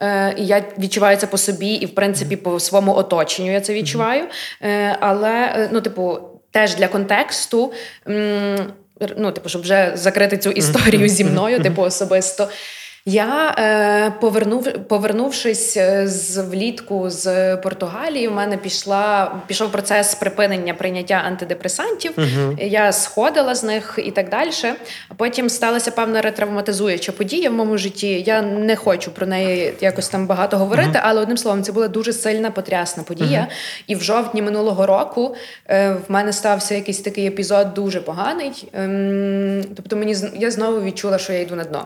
Е, 0.00 0.34
І 0.38 0.46
я 0.46 0.64
відчуваю 0.78 1.16
це 1.16 1.26
по 1.26 1.38
собі, 1.38 1.72
і 1.74 1.86
в 1.86 1.94
принципі 1.94 2.36
по 2.36 2.60
своєму 2.60 2.94
оточенню 2.94 3.52
я 3.52 3.60
це 3.60 3.74
відчуваю. 3.74 4.24
Е, 4.62 4.96
Але 5.00 5.30
е, 5.30 5.68
ну, 5.72 5.80
типу, 5.80 6.18
теж 6.54 6.74
для 6.74 6.88
контексту. 6.88 7.72
Ну, 9.16 9.32
типу, 9.32 9.48
щоб 9.48 9.62
вже 9.62 9.92
закрити 9.94 10.38
цю 10.38 10.50
історію 10.50 11.08
зі 11.08 11.24
мною, 11.24 11.62
типу, 11.62 11.82
особисто. 11.82 12.48
Я 13.06 13.54
е, 13.58 14.10
повернув, 14.20 14.72
повернувшись 14.88 15.76
е, 15.76 16.08
з 16.08 16.42
влітку 16.42 17.10
з 17.10 17.56
Португалії, 17.56 18.28
в 18.28 18.32
мене 18.32 18.56
пішла 18.56 19.34
пішов 19.46 19.72
процес 19.72 20.14
припинення 20.14 20.74
прийняття 20.74 21.22
антидепресантів. 21.26 22.12
Я 22.58 22.92
сходила 22.92 23.54
з 23.54 23.64
них 23.64 23.98
і 24.04 24.10
так 24.10 24.28
далі. 24.28 24.50
Потім 25.16 25.50
сталася 25.50 25.90
певна 25.90 26.22
ретравматизуюча 26.22 27.12
подія 27.12 27.50
в 27.50 27.52
моєму 27.52 27.78
житті. 27.78 28.24
Я 28.26 28.42
не 28.42 28.76
хочу 28.76 29.10
про 29.10 29.26
неї 29.26 29.74
якось 29.80 30.08
там 30.08 30.26
багато 30.26 30.58
говорити, 30.58 31.00
але 31.02 31.20
одним 31.20 31.38
словом, 31.38 31.62
це 31.62 31.72
була 31.72 31.88
дуже 31.88 32.12
сильна 32.12 32.50
потрясна 32.50 33.02
подія. 33.02 33.48
І 33.86 33.94
в 33.94 34.02
жовтні 34.02 34.42
минулого 34.42 34.86
року 34.86 35.36
е, 35.68 35.96
в 36.08 36.12
мене 36.12 36.32
стався 36.32 36.74
якийсь 36.74 37.00
такий 37.00 37.26
епізод 37.26 37.74
дуже 37.74 38.00
поганий. 38.00 38.68
Ем, 38.72 39.64
тобто, 39.76 39.96
мені 39.96 40.16
я 40.34 40.50
знову 40.50 40.82
відчула, 40.82 41.18
що 41.18 41.32
я 41.32 41.40
йду 41.40 41.56
на 41.56 41.64
дно. 41.64 41.84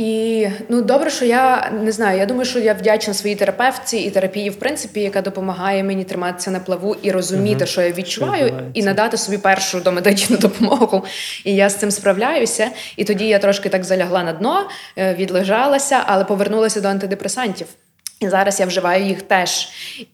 І 0.00 0.48
ну 0.68 0.82
добре, 0.82 1.10
що 1.10 1.24
я 1.24 1.70
не 1.82 1.92
знаю. 1.92 2.18
Я 2.18 2.26
думаю, 2.26 2.44
що 2.44 2.58
я 2.58 2.74
вдячна 2.74 3.14
своїй 3.14 3.36
терапевці 3.36 3.96
і 3.96 4.10
терапії, 4.10 4.50
в 4.50 4.56
принципі, 4.56 5.00
яка 5.00 5.22
допомагає 5.22 5.84
мені 5.84 6.04
триматися 6.04 6.50
на 6.50 6.60
плаву 6.60 6.96
і 7.02 7.10
розуміти, 7.10 7.66
що 7.66 7.82
я 7.82 7.92
відчуваю, 7.92 8.46
Що 8.46 8.60
і 8.74 8.82
надати 8.82 9.16
собі 9.16 9.38
першу 9.38 9.80
домедичну 9.80 10.36
допомогу. 10.36 11.04
І 11.44 11.54
я 11.54 11.70
з 11.70 11.76
цим 11.76 11.90
справляюся. 11.90 12.70
І 12.96 13.04
тоді 13.04 13.26
я 13.26 13.38
трошки 13.38 13.68
так 13.68 13.84
залягла 13.84 14.22
на 14.22 14.32
дно, 14.32 14.68
е, 14.98 15.14
відлежалася, 15.14 16.02
але 16.06 16.24
повернулася 16.24 16.80
до 16.80 16.88
антидепресантів. 16.88 17.66
І 18.20 18.28
зараз 18.28 18.60
я 18.60 18.66
вживаю 18.66 19.04
їх 19.04 19.22
теж. 19.22 19.68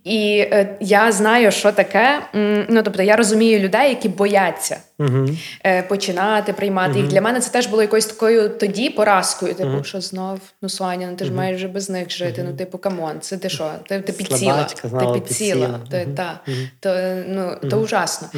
І 0.05 0.39
е, 0.39 0.77
я 0.81 1.13
знаю, 1.13 1.53
що 1.53 1.73
таке. 1.73 2.23
Ну 2.69 2.83
тобто, 2.83 3.03
я 3.03 3.17
розумію 3.17 3.59
людей, 3.59 3.89
які 3.89 4.09
бояться 4.09 4.77
Угу. 4.99 5.27
е, 5.67 5.83
починати 5.83 6.53
приймати 6.53 6.99
їх. 6.99 7.09
Для 7.09 7.21
мене 7.21 7.41
це 7.41 7.51
теж 7.51 7.67
було 7.67 7.83
якоюсь 7.83 8.07
такою 8.07 8.49
тоді 8.49 8.91
поразкою. 8.91 9.55
Типу, 9.55 9.85
що 9.85 10.01
знов, 10.01 10.41
ну 10.63 10.69
Соня, 10.69 11.09
ну 11.11 11.17
ти 11.17 11.25
ж 11.25 11.33
маєш 11.33 11.61
же 11.61 11.69
без 11.69 11.91
них 11.91 12.11
жити. 12.11 12.45
Ну, 12.51 12.57
типу, 12.57 12.79
come 12.79 13.03
on, 13.03 13.21
це 13.21 13.37
ти 13.37 13.49
що? 13.49 13.73
Ти, 13.89 14.01
ти 14.01 14.13
підсіла. 14.13 14.65
Ти 14.65 15.21
підсіла. 15.21 15.81
Ти, 15.91 16.09
та, 16.17 16.41
то, 16.81 16.95
ну, 17.29 17.57
то 17.71 17.77
ужасно. 17.79 18.29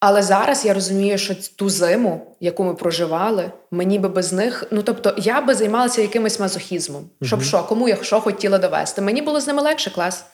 Але 0.00 0.22
зараз 0.22 0.64
я 0.64 0.74
розумію, 0.74 1.18
що 1.18 1.34
ту 1.56 1.70
зиму, 1.70 2.36
яку 2.40 2.64
ми 2.64 2.74
проживали, 2.74 3.50
мені 3.70 3.98
би 3.98 4.08
без 4.08 4.32
них, 4.32 4.64
ну 4.70 4.82
тобто 4.82 5.14
я 5.16 5.40
би 5.40 5.54
займалася 5.54 6.02
якимось 6.02 6.40
мазохізмом. 6.40 7.10
Щоб 7.22 7.42
що, 7.42 7.62
кому 7.62 7.88
я 7.88 7.96
що 8.02 8.20
хотіла 8.20 8.58
довести. 8.58 9.02
Мені 9.02 9.22
було 9.22 9.40
з 9.40 9.46
ними 9.46 9.62
легше 9.62 9.90
клас. 9.90 10.24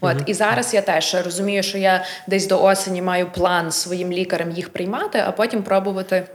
От 0.00 0.16
і 0.26 0.34
зараз 0.34 0.74
я 0.74 0.82
теж 0.82 1.16
розумію, 1.24 1.62
що 1.62 1.78
я 1.78 2.04
десь 2.26 2.46
до 2.46 2.62
осені 2.62 3.02
маю 3.02 3.32
план 3.32 3.72
своїм 3.72 4.12
лікарем 4.12 4.50
їх 4.50 4.68
приймати, 4.68 5.22
а 5.26 5.32
потім 5.32 5.62
пробувати 5.62 6.26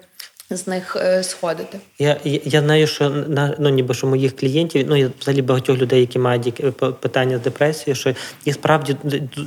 з 0.51 0.67
них 0.67 0.97
е, 1.01 1.23
сходити. 1.23 1.77
Я, 1.99 2.17
я, 2.23 2.39
я 2.43 2.61
знаю, 2.61 2.87
що 2.87 3.09
на 3.09 3.55
ну 3.59 3.69
ніби 3.69 3.93
що 3.93 4.07
моїх 4.07 4.35
клієнтів, 4.35 4.85
ну 4.89 4.95
і 4.95 5.09
взагалі 5.19 5.41
багатьох 5.41 5.77
людей, 5.77 5.99
які 5.99 6.19
мають 6.19 6.45
які- 6.45 6.63
питання 6.99 7.37
з 7.37 7.41
депресією, 7.41 7.95
що 7.95 8.13
і 8.45 8.53
справді 8.53 8.95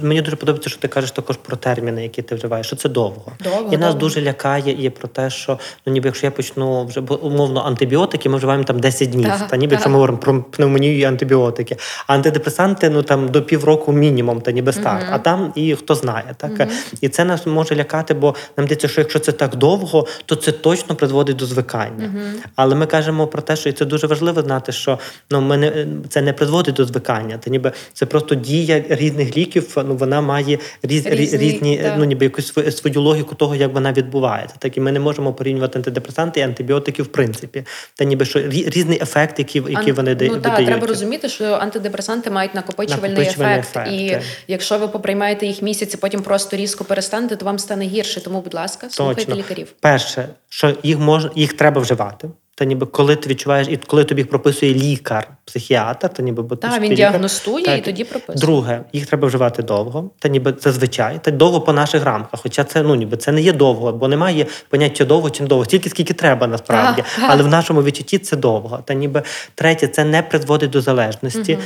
мені 0.03 0.22
дуже 0.22 0.36
подобається, 0.36 0.70
що 0.70 0.78
ти 0.78 0.88
кажеш 0.88 1.11
також 1.11 1.36
про 1.36 1.57
терміни, 1.57 2.03
які 2.03 2.22
ти 2.22 2.34
вживаєш, 2.34 2.66
що 2.66 2.76
це 2.76 2.88
довго. 2.88 3.32
Довго, 3.44 3.72
і 3.72 3.76
нас 3.76 3.94
довго. 3.94 3.98
дуже 3.98 4.22
лякає 4.22 4.86
і 4.86 4.90
про 4.90 5.09
те, 5.09 5.30
що 5.30 5.59
ну 5.86 5.92
ніби 5.92 6.09
якщо 6.09 6.26
я 6.26 6.30
почну 6.30 6.86
вже 6.86 7.00
бо, 7.00 7.20
умовно 7.20 7.61
антибіотики, 7.61 8.28
ми 8.28 8.36
вживаємо 8.36 8.64
там 8.64 8.80
10 8.80 9.11
днів. 9.11 9.30
Ага, 9.32 9.46
та 9.50 9.57
ніби 9.57 9.72
якщо 9.72 9.88
ага. 9.88 9.92
ми 9.92 9.94
говоримо 9.94 10.18
про 10.18 10.42
пневмонію 10.42 10.98
і 10.98 11.05
антибіотики. 11.05 11.76
А 12.07 12.14
антидепресанти 12.14 12.90
ну 12.90 13.03
там 13.03 13.28
до 13.28 13.42
півроку 13.42 13.92
мінімум, 13.92 14.40
та 14.40 14.50
ніби 14.50 14.72
старт. 14.72 15.07
А 15.11 15.18
там 15.18 15.53
і 15.55 15.74
хто 15.74 15.94
знає, 15.94 16.34
так 16.36 16.68
і 17.00 17.09
це 17.09 17.24
нас 17.24 17.46
може 17.46 17.76
лякати, 17.76 18.14
бо 18.14 18.34
нам 18.57 18.66
здається, 18.66 18.88
що 18.88 19.00
якщо 19.00 19.18
це 19.18 19.32
так 19.32 19.57
довго, 19.57 20.07
то 20.26 20.34
це 20.34 20.53
точно 20.53 20.91
призводить 20.95 21.36
до 21.36 21.47
звикання. 21.47 22.11
Але 22.57 22.74
ми 22.74 22.86
кажемо 22.86 23.26
про 23.26 23.43
те, 23.43 23.57
що 23.57 23.68
і 23.68 23.72
це 23.72 23.84
дуже 23.84 24.07
важливо 24.07 24.43
знати, 24.43 24.72
що 24.72 24.99
ну 25.30 25.40
ми 25.40 25.57
не 25.57 25.86
це 26.09 26.22
не 26.22 26.32
призводить 26.32 26.74
до 26.74 26.84
звикання. 26.84 27.38
Це 27.45 27.51
ніби 27.51 27.72
це 27.93 28.07
просто 28.07 28.34
дія 28.34 28.84
різних 28.88 29.36
ліків. 29.36 29.76
Ну 29.76 29.97
вона 29.97 30.20
має 30.20 30.59
різ, 30.82 31.07
Різні, 31.07 31.38
різні 31.38 31.78
так. 31.78 31.95
ну 31.99 32.05
ніби 32.05 32.24
якусь 32.24 32.47
свою, 32.47 32.72
свою 32.72 33.01
логіку 33.01 33.34
того, 33.34 33.55
як 33.55 33.74
вона 33.74 33.93
відбувається. 33.93 34.57
Так 34.59 34.76
і 34.76 34.80
ми 34.80 34.93
не 34.93 35.01
можемо 35.01 35.32
порівнювати 35.32 35.78
антидепресанти 35.78 36.40
і 36.40 36.43
антибіотики 36.43 37.03
в 37.03 37.07
принципі. 37.07 37.64
Та 37.95 38.05
ніби 38.05 38.24
що 38.24 38.38
рі- 38.38 38.70
різний 38.70 38.99
ефект, 39.03 39.38
який, 39.38 39.62
який 39.68 39.90
Ан- 39.90 39.97
вони 39.97 40.16
ну, 40.20 40.36
так, 40.36 40.57
треба 40.57 40.86
розуміти, 40.86 41.28
що 41.28 41.45
антидепресанти 41.45 42.30
мають 42.30 42.55
накопичувальний, 42.55 43.11
Накопичувальний 43.11 43.59
ефект, 43.59 43.76
ефект, 43.76 43.93
і 43.93 44.11
так. 44.11 44.22
якщо 44.49 44.78
ви 44.78 44.88
поприймаєте 44.88 45.47
їх 45.47 45.62
місяць, 45.62 45.95
і 45.95 45.97
потім 45.97 46.22
просто 46.22 46.57
різко 46.57 46.84
перестанете, 46.84 47.36
то 47.36 47.45
вам 47.45 47.59
стане 47.59 47.84
гірше. 47.84 48.20
Тому, 48.20 48.40
будь 48.40 48.55
ласка, 48.55 48.86
слухайте 48.90 49.24
Точно. 49.24 49.36
лікарів. 49.36 49.72
Перше, 49.80 50.28
що 50.49 50.74
їх 50.83 50.99
можна, 50.99 51.30
їх 51.35 51.53
треба 51.53 51.80
вживати. 51.80 52.30
Та 52.55 52.64
ніби 52.64 52.87
коли 52.87 53.16
ти 53.16 53.28
відчуваєш, 53.28 53.68
і 53.68 53.76
коли 53.76 54.05
тобі 54.05 54.24
прописує 54.24 54.74
лікар, 54.74 55.28
психіатр, 55.45 56.09
то 56.09 56.22
ніби 56.22 56.43
бо 56.43 56.57
Так, 56.57 56.82
він 56.82 56.95
діагностує 56.95 57.64
Так. 57.64 57.78
і 57.78 57.82
тоді 57.82 58.05
прописує. 58.05 58.38
Друге, 58.38 58.80
їх 58.93 59.07
треба 59.07 59.28
вживати 59.28 59.62
довго, 59.62 60.11
та 60.18 60.28
ніби 60.28 60.53
це 60.53 60.72
звичай, 60.72 61.20
та 61.22 61.30
довго 61.30 61.61
по 61.61 61.72
наших 61.72 62.05
рамках. 62.05 62.40
Хоча 62.43 62.64
це 62.64 62.82
ну 62.82 62.95
ніби 62.95 63.16
це 63.16 63.32
не 63.32 63.40
є 63.43 63.53
довго, 63.53 63.93
бо 63.93 64.09
немає 64.09 64.47
поняття 64.68 65.05
довго 65.05 65.30
чи 65.30 65.43
не 65.43 65.49
довго, 65.49 65.64
стільки 65.64 65.90
скільки 65.90 66.14
треба 66.14 66.47
насправді. 66.47 67.03
Так, 67.03 67.11
так. 67.20 67.24
Але 67.28 67.43
в 67.43 67.49
нашому 67.49 67.82
відчутті 67.82 68.18
це 68.18 68.36
довго. 68.36 68.78
Та 68.84 68.95
ніби 68.95 69.22
третє, 69.55 69.88
це 69.88 70.05
не 70.05 70.22
призводить 70.22 70.70
до 70.70 70.80
залежності. 70.80 71.59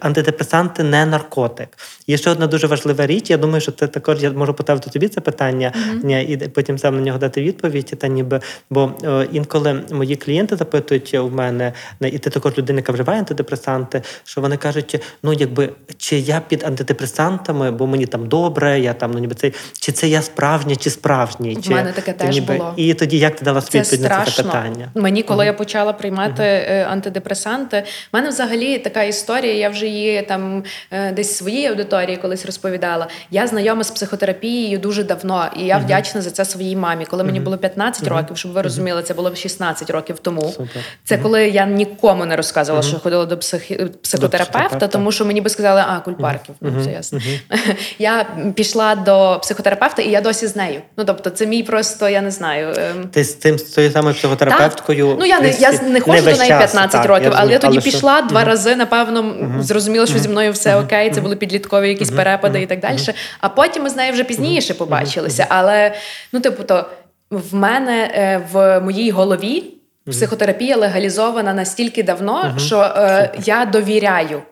Антидепресанти 0.00 0.82
не 0.82 1.06
наркотик. 1.06 1.68
Є 2.06 2.16
ще 2.16 2.30
одна 2.30 2.46
дуже 2.46 2.66
важлива 2.66 3.06
річ. 3.06 3.30
Я 3.30 3.36
думаю, 3.36 3.60
що 3.60 3.72
це 3.72 3.86
також 3.86 4.22
я 4.22 4.30
можу 4.30 4.54
поставити 4.54 4.90
тобі 4.90 5.08
це 5.08 5.20
питання, 5.20 5.72
ні, 6.02 6.22
і 6.22 6.36
потім 6.36 6.78
сам 6.78 6.96
на 6.96 7.02
нього 7.02 7.18
дати 7.18 7.42
відповідь. 7.42 7.94
Та 7.98 8.08
ніби 8.08 8.40
бо 8.70 8.92
е, 9.04 9.28
інколи 9.32 9.82
мої 9.92 10.16
клієнти 10.16 10.56
запитують 10.56 11.14
у 11.14 11.30
мене, 11.30 11.72
і 12.00 12.18
ти 12.18 12.30
також 12.30 12.58
людина, 12.58 12.78
яка 12.78 12.92
вживає 12.92 13.24
антидепресанти, 13.34 14.02
що 14.24 14.40
вони 14.40 14.56
кажуть, 14.56 15.02
ну 15.22 15.32
якби 15.32 15.70
чи 15.96 16.18
я 16.18 16.40
під 16.48 16.64
антидепресантами, 16.64 17.70
бо 17.70 17.86
мені 17.86 18.06
там 18.06 18.28
добре, 18.28 18.80
я 18.80 18.94
там 18.94 19.10
ну 19.10 19.18
ніби 19.18 19.34
цей, 19.34 19.52
чи 19.80 19.92
це 19.92 20.08
я 20.08 20.22
справжня, 20.22 20.76
чи 20.76 20.90
справжній? 20.90 21.58
В 21.66 21.70
мене 21.70 21.92
таке 21.92 22.12
теж 22.12 22.34
ніби, 22.34 22.54
було. 22.56 22.74
І 22.76 22.94
тоді 22.94 23.18
як 23.18 23.36
ти 23.36 23.44
дала 23.44 23.60
відповідь 23.60 24.00
на 24.00 24.24
це 24.24 24.42
питання? 24.42 24.90
Мені, 24.94 25.22
коли 25.22 25.46
я 25.46 25.52
почала 25.52 25.92
приймати 25.92 26.42
е, 26.42 26.86
антидепресанти, 26.90 27.84
в 28.12 28.16
мене 28.16 28.28
взагалі 28.28 28.78
така 28.78 29.02
історія. 29.02 29.54
Я 29.54 29.68
вже 29.68 29.86
її 29.86 30.22
там 30.22 30.64
е, 30.90 31.12
десь 31.12 31.36
своїй 31.36 31.66
аудиторії 31.66 32.16
колись 32.16 32.46
розповідала. 32.46 33.08
Я 33.30 33.46
знайома 33.46 33.84
з 33.84 33.90
психотерапією 33.90 34.78
дуже 34.78 35.04
давно, 35.04 35.50
і 35.56 35.64
я 35.64 35.78
вдячна 35.78 36.20
за 36.20 36.30
це 36.30 36.44
своїй 36.44 36.76
мамі. 36.76 37.06
Коли 37.06 37.24
мені 37.24 37.40
було 37.40 37.58
15 37.58 38.08
років, 38.08 38.36
щоб 38.36 38.52
ви 38.52 38.62
розуміли, 38.62 39.02
це 39.02 39.14
було 39.14 39.34
16 39.34 39.90
років 39.90 40.18
тому. 40.18 40.52
Супер. 40.56 40.82
Це 41.04 41.18
коли 41.18 41.48
я 41.48 41.66
нікому 41.66 42.26
не 42.26 42.36
розказувала, 42.36 42.82
що 42.82 43.00
ходила 43.14 43.26
до 43.26 43.38
психі... 43.38 43.86
психотерапевта, 44.02 44.88
тому 44.88 45.12
що 45.12 45.24
мені 45.24 45.40
би 45.40 45.50
сказали, 45.50 45.84
а 45.88 46.00
кульпарків, 46.00 46.54
ну 46.60 46.80
все 46.80 46.90
ясно. 46.90 47.20
Я 47.98 48.26
пішла 48.54 48.94
до 48.94 49.38
психотерапевта, 49.42 50.02
і 50.02 50.10
я 50.10 50.20
досі 50.20 50.46
з 50.46 50.56
нею. 50.56 50.80
Ну 50.96 51.04
тобто, 51.04 51.30
це 51.30 51.46
мій 51.46 51.62
просто, 51.62 52.08
я 52.08 52.20
не 52.20 52.30
знаю. 52.30 52.74
ем, 52.76 53.08
Ти 53.08 53.24
з 53.24 53.34
тим 53.34 53.58
з 53.58 53.62
тою 53.62 53.90
самою 53.90 54.14
психотерапевткою. 54.14 55.08
так. 55.08 55.16
Ну 55.20 55.26
я 55.26 55.40
не 55.40 55.50
я 55.50 55.72
не 55.72 56.00
ходжу 56.00 56.24
до 56.24 56.36
неї 56.36 56.48
15 56.48 56.90
так, 56.90 57.06
років, 57.06 57.32
але 57.36 57.52
я 57.52 57.58
тоді 57.58 57.80
пішла 57.80 58.22
два 58.22 58.44
рази. 58.44 58.76
Напевно, 58.76 59.34
зрозуміла, 59.60 60.06
що 60.06 60.18
зі 60.18 60.28
мною 60.28 60.52
все 60.52 60.76
окей. 60.76 61.10
Це 61.10 61.20
були 61.20 61.36
підліткові 61.36 61.88
якісь 61.88 62.10
перепади 62.10 62.62
і 62.62 62.66
так 62.66 62.80
далі. 62.80 62.98
А 63.40 63.48
потім 63.48 63.82
ми 63.82 63.90
з 63.90 63.96
нею 63.96 64.12
вже 64.12 64.24
пізніше 64.24 64.74
побачилися. 64.74 65.46
Але 65.48 65.94
ну, 66.32 66.40
типу, 66.40 66.62
то 66.62 66.86
в 67.30 67.54
мене 67.54 68.10
е, 68.14 68.42
в 68.52 68.80
моїй 68.80 69.10
голові. 69.10 69.73
Психотерапія 70.10 70.76
легалізована 70.76 71.54
настільки 71.54 72.02
давно, 72.02 72.54
що 72.58 72.80
е, 72.80 73.32
я 73.44 73.64
довіряю, 73.64 74.42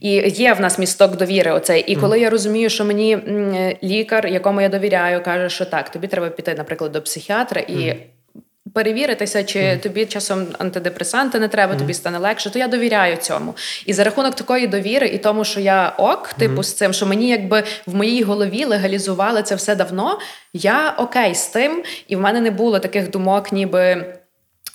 і 0.00 0.10
є 0.28 0.52
в 0.52 0.60
нас 0.60 0.78
місток 0.78 1.16
довіри. 1.16 1.52
Оцей. 1.52 1.80
І 1.80 1.96
коли 1.96 2.20
я 2.20 2.30
розумію, 2.30 2.70
що 2.70 2.84
мені 2.84 3.12
м, 3.12 3.72
лікар, 3.82 4.26
якому 4.26 4.60
я 4.60 4.68
довіряю, 4.68 5.22
каже, 5.22 5.48
що 5.48 5.64
так, 5.64 5.88
тобі 5.90 6.06
треба 6.06 6.28
піти, 6.28 6.54
наприклад, 6.58 6.92
до 6.92 7.02
психіатра 7.02 7.60
і 7.60 7.96
перевіритися, 8.74 9.44
чи 9.44 9.76
тобі 9.76 10.06
часом 10.06 10.46
антидепресанти 10.58 11.40
не 11.40 11.48
треба, 11.48 11.74
тобі 11.74 11.94
стане 11.94 12.18
легше, 12.18 12.50
то 12.50 12.58
я 12.58 12.68
довіряю 12.68 13.16
цьому. 13.16 13.54
І 13.86 13.92
за 13.92 14.04
рахунок 14.04 14.34
такої 14.34 14.66
довіри, 14.66 15.06
і 15.08 15.18
тому, 15.18 15.44
що 15.44 15.60
я 15.60 15.88
ок, 15.98 16.28
типу, 16.32 16.62
з 16.62 16.72
цим, 16.72 16.92
що 16.92 17.06
мені 17.06 17.28
якби 17.28 17.62
в 17.86 17.94
моїй 17.94 18.22
голові 18.22 18.64
легалізували 18.64 19.42
це 19.42 19.54
все 19.54 19.74
давно, 19.74 20.18
я 20.52 20.94
окей 20.98 21.34
з 21.34 21.46
тим, 21.46 21.82
і 22.08 22.16
в 22.16 22.20
мене 22.20 22.40
не 22.40 22.50
було 22.50 22.78
таких 22.78 23.10
думок, 23.10 23.52
ніби. 23.52 24.04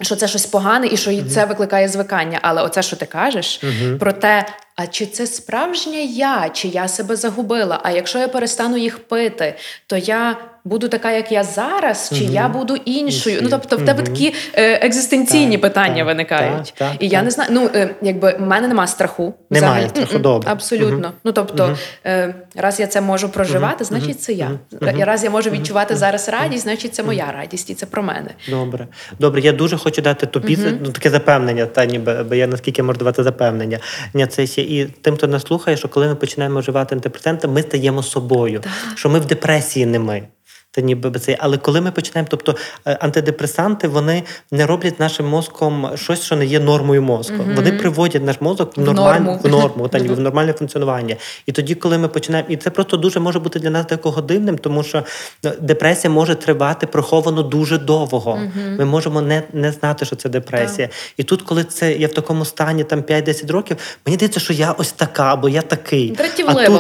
Що 0.02 0.16
це 0.16 0.28
щось 0.28 0.46
погане 0.46 0.88
і 0.88 0.98
що 0.98 1.24
це 1.24 1.46
викликає 1.46 1.88
звикання. 1.88 2.40
Але 2.42 2.62
оце, 2.62 2.82
що 2.82 2.96
ти 2.96 3.06
кажеш, 3.06 3.64
про 4.00 4.14
те, 4.14 4.46
а 4.76 4.88
чи 4.88 5.06
це 5.06 5.28
справжня 5.28 6.00
я, 6.00 6.50
чи 6.54 6.68
я 6.68 6.88
себе 6.88 7.16
загубила? 7.16 7.80
А 7.84 7.92
якщо 7.92 8.20
я 8.20 8.28
перестану 8.28 8.78
їх 8.78 9.00
пити, 9.00 9.56
то 9.88 9.98
я 9.98 10.38
буду 10.64 10.88
така, 10.88 11.12
як 11.12 11.32
я 11.32 11.44
зараз, 11.44 12.12
чи 12.18 12.24
я 12.24 12.48
буду 12.48 12.76
іншою? 12.76 13.40
Ну 13.42 13.50
тобто, 13.50 13.78
в 13.78 13.86
тебе 13.86 14.04
такі 14.04 14.34
е, 14.54 14.86
екзистенційні 14.86 15.58
Так, 15.58 15.62
питання 15.62 15.98
так, 15.98 16.06
виникають. 16.06 16.74
так, 16.78 16.92
так, 16.92 17.04
і 17.04 17.08
я 17.08 17.22
не 17.22 17.32
знаю. 17.32 17.50
Ну 17.54 17.70
е, 17.76 17.96
якби 18.02 18.38
в 18.40 18.42
мене 18.42 18.68
нема 18.68 18.88
страху. 18.88 19.34
Немає 19.50 19.86
взагалі. 19.86 20.06
страху, 20.06 20.24
добре. 20.24 20.52
Абсолютно. 20.52 21.12
Ну 21.24 21.32
тобто, 21.32 21.78
е, 22.06 22.36
раз 22.56 22.80
я 22.80 22.88
це 22.88 23.02
можу 23.02 23.30
проживати, 23.30 23.84
значить 23.84 24.22
це 24.22 24.34
я. 24.34 24.52
І 24.98 25.04
раз 25.04 25.24
я 25.24 25.30
можу 25.30 25.50
відчувати 25.50 25.96
зараз 25.96 26.30
радість, 26.30 26.64
значить 26.64 26.96
це 26.96 27.04
моя 27.04 27.34
радість, 27.38 27.70
і 27.70 27.74
це 27.74 27.86
про 27.86 28.04
мене. 28.04 28.30
Добре, 28.50 28.88
добре. 29.20 29.42
Я 29.42 29.52
дуже 29.52 29.78
хочу 29.78 30.02
дати 30.02 30.26
тобі 30.26 30.58
ну, 30.82 30.92
таке 30.92 31.10
запевнення, 31.10 31.66
та 31.66 31.86
ніби 31.86 32.26
бо 32.30 32.36
я 32.36 32.48
наскільки 32.48 32.84
можу 32.84 33.00
давати 33.00 33.24
запевнення. 33.24 33.80
Ні, 34.14 34.28
це 34.28 34.46
ще 34.62 34.74
і 34.76 34.86
тим, 34.86 35.16
хто 35.16 35.28
нас 35.28 35.44
слухає, 35.44 35.78
що 35.78 35.90
коли 35.90 36.08
ми 36.08 36.16
починаємо 36.16 36.60
вживати 36.60 36.96
антидепресанти, 36.96 37.48
ми 37.48 37.62
стаємо 37.62 38.04
собою. 38.04 38.62
Що 38.96 39.10
ми 39.10 39.20
в 39.20 39.26
депресії 39.26 39.86
не 39.86 40.00
ми. 40.00 40.28
Та 40.74 40.82
ніби 40.82 41.20
це. 41.20 41.38
Але 41.40 41.58
коли 41.58 41.82
ми 41.82 41.92
починаємо, 41.92 42.28
тобто 42.32 42.56
е, 42.86 42.98
антидепресанти 43.02 43.88
вони 43.88 44.24
не 44.52 44.66
роблять 44.66 45.00
нашим 45.00 45.28
мозком 45.28 45.90
щось, 45.96 46.22
що 46.22 46.36
не 46.36 46.46
є 46.46 46.60
нормою 46.60 47.02
мозку. 47.02 47.36
Mm-hmm. 47.36 47.56
Вони 47.56 47.72
приводять 47.72 48.24
наш 48.26 48.42
мозок 48.42 48.78
в 48.78 48.82
нормальну 48.82 49.40
в 49.44 49.48
норму, 49.48 49.88
та 49.92 50.00
ніби 50.00 50.14
в 50.14 50.20
нормальне 50.20 50.54
функціонування. 50.54 51.16
І 51.46 51.52
тоді, 51.52 51.76
коли 51.76 51.98
ми 51.98 52.08
починаємо, 52.08 52.50
і 52.50 52.58
це 52.58 52.70
просто 52.70 52.98
дуже 52.98 53.20
може 53.20 53.40
бути 53.40 53.60
для 53.60 53.70
нас 53.70 53.86
декого 53.86 54.22
дивним, 54.22 54.58
тому 54.58 54.84
що 54.84 55.04
ну, 55.44 55.52
депресія 55.60 56.14
може 56.14 56.36
тривати 56.36 56.88
приховано 56.88 57.44
дуже 57.44 57.78
довго. 57.78 58.32
Mm-hmm. 58.32 58.78
Ми 58.78 58.86
можемо 58.86 59.22
не 59.22 59.44
не 59.54 59.72
знати, 59.72 60.06
що 60.06 60.16
це 60.16 60.30
депресія. 60.30 60.88
Yeah. 60.88 61.14
І 61.18 61.24
тут, 61.24 61.42
коли 61.42 61.64
це 61.64 61.94
я 61.94 62.08
в 62.08 62.14
такому 62.14 62.46
стані 62.46 62.84
там 62.84 63.02
5-10 63.02 63.52
років, 63.52 63.78
мені 64.06 64.16
здається, 64.16 64.40
що 64.40 64.54
я 64.54 64.72
ось 64.72 64.92
така, 64.92 65.34
або 65.34 65.50
я 65.50 65.62
такий. 65.62 66.10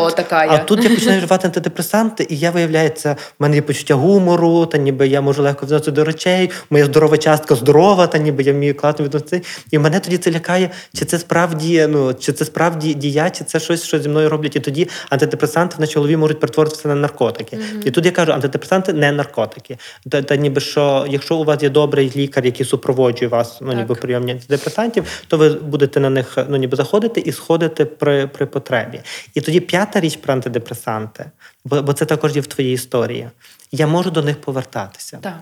Тут, 0.08 0.16
така 0.16 0.48
а 0.50 0.58
тут 0.58 0.84
я 0.84 0.89
починаю 0.89 1.18
вживати 1.22 1.48
антидепресанти, 1.48 2.28
і 2.30 2.38
я 2.38 2.52
виявляється, 2.52 3.16
в 3.39 3.44
мене 3.44 3.56
є 3.56 3.62
почуття 3.82 3.96
гумору, 3.96 4.66
та 4.66 4.78
ніби 4.78 5.08
я 5.08 5.22
можу 5.22 5.44
легко 5.44 5.66
відноситися 5.66 5.92
до 5.92 6.04
речей, 6.04 6.50
моя 6.70 6.86
здорова 6.86 7.18
частка 7.18 7.56
здорова, 7.56 8.08
та 8.08 8.18
ніби 8.18 8.44
я 8.44 8.54
вмію 8.54 8.76
класно 8.76 9.06
відноситися. 9.06 9.42
І 9.72 9.80
мене 9.80 10.00
тоді 10.00 10.18
це 10.18 10.32
лякає, 10.32 10.70
чи 10.94 11.06
це 11.06 11.20
справді 11.20 11.88
ну, 11.90 12.14
чи 12.14 12.34
це 12.34 12.46
справді 12.46 12.94
дія, 12.94 13.30
чи 13.30 13.44
це 13.44 13.60
щось, 13.60 13.84
що 13.84 14.00
зі 14.00 14.10
мною 14.10 14.30
роблять. 14.30 14.56
І 14.56 14.60
тоді 14.60 14.90
антидепресанти 15.10 15.76
на 15.80 15.88
чолові 15.88 16.18
можуть 16.18 16.40
перетворитися 16.40 16.88
на 16.88 16.96
наркотики. 16.96 17.56
Mm-hmm. 17.56 17.88
І 17.88 17.92
тут 17.92 18.06
я 18.06 18.12
кажу, 18.12 18.32
антидепресанти 18.32 18.94
не 18.94 19.12
наркотики. 19.12 19.78
Та, 20.10 20.22
та 20.22 20.36
ніби 20.36 20.62
що, 20.62 21.06
якщо 21.10 21.36
у 21.36 21.44
вас 21.44 21.64
є 21.64 21.70
добрий 21.70 22.12
лікар, 22.16 22.46
який 22.46 22.66
супроводжує 22.66 23.30
вас, 23.30 23.58
ну 23.62 23.74
ніби 23.74 23.96
прийомні 23.96 24.32
антидепресантів, 24.32 25.04
то 25.28 25.38
ви 25.38 25.50
будете 25.50 26.00
на 26.00 26.10
них 26.10 26.38
ну 26.50 26.58
ніби 26.58 26.78
заходити 26.78 27.22
і 27.22 27.32
сходити 27.32 27.86
при 27.86 28.28
при 28.28 28.46
потребі. 28.46 29.00
І 29.34 29.42
тоді 29.42 29.60
п'ята 29.60 30.00
річ 30.00 30.16
про 30.16 30.34
антидепресанти, 30.34 31.26
бо, 31.66 31.82
бо 31.82 31.94
це 31.94 32.06
також 32.06 32.36
є 32.36 32.42
в 32.42 32.48
твоїй 32.48 32.74
історії. 32.74 33.28
Я 33.72 33.88
можу 33.88 34.12
до 34.12 34.22
них 34.22 34.42
повертатися. 34.42 35.18
Так. 35.22 35.42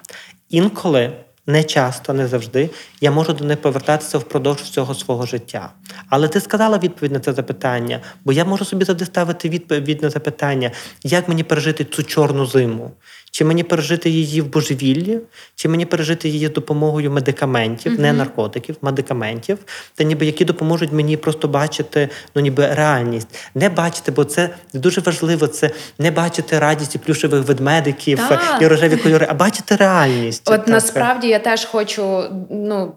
Інколи. 0.50 1.14
Не 1.48 1.64
часто, 1.64 2.14
не 2.14 2.28
завжди, 2.28 2.70
я 3.02 3.12
можу 3.12 3.34
до 3.34 3.44
них 3.46 3.62
повертатися 3.62 4.18
впродовж 4.18 4.62
всього 4.62 4.96
свого 4.96 5.26
життя. 5.26 5.72
Але 6.10 6.28
ти 6.28 6.42
сказала 6.42 6.78
відповідь 6.78 7.12
на 7.12 7.20
це 7.20 7.34
запитання, 7.34 8.02
бо 8.26 8.32
я 8.32 8.46
можу 8.46 8.66
собі 8.66 8.86
завжди 8.86 9.06
ставити 9.06 9.50
відповідь 9.50 10.02
на 10.02 10.10
запитання, 10.10 10.72
як 11.04 11.28
мені 11.28 11.44
пережити 11.44 11.86
цю 11.86 12.04
чорну 12.04 12.46
зиму, 12.46 12.92
чи 13.32 13.46
мені 13.46 13.64
пережити 13.64 14.10
її 14.10 14.42
в 14.42 14.46
божевіллі, 14.46 15.20
чи 15.56 15.70
мені 15.70 15.86
пережити 15.86 16.30
її 16.30 16.50
допомогою 16.50 17.12
медикаментів, 17.12 17.92
mm-hmm. 17.92 18.00
не 18.00 18.14
наркотиків, 18.14 18.76
медикаментів, 18.82 19.58
та 19.96 20.04
ніби 20.04 20.26
які 20.26 20.46
допоможуть 20.46 20.92
мені 20.92 21.18
просто 21.18 21.48
бачити 21.48 22.10
ну 22.36 22.42
ніби 22.42 22.68
реальність. 22.68 23.28
Не 23.56 23.70
бачити, 23.70 24.12
бо 24.12 24.24
це 24.24 24.50
дуже 24.74 25.02
важливо. 25.02 25.48
Це 25.48 25.72
не 26.00 26.12
бачити 26.12 26.60
радість 26.60 26.96
і 26.96 26.98
плюшевих 26.98 27.48
ведмедиків 27.48 28.20
так. 28.30 28.62
і 28.62 28.68
рожеві 28.68 28.98
кольори, 28.98 29.28
а 29.30 29.34
бачити 29.34 29.76
реальність. 29.76 30.42
От 30.46 30.60
так. 30.60 30.68
насправді 30.68 31.28
я 31.28 31.40
теж 31.40 31.66
хочу 31.66 32.24
ну 32.50 32.96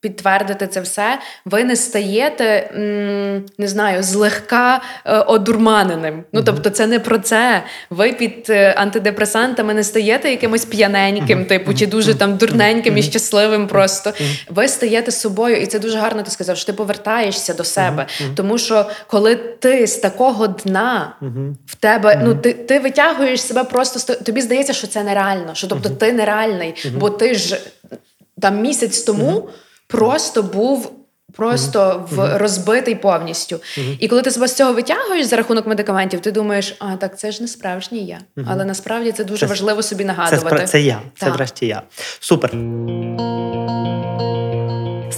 підтвердити 0.00 0.66
це 0.66 0.80
все, 0.80 1.18
ви 1.44 1.64
не 1.64 1.76
стаєте 1.76 2.70
не 3.58 3.68
знаю, 3.68 4.02
злегка 4.02 4.80
е, 5.04 5.18
одурманеним. 5.18 6.24
Ну 6.32 6.42
тобто, 6.42 6.70
це 6.70 6.86
не 6.86 6.98
про 6.98 7.18
це. 7.18 7.62
Ви 7.90 8.12
під 8.12 8.46
е, 8.50 8.74
антидепресантами 8.76 9.74
не 9.74 9.84
стаєте 9.84 10.30
якимось 10.30 10.64
п'яненьким, 10.64 11.44
типу, 11.44 11.74
чи 11.74 11.86
дуже 11.86 12.14
там 12.14 12.36
дурненьким 12.36 12.98
і 12.98 13.02
щасливим. 13.02 13.66
Просто 13.66 14.12
ви 14.48 14.68
стаєте 14.68 15.12
собою, 15.12 15.56
і 15.56 15.66
це 15.66 15.78
дуже 15.78 15.98
гарно. 15.98 16.22
Ти 16.22 16.30
сказав, 16.30 16.56
що 16.56 16.66
ти 16.66 16.72
повертаєшся 16.72 17.54
до 17.54 17.64
себе. 17.64 18.06
Тому 18.34 18.58
що 18.58 18.86
коли 19.06 19.36
ти 19.36 19.86
з 19.86 19.96
такого 19.96 20.46
дна 20.46 21.16
в 21.66 21.74
тебе, 21.74 22.20
ну 22.24 22.34
ти 22.34 22.52
ти 22.52 22.78
витягуєш 22.78 23.42
себе 23.42 23.64
просто 23.64 24.14
тобі 24.14 24.40
здається, 24.40 24.72
що 24.72 24.86
це 24.86 25.02
нереально. 25.02 25.54
Що 25.54 25.66
тобто 25.66 25.88
ти 25.88 26.12
нереальний, 26.12 26.74
бо 26.96 27.10
ти 27.10 27.34
ж 27.34 27.60
там 28.40 28.60
місяць 28.60 29.00
тому 29.00 29.48
просто 29.90 30.42
був. 30.42 30.92
Просто 31.36 31.80
mm-hmm. 31.80 32.14
в 32.14 32.38
розбитий 32.38 32.94
повністю. 32.94 33.56
Mm-hmm. 33.56 33.96
І 34.00 34.08
коли 34.08 34.22
ти 34.22 34.30
себе 34.30 34.48
з 34.48 34.54
цього 34.54 34.72
витягуєш 34.72 35.26
за 35.26 35.36
рахунок 35.36 35.66
медикаментів, 35.66 36.20
ти 36.20 36.32
думаєш, 36.32 36.76
а 36.78 36.96
так 36.96 37.18
це 37.18 37.32
ж 37.32 37.42
не 37.42 37.48
справжній 37.48 38.06
я. 38.06 38.18
Mm-hmm. 38.36 38.44
Але 38.48 38.64
насправді 38.64 39.12
це 39.12 39.24
дуже 39.24 39.40
це, 39.40 39.46
важливо 39.46 39.82
собі 39.82 40.04
нагадувати. 40.04 40.56
Це, 40.56 40.66
це 40.66 40.80
я, 40.80 41.00
це 41.18 41.30
врешті 41.30 41.66
я. 41.66 41.82
Супер. 42.20 42.50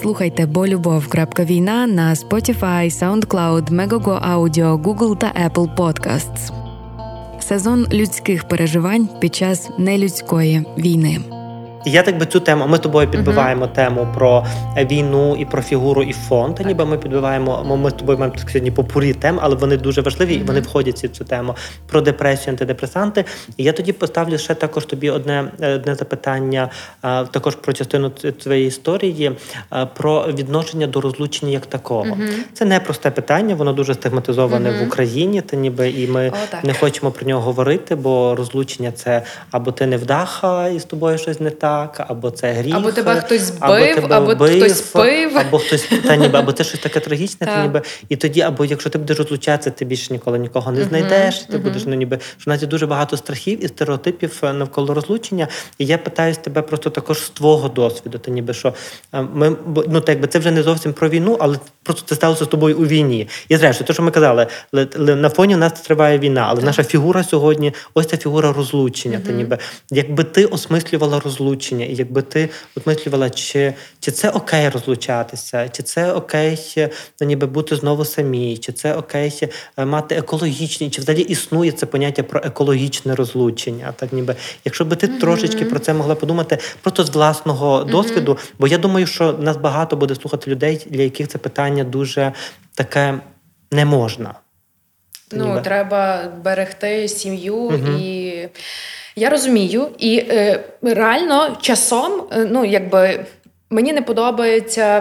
Слухайте 0.03 0.47
бо 0.47 0.67
любов. 0.67 1.05
Війна 1.39 1.87
на 1.87 2.15
Spotify, 2.15 2.91
SoundCloud, 2.91 3.71
Megogo 3.71 4.33
Audio, 4.33 4.83
Google 4.83 5.19
та 5.19 5.33
Apple 5.49 5.77
Podcasts. 5.77 6.53
Сезон 7.41 7.87
людських 7.93 8.49
переживань 8.49 9.09
під 9.21 9.35
час 9.35 9.69
нелюдської 9.79 10.65
війни. 10.79 11.19
І 11.85 11.91
я 11.91 12.03
так 12.03 12.19
би 12.19 12.27
цю 12.27 12.41
тему. 12.41 12.67
Ми 12.69 12.79
тобою 12.79 13.09
підбиваємо 13.09 13.65
uh-huh. 13.65 13.75
тему 13.75 14.09
про 14.15 14.47
війну 14.77 15.37
і 15.37 15.45
про 15.45 15.63
фігуру 15.63 16.03
і 16.03 16.13
фонд. 16.13 16.55
Так. 16.55 16.67
Ніби 16.67 16.85
ми 16.85 16.99
підбиваємо. 16.99 17.79
Ми 17.83 17.91
з 17.91 17.93
тобою 17.93 18.19
маємо 18.19 18.37
сьогодні 18.39 18.71
попурі 18.71 19.15
тем, 19.15 19.39
але 19.43 19.55
вони 19.57 19.77
дуже 19.77 20.01
важливі 20.01 20.35
uh-huh. 20.35 20.41
і 20.41 20.45
вони 20.45 20.61
входять 20.61 21.05
в 21.05 21.09
цю 21.09 21.25
тему 21.25 21.55
про 21.87 22.01
депресію, 22.01 22.53
антидепресанти. 22.53 23.25
І 23.57 23.65
я 23.65 23.73
тоді 23.73 23.93
поставлю 23.93 24.39
ще 24.39 24.55
також 24.55 24.85
тобі 24.85 25.11
одне 25.11 25.45
одне 25.61 25.95
запитання, 25.95 26.71
також 27.31 27.55
про 27.55 27.73
частину 27.73 28.11
твоєї 28.11 28.67
історії, 28.67 29.33
про 29.95 30.27
відношення 30.27 30.87
до 30.87 31.01
розлучення 31.01 31.53
як 31.53 31.67
такого. 31.67 32.05
Uh-huh. 32.05 32.33
Це 32.53 32.65
не 32.65 32.81
просте 32.81 33.11
питання, 33.11 33.55
воно 33.55 33.73
дуже 33.73 33.95
стигматизоване 33.95 34.71
в 34.71 34.87
Україні. 34.87 35.41
Та 35.41 35.57
ніби 35.57 35.91
і 35.91 36.07
ми 36.07 36.21
oh, 36.21 36.67
не 36.67 36.75
хочемо 36.75 37.11
про 37.11 37.27
нього 37.27 37.41
говорити, 37.41 37.95
бо 37.95 38.35
розлучення 38.35 38.93
це 38.93 39.23
або 39.51 39.73
ти 39.73 39.87
не 39.87 39.97
вдаха, 39.97 40.69
і 40.69 40.81
з 40.81 40.85
тобою 40.85 41.19
щось 41.19 41.41
не 41.41 41.51
так 41.51 41.72
так, 41.73 42.07
або 42.09 42.31
це 42.31 42.53
гріх. 42.53 42.75
Або 42.75 42.93
тебе 42.93 43.21
хтось 43.21 43.43
збив, 43.43 43.61
або, 43.61 43.95
тебе 43.95 44.17
або 44.17 44.35
вбив, 44.35 44.65
хтось 44.65 44.81
пив. 44.81 45.39
Або 45.39 45.59
хтось 45.59 45.89
та 46.07 46.17
ніби, 46.17 46.39
або 46.39 46.53
це 46.53 46.65
щось 46.65 46.81
таке 46.81 47.01
трагічне, 47.01 47.47
та 47.47 47.63
ніби. 47.63 47.83
І 48.09 48.17
тоді, 48.17 48.41
або 48.41 48.65
якщо 48.65 48.91
ти 48.91 48.99
будеш 48.99 49.19
розлучатися, 49.19 49.71
ти 49.71 49.85
більше 49.85 50.13
ніколи 50.13 50.39
нікого 50.39 50.73
не 50.73 50.85
знайдеш. 50.85 51.39
Ти 51.39 51.59
будеш 51.59 51.83
ну 51.87 51.95
ніби 51.95 52.19
що 52.39 52.53
є 52.53 52.67
дуже 52.67 52.87
багато 52.87 53.17
страхів 53.17 53.65
і 53.65 53.69
стереотипів 53.69 54.41
е, 54.43 54.53
навколо 54.53 54.95
розлучення. 54.95 55.49
І 55.79 55.87
я 55.87 55.99
питаюсь 55.99 56.39
тебе 56.39 56.63
просто 56.63 56.91
також 56.91 57.19
з 57.19 57.31
твого 57.31 57.69
досвіду. 57.69 58.19
Та 58.19 58.31
ніби 58.31 58.55
що 58.55 58.75
е, 59.15 59.27
ми 59.35 59.57
ну 59.89 60.01
так 60.01 60.09
якби 60.09 60.27
це 60.29 60.39
вже 60.39 60.51
не 60.51 60.63
зовсім 60.63 60.93
про 60.93 61.09
війну, 61.09 61.37
але 61.41 61.57
просто 61.83 62.03
це 62.07 62.15
сталося 62.15 62.45
з 62.45 62.49
тобою 62.49 62.79
у 62.79 62.87
війні. 62.87 63.29
І 63.49 63.57
зрештою, 63.57 63.87
те, 63.87 63.93
що 63.93 64.03
ми 64.03 64.11
казали, 64.11 64.47
на 64.97 65.29
фоні 65.29 65.55
у 65.55 65.59
нас 65.59 65.73
триває 65.73 66.19
війна, 66.19 66.47
але 66.49 66.57
так. 66.57 66.67
наша 66.67 66.85
фігура 66.85 67.25
сьогодні, 67.25 67.73
ось 67.95 68.07
ця 68.07 68.17
фігура 68.17 68.53
розлучення. 68.53 69.21
Та 69.27 69.33
ніби 69.33 69.59
якби 69.91 70.25
ти 70.25 70.45
осмислювала 70.45 71.21
розлучення 71.21 71.62
розлучення, 71.63 71.85
і 71.85 71.95
якби 71.95 72.23
ти 72.23 72.49
отмислювала, 72.77 73.31
чи 73.31 73.75
чи 74.01 74.11
це 74.11 74.31
окей 74.31 74.69
розлучатися, 74.69 75.69
чи 75.69 75.83
це 75.83 76.13
окей 76.13 76.59
ну, 77.21 77.27
ніби 77.27 77.47
бути 77.47 77.77
знову 77.77 78.05
самі, 78.05 78.59
чи 78.59 78.73
це 78.73 78.95
окей 78.95 79.49
е, 79.77 79.85
мати 79.85 80.15
екологічні, 80.15 80.91
чи 80.91 81.01
взагалі 81.01 81.23
існує 81.23 81.73
це 81.73 81.87
поняття 81.87 82.23
про 82.23 82.41
екологічне 82.45 83.15
розлучення. 83.15 83.93
Так 83.97 84.13
ніби, 84.13 84.37
якщо 84.65 84.85
би 84.85 84.97
ти 84.97 85.07
mm-hmm. 85.07 85.21
трошечки 85.21 85.65
про 85.65 85.79
це 85.79 85.95
могла 85.95 86.15
подумати, 86.15 86.59
просто 86.83 87.05
з 87.05 87.11
власного 87.11 87.79
mm-hmm. 87.79 87.91
досвіду, 87.91 88.39
бо 88.59 88.67
я 88.67 88.79
думаю, 88.79 89.07
що 89.07 89.33
нас 89.33 89.57
багато 89.57 89.97
буде 89.97 90.15
слухати 90.15 90.51
людей, 90.51 90.87
для 90.91 91.03
яких 91.03 91.29
це 91.29 91.39
питання 91.39 91.85
дуже 91.85 92.33
таке 92.75 93.21
не 93.73 93.85
можна. 93.85 94.35
Ну, 95.33 95.47
ніби. 95.47 95.61
треба 95.61 96.29
берегти 96.45 97.09
сім'ю 97.09 97.69
mm-hmm. 97.69 98.01
і. 98.01 98.49
Я 99.17 99.31
розумію, 99.31 99.89
і 99.99 100.19
е, 100.19 100.65
реально 100.83 101.57
часом, 101.61 102.23
е, 102.33 102.47
ну 102.51 102.65
якби 102.65 103.25
Мені 103.73 103.93
не 103.93 104.03
подобається 104.03 105.01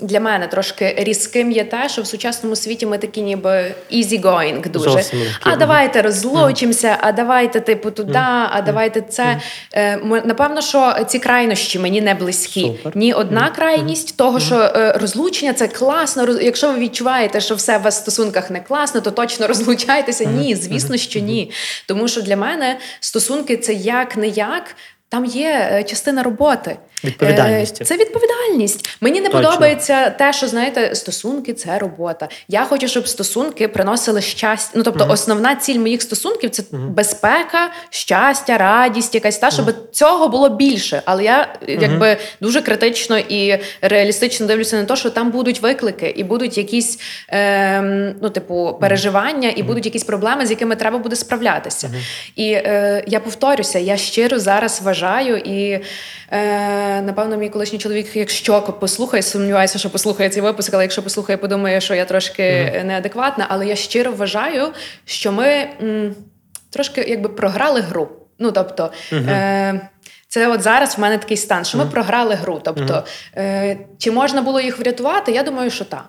для 0.00 0.20
мене 0.20 0.46
трошки 0.46 0.94
різким 0.98 1.52
є 1.52 1.64
те, 1.64 1.88
що 1.88 2.02
в 2.02 2.06
сучасному 2.06 2.56
світі 2.56 2.86
ми 2.86 2.98
такі, 2.98 3.22
ніби 3.22 3.74
easy 3.92 4.20
going 4.22 4.70
дуже. 4.70 4.90
Зовсім 4.90 5.20
а 5.40 5.56
давайте 5.56 6.02
розлучимося, 6.02 6.88
mm. 6.88 6.96
а 7.00 7.12
давайте, 7.12 7.60
типу, 7.60 7.90
туди, 7.90 8.12
mm. 8.12 8.46
а 8.50 8.62
давайте 8.62 9.00
це. 9.00 9.40
Mm. 9.76 10.26
Напевно, 10.26 10.60
що 10.60 10.96
ці 11.06 11.18
крайнощі 11.18 11.78
мені 11.78 12.00
не 12.00 12.14
близькі. 12.14 12.60
Супер. 12.60 12.96
Ні 12.96 13.12
одна 13.12 13.50
крайність 13.50 14.16
того, 14.16 14.40
що 14.40 14.56
е, 14.56 14.92
розлучення 15.00 15.52
це 15.52 15.68
класно. 15.68 16.40
Якщо 16.40 16.72
ви 16.72 16.78
відчуваєте, 16.78 17.40
що 17.40 17.54
все 17.54 17.78
в 17.78 17.82
вас 17.82 17.98
в 17.98 18.02
стосунках 18.02 18.50
не 18.50 18.60
класно, 18.60 19.00
то 19.00 19.10
точно 19.10 19.46
розлучайтеся. 19.46 20.24
Ні, 20.24 20.54
звісно, 20.54 20.96
що 20.96 21.20
ні. 21.20 21.50
Тому 21.86 22.08
що 22.08 22.22
для 22.22 22.36
мене 22.36 22.78
стосунки 23.00 23.56
це 23.56 23.72
як 23.72 24.16
не 24.16 24.28
як 24.28 24.76
там 25.08 25.24
є 25.24 25.68
е, 25.72 25.84
частина 25.84 26.22
роботи. 26.22 26.76
Відповідальність. 27.04 27.80
Е, 27.80 27.84
Це 27.84 27.96
відповідальність. 27.96 28.88
Мені 29.00 29.20
не 29.20 29.28
Точно. 29.28 29.42
подобається 29.42 30.10
те, 30.10 30.32
що 30.32 30.48
знаєте, 30.48 30.94
стосунки 30.94 31.52
це 31.52 31.78
робота. 31.78 32.28
Я 32.48 32.64
хочу, 32.64 32.88
щоб 32.88 33.08
стосунки 33.08 33.68
приносили 33.68 34.20
щастя. 34.20 34.72
Ну 34.74 34.82
тобто, 34.82 35.06
основна 35.10 35.54
ціль 35.54 35.78
моїх 35.78 36.02
стосунків 36.02 36.50
це 36.50 36.62
безпека, 36.72 37.70
щастя, 37.90 38.58
радість, 38.58 39.14
якась 39.14 39.38
та, 39.38 39.50
щоб 39.50 39.74
цього 39.92 40.28
було 40.28 40.48
більше. 40.48 41.02
Але 41.04 41.24
я 41.24 41.54
якби 41.66 42.16
дуже 42.40 42.62
критично 42.62 43.18
і 43.18 43.58
реалістично 43.80 44.46
дивлюся 44.46 44.76
на 44.76 44.84
те, 44.84 44.96
що 44.96 45.10
там 45.10 45.30
будуть 45.30 45.60
виклики, 45.60 46.14
і 46.16 46.24
будуть 46.24 46.58
якісь 46.58 46.98
е, 47.28 47.80
ну, 48.22 48.30
типу, 48.30 48.78
переживання, 48.80 49.52
і 49.56 49.62
будуть 49.62 49.84
якісь 49.84 50.04
проблеми, 50.04 50.46
з 50.46 50.50
якими 50.50 50.76
треба 50.76 50.98
буде 50.98 51.16
справлятися. 51.16 51.90
І 52.36 52.52
е, 52.52 53.04
я 53.06 53.20
повторюся, 53.20 53.78
я 53.78 53.96
щиро 53.96 54.38
зараз 54.38 54.80
вважаю 54.82 55.36
і. 55.36 55.80
Е, 56.32 56.91
напевно, 57.00 57.36
мій 57.36 57.48
колишній 57.48 57.78
чоловік, 57.78 58.16
якщо 58.16 58.62
послухає, 58.62 59.22
сумніваюся, 59.22 59.78
що 59.78 59.90
послухає 59.90 60.30
цей 60.30 60.42
випуск, 60.42 60.74
але 60.74 60.84
якщо 60.84 61.02
послухає, 61.02 61.36
подумає, 61.36 61.80
що 61.80 61.94
я 61.94 62.04
трошки 62.04 62.82
неадекватна. 62.86 63.46
Але 63.48 63.66
я 63.66 63.76
щиро 63.76 64.12
вважаю, 64.12 64.68
що 65.04 65.32
ми 65.32 65.46
м, 65.82 66.14
трошки 66.70 67.04
якби 67.08 67.28
програли 67.28 67.80
гру. 67.80 68.08
Ну 68.38 68.52
тобто. 68.52 68.92
Е, 69.12 69.88
це 70.28 70.48
от 70.48 70.62
зараз 70.62 70.98
в 70.98 71.00
мене 71.00 71.18
такий 71.18 71.36
стан, 71.36 71.64
що 71.64 71.78
ми 71.78 71.86
програли 71.86 72.34
гру. 72.34 72.60
Тобто, 72.64 73.04
е, 73.36 73.78
чи 73.98 74.10
можна 74.10 74.42
було 74.42 74.60
їх 74.60 74.78
врятувати? 74.78 75.32
Я 75.32 75.42
думаю, 75.42 75.70
що 75.70 75.84
так. 75.84 76.04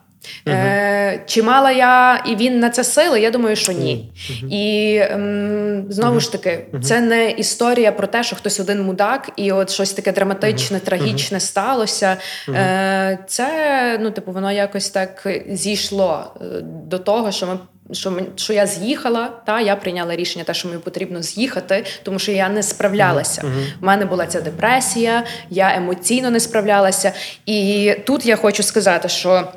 Е, 0.47 1.23
чи 1.25 1.43
мала 1.43 1.71
я 1.71 2.23
і 2.25 2.35
він 2.35 2.59
на 2.59 2.69
це 2.69 2.83
сили? 2.83 3.21
Я 3.21 3.31
думаю, 3.31 3.55
що 3.55 3.71
ні. 3.71 4.11
І 4.49 4.97
ем, 5.01 5.85
знову 5.89 6.19
ж 6.19 6.31
таки, 6.31 6.65
це 6.83 7.01
не 7.01 7.31
історія 7.31 7.91
про 7.91 8.07
те, 8.07 8.23
що 8.23 8.35
хтось 8.35 8.59
один 8.59 8.81
мудак, 8.81 9.31
і 9.35 9.51
от 9.51 9.69
щось 9.69 9.93
таке 9.93 10.11
драматичне, 10.11 10.79
трагічне 10.79 11.39
сталося. 11.39 12.17
Е, 12.49 13.19
це, 13.27 13.99
ну, 14.01 14.11
типу, 14.11 14.31
воно 14.31 14.51
якось 14.51 14.89
так 14.89 15.27
зійшло 15.49 16.33
е, 16.41 16.45
до 16.63 16.99
того, 16.99 17.31
що 17.31 17.47
ми. 17.47 17.59
Що 17.91 18.11
ми, 18.11 18.23
що 18.35 18.53
я 18.53 18.67
з'їхала, 18.67 19.29
та 19.45 19.61
я 19.61 19.75
прийняла 19.75 20.15
рішення, 20.15 20.45
те, 20.45 20.53
що 20.53 20.67
мені 20.67 20.79
потрібно 20.79 21.21
з'їхати, 21.21 21.85
тому 22.03 22.19
що 22.19 22.31
я 22.31 22.49
не 22.49 22.63
справлялася. 22.63 23.43
У 23.81 23.85
мене 23.85 24.05
була 24.05 24.25
ця 24.25 24.41
депресія, 24.41 25.23
я 25.49 25.75
емоційно 25.75 26.29
не 26.29 26.39
справлялася. 26.39 27.11
І 27.45 27.93
тут 28.05 28.25
я 28.25 28.35
хочу 28.35 28.63
сказати, 28.63 29.09
що 29.09 29.47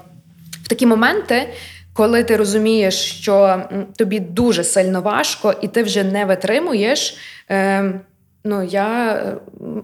в 0.67 0.69
такі 0.69 0.87
моменти, 0.87 1.49
коли 1.93 2.25
ти 2.25 2.37
розумієш, 2.37 2.95
що 2.95 3.62
тобі 3.97 4.21
дуже 4.21 4.64
сильно 4.64 5.01
важко, 5.01 5.55
і 5.62 5.69
ти 5.69 5.83
вже 5.83 6.05
не 6.05 6.25
витримуєш, 6.25 7.17
е, 7.51 8.01
ну 8.45 8.62
я 8.62 9.23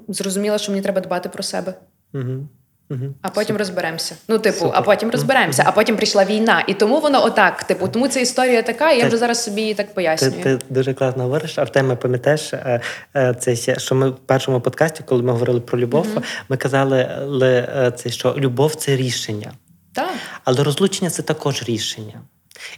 зрозуміла, 0.09 0.59
що 0.59 0.73
мені 0.73 0.83
треба 0.83 1.01
дбати 1.01 1.29
про 1.29 1.43
себе. 1.43 1.75
Угу. 2.15 2.47
Угу. 2.91 3.15
А 3.23 3.29
потім 3.29 3.57
розберемося. 3.57 4.15
Ну, 4.29 4.39
типу, 4.39 4.59
Супер. 4.59 4.75
а 4.77 4.83
потім 4.83 5.11
розберемося. 5.11 5.65
А 5.67 5.73
потім 5.73 5.97
прийшла 5.97 6.25
війна. 6.25 6.65
І 6.67 6.75
тому 6.75 7.01
воно 7.01 7.25
отак. 7.25 7.65
Типу, 7.65 7.89
тому 7.89 8.09
ця 8.09 8.21
історія 8.21 8.63
така, 8.63 8.91
і 8.91 8.97
я 8.97 9.03
Ти- 9.03 9.09
вже 9.09 9.17
зараз 9.17 9.45
собі 9.45 9.61
її 9.61 9.75
так 9.75 9.95
пояснюю. 9.95 10.43
ти 10.43 10.59
дуже 10.71 10.95
класно 10.95 11.23
говориш. 11.23 11.59
Артеме, 11.59 11.97
пам'ятаєш, 11.97 12.55
е, 12.55 12.81
е, 13.17 13.35
це 13.41 13.79
що 13.79 13.95
ми 13.95 14.11
в 14.11 14.17
першому 14.17 14.61
подкасті, 14.61 15.03
коли 15.07 15.23
ми 15.23 15.33
говорили 15.33 15.61
про 15.61 15.79
любов, 15.79 16.07
ми 16.49 16.57
казали, 16.57 16.99
е, 17.43 17.93
це, 17.97 18.11
що 18.11 18.35
любов 18.39 18.75
це 18.75 18.97
рішення. 18.97 19.53
Так. 19.93 20.15
Але 20.45 20.65
розлучення 20.65 21.11
це 21.11 21.23
також 21.23 21.63
рішення. 21.63 22.23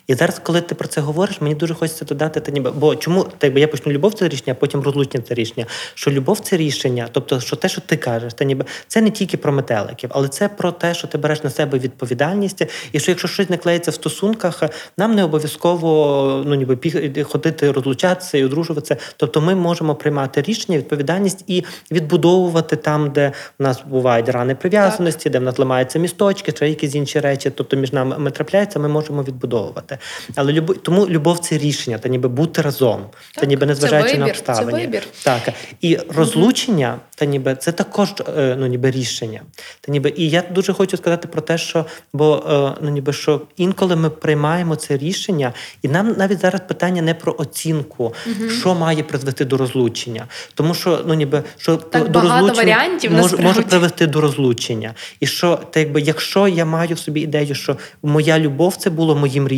І 0.06 0.14
зараз, 0.14 0.40
коли 0.42 0.60
ти 0.60 0.74
про 0.74 0.88
це 0.88 1.00
говориш, 1.00 1.40
мені 1.40 1.54
дуже 1.54 1.74
хочеться 1.74 2.04
додати, 2.04 2.40
та 2.40 2.52
ніби 2.52 2.70
бо 2.70 2.96
чому 2.96 3.26
так 3.38 3.54
би 3.54 3.60
я 3.60 3.68
почну 3.68 3.92
любов 3.92 4.14
це 4.14 4.28
рішення, 4.28 4.52
а 4.52 4.54
потім 4.54 4.80
розлучення 4.80 5.24
це 5.28 5.34
рішення. 5.34 5.66
Що 5.94 6.10
любов 6.10 6.40
це 6.40 6.56
рішення, 6.56 7.08
тобто, 7.12 7.40
що 7.40 7.56
те, 7.56 7.68
що 7.68 7.80
ти 7.80 7.96
кажеш, 7.96 8.34
та 8.34 8.44
ніби 8.44 8.64
це 8.88 9.00
не 9.00 9.10
тільки 9.10 9.36
про 9.36 9.52
метеликів, 9.52 10.10
але 10.12 10.28
це 10.28 10.48
про 10.48 10.72
те, 10.72 10.94
що 10.94 11.06
ти 11.06 11.18
береш 11.18 11.44
на 11.44 11.50
себе 11.50 11.78
відповідальність, 11.78 12.62
і 12.92 13.00
що 13.00 13.10
якщо 13.10 13.28
щось 13.28 13.50
не 13.50 13.56
клеїться 13.56 13.90
в 13.90 13.94
стосунках, 13.94 14.62
нам 14.98 15.14
не 15.14 15.24
обов'язково 15.24 16.42
ну 16.46 16.54
ніби 16.54 16.78
ходити, 17.24 17.72
розлучатися 17.72 18.38
і 18.38 18.44
одружуватися. 18.44 18.96
Тобто, 19.16 19.40
ми 19.40 19.54
можемо 19.54 19.94
приймати 19.94 20.42
рішення, 20.42 20.78
відповідальність 20.78 21.44
і 21.46 21.64
відбудовувати 21.90 22.76
там, 22.76 23.10
де 23.10 23.32
в 23.58 23.62
нас 23.62 23.82
бувають 23.86 24.28
рани 24.28 24.54
прив'язаності, 24.54 25.30
де 25.30 25.38
в 25.38 25.42
нас 25.42 25.58
ламаються 25.58 25.98
місточки, 25.98 26.52
чи 26.52 26.68
якісь 26.68 26.94
інші 26.94 27.20
речі. 27.20 27.50
Тобто 27.50 27.76
між 27.76 27.92
нами 27.92 28.18
ми 28.18 28.30
трапляється, 28.30 28.78
ми 28.78 28.88
можемо 28.88 29.22
відбудовувати. 29.22 29.63
Але 30.34 30.52
любов, 30.52 30.76
тому 30.78 31.08
любов 31.08 31.38
це 31.38 31.58
рішення, 31.58 31.98
та 31.98 32.08
ніби 32.08 32.28
бути 32.28 32.62
разом, 32.62 33.06
та 33.34 33.40
Так, 33.40 33.48
ніби 33.48 33.60
це 33.60 33.66
незважаючи 33.66 34.18
на 34.18 34.24
вибір, 34.24 34.40
це 34.40 34.52
обставини. 34.52 34.80
вибір. 34.80 35.02
Так 35.24 35.52
і 35.80 35.98
розлучення, 36.14 36.98
та 37.14 37.24
ніби 37.24 37.54
це 37.54 37.72
також 37.72 38.08
е, 38.36 38.56
ну 38.58 38.66
ніби 38.66 38.90
рішення. 38.90 39.42
Та 39.80 39.92
ніби 39.92 40.12
і 40.16 40.30
я 40.30 40.42
дуже 40.50 40.72
хочу 40.72 40.96
сказати 40.96 41.28
про 41.28 41.40
те, 41.40 41.58
що 41.58 41.86
бо 42.12 42.44
е, 42.50 42.80
ну 42.82 42.90
ніби 42.90 43.12
що 43.12 43.40
інколи 43.56 43.96
ми 43.96 44.10
приймаємо 44.10 44.76
це 44.76 44.96
рішення, 44.96 45.52
і 45.82 45.88
нам 45.88 46.14
навіть 46.18 46.40
зараз 46.40 46.60
питання 46.68 47.02
не 47.02 47.14
про 47.14 47.34
оцінку, 47.38 48.14
що 48.60 48.74
має 48.74 49.02
призвести 49.02 49.44
до 49.44 49.56
розлучення, 49.56 50.26
тому 50.54 50.74
що 50.74 51.04
ну 51.06 51.14
ніби 51.14 51.42
що 51.58 51.76
Так 51.76 52.08
до 52.10 52.20
розлучення 52.20 52.88
може, 53.10 53.36
може 53.36 53.62
привести 53.62 54.06
до 54.06 54.20
розлучення. 54.20 54.94
І 55.20 55.26
що 55.26 55.60
та 55.70 55.80
якби 55.80 56.00
якщо 56.00 56.48
я 56.48 56.64
маю 56.64 56.94
в 56.94 56.98
собі 56.98 57.20
ідею, 57.20 57.54
що 57.54 57.76
моя 58.02 58.38
любов 58.38 58.76
це 58.76 58.90
було 58.90 59.16
моїм 59.16 59.48
рішенням, 59.48 59.53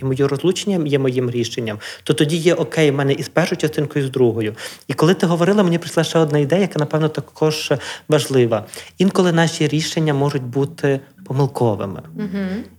і 0.00 0.04
моє 0.04 0.26
розлучення 0.26 0.86
є 0.86 0.98
моїм 0.98 1.30
рішенням, 1.30 1.78
то 2.02 2.14
тоді 2.14 2.36
є 2.36 2.54
окей, 2.54 2.90
в 2.90 2.94
мене 2.94 3.12
і 3.12 3.22
з 3.22 3.28
першою 3.28 3.58
частинкою, 3.58 4.04
і 4.04 4.08
з 4.08 4.10
другою. 4.10 4.54
І 4.88 4.92
коли 4.92 5.14
ти 5.14 5.26
говорила, 5.26 5.62
мені 5.62 5.78
прийшла 5.78 6.04
ще 6.04 6.18
одна 6.18 6.38
ідея, 6.38 6.60
яка 6.60 6.78
напевно 6.78 7.08
також 7.08 7.72
важлива. 8.08 8.66
Інколи 8.98 9.32
наші 9.32 9.68
рішення 9.68 10.14
можуть 10.14 10.42
бути 10.42 11.00
помилковими. 11.24 12.02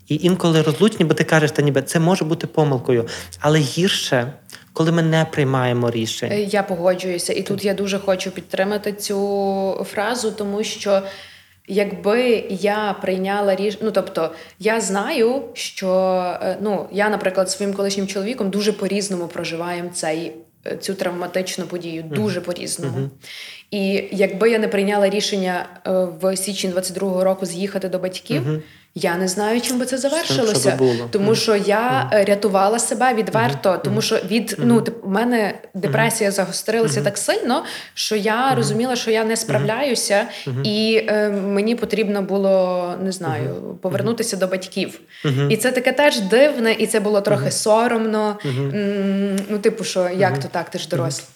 І 0.07 0.19
інколи 0.21 0.61
розлучні, 0.61 1.05
бо 1.05 1.13
ти 1.13 1.23
кажеш, 1.23 1.51
та 1.51 1.61
ніби 1.61 1.81
це 1.81 1.99
може 1.99 2.25
бути 2.25 2.47
помилкою, 2.47 3.07
але 3.39 3.59
гірше, 3.59 4.33
коли 4.73 4.91
ми 4.91 5.01
не 5.03 5.25
приймаємо 5.25 5.91
рішень. 5.91 6.31
Е, 6.31 6.43
Я 6.43 6.63
погоджуюся, 6.63 7.33
і 7.33 7.41
тут 7.41 7.65
я 7.65 7.73
дуже 7.73 7.99
хочу 7.99 8.31
підтримати 8.31 8.93
цю 8.93 9.85
фразу, 9.91 10.31
тому 10.31 10.63
що 10.63 11.01
якби 11.67 12.43
я 12.49 12.95
прийняла 13.01 13.55
рішення, 13.55 13.83
ну 13.85 13.91
тобто 13.91 14.31
я 14.59 14.81
знаю, 14.81 15.41
що 15.53 15.89
е, 16.41 16.57
ну 16.61 16.87
я, 16.91 17.09
наприклад, 17.09 17.51
своїм 17.51 17.73
колишнім 17.73 18.07
чоловіком 18.07 18.49
дуже 18.49 18.73
по-різному 18.73 19.27
проживаємо 19.27 19.89
цей. 19.93 20.31
е, 20.67 20.77
Цю 20.77 20.93
травматичну 20.93 21.65
подію 21.65 22.03
дуже 22.03 22.41
по-різному. 22.41 23.09
І 23.71 24.03
якби 24.11 24.49
я 24.51 24.59
не 24.59 24.67
прийняла 24.67 25.09
рішення 25.09 25.65
е, 25.87 25.91
в 26.21 26.37
січні 26.37 26.69
22-го 26.69 27.23
року 27.23 27.45
з'їхати 27.45 27.89
до 27.89 27.99
батьків, 27.99 28.41
я 28.95 29.17
не 29.17 29.27
знаю, 29.27 29.61
чим 29.61 29.79
би 29.79 29.85
це 29.85 29.97
завершилося. 29.97 30.59
що 30.59 30.69
би 30.69 30.75
було. 30.75 31.07
Тому 31.11 31.35
що 31.35 31.55
я 31.55 32.09
е, 32.13 32.25
рятувала 32.25 32.79
себе 32.79 33.13
відверто, 33.13 33.81
тому 33.83 34.01
що 34.01 34.15
від 34.15 34.55
ну 34.59 34.81
тип, 34.81 34.95
у 35.03 35.09
мене 35.09 35.53
депресія 35.73 36.31
загострилася 36.31 37.01
так 37.01 37.17
сильно, 37.17 37.63
що 37.93 38.15
я 38.15 38.55
розуміла, 38.55 38.95
що 38.95 39.11
я 39.11 39.23
не 39.23 39.37
справляюся, 39.37 40.27
і 40.63 41.05
е, 41.07 41.29
мені 41.29 41.75
потрібно 41.75 42.21
було 42.21 42.93
не 43.03 43.11
знаю 43.11 43.77
повернутися 43.81 44.37
до 44.37 44.47
батьків. 44.47 44.99
І 45.49 45.57
це 45.57 45.71
таке 45.71 45.91
теж 45.91 46.19
дивне, 46.19 46.71
і 46.73 46.87
це 46.87 46.99
було 46.99 47.21
трохи 47.21 47.51
соромно. 47.51 48.37
Ну, 49.49 49.59
типу, 49.61 49.83
що 49.83 50.09
як 50.17 50.39
то 50.39 50.47
так, 50.47 50.69
ти 50.69 50.79
ж 50.79 50.89
дорослий. 50.89 51.27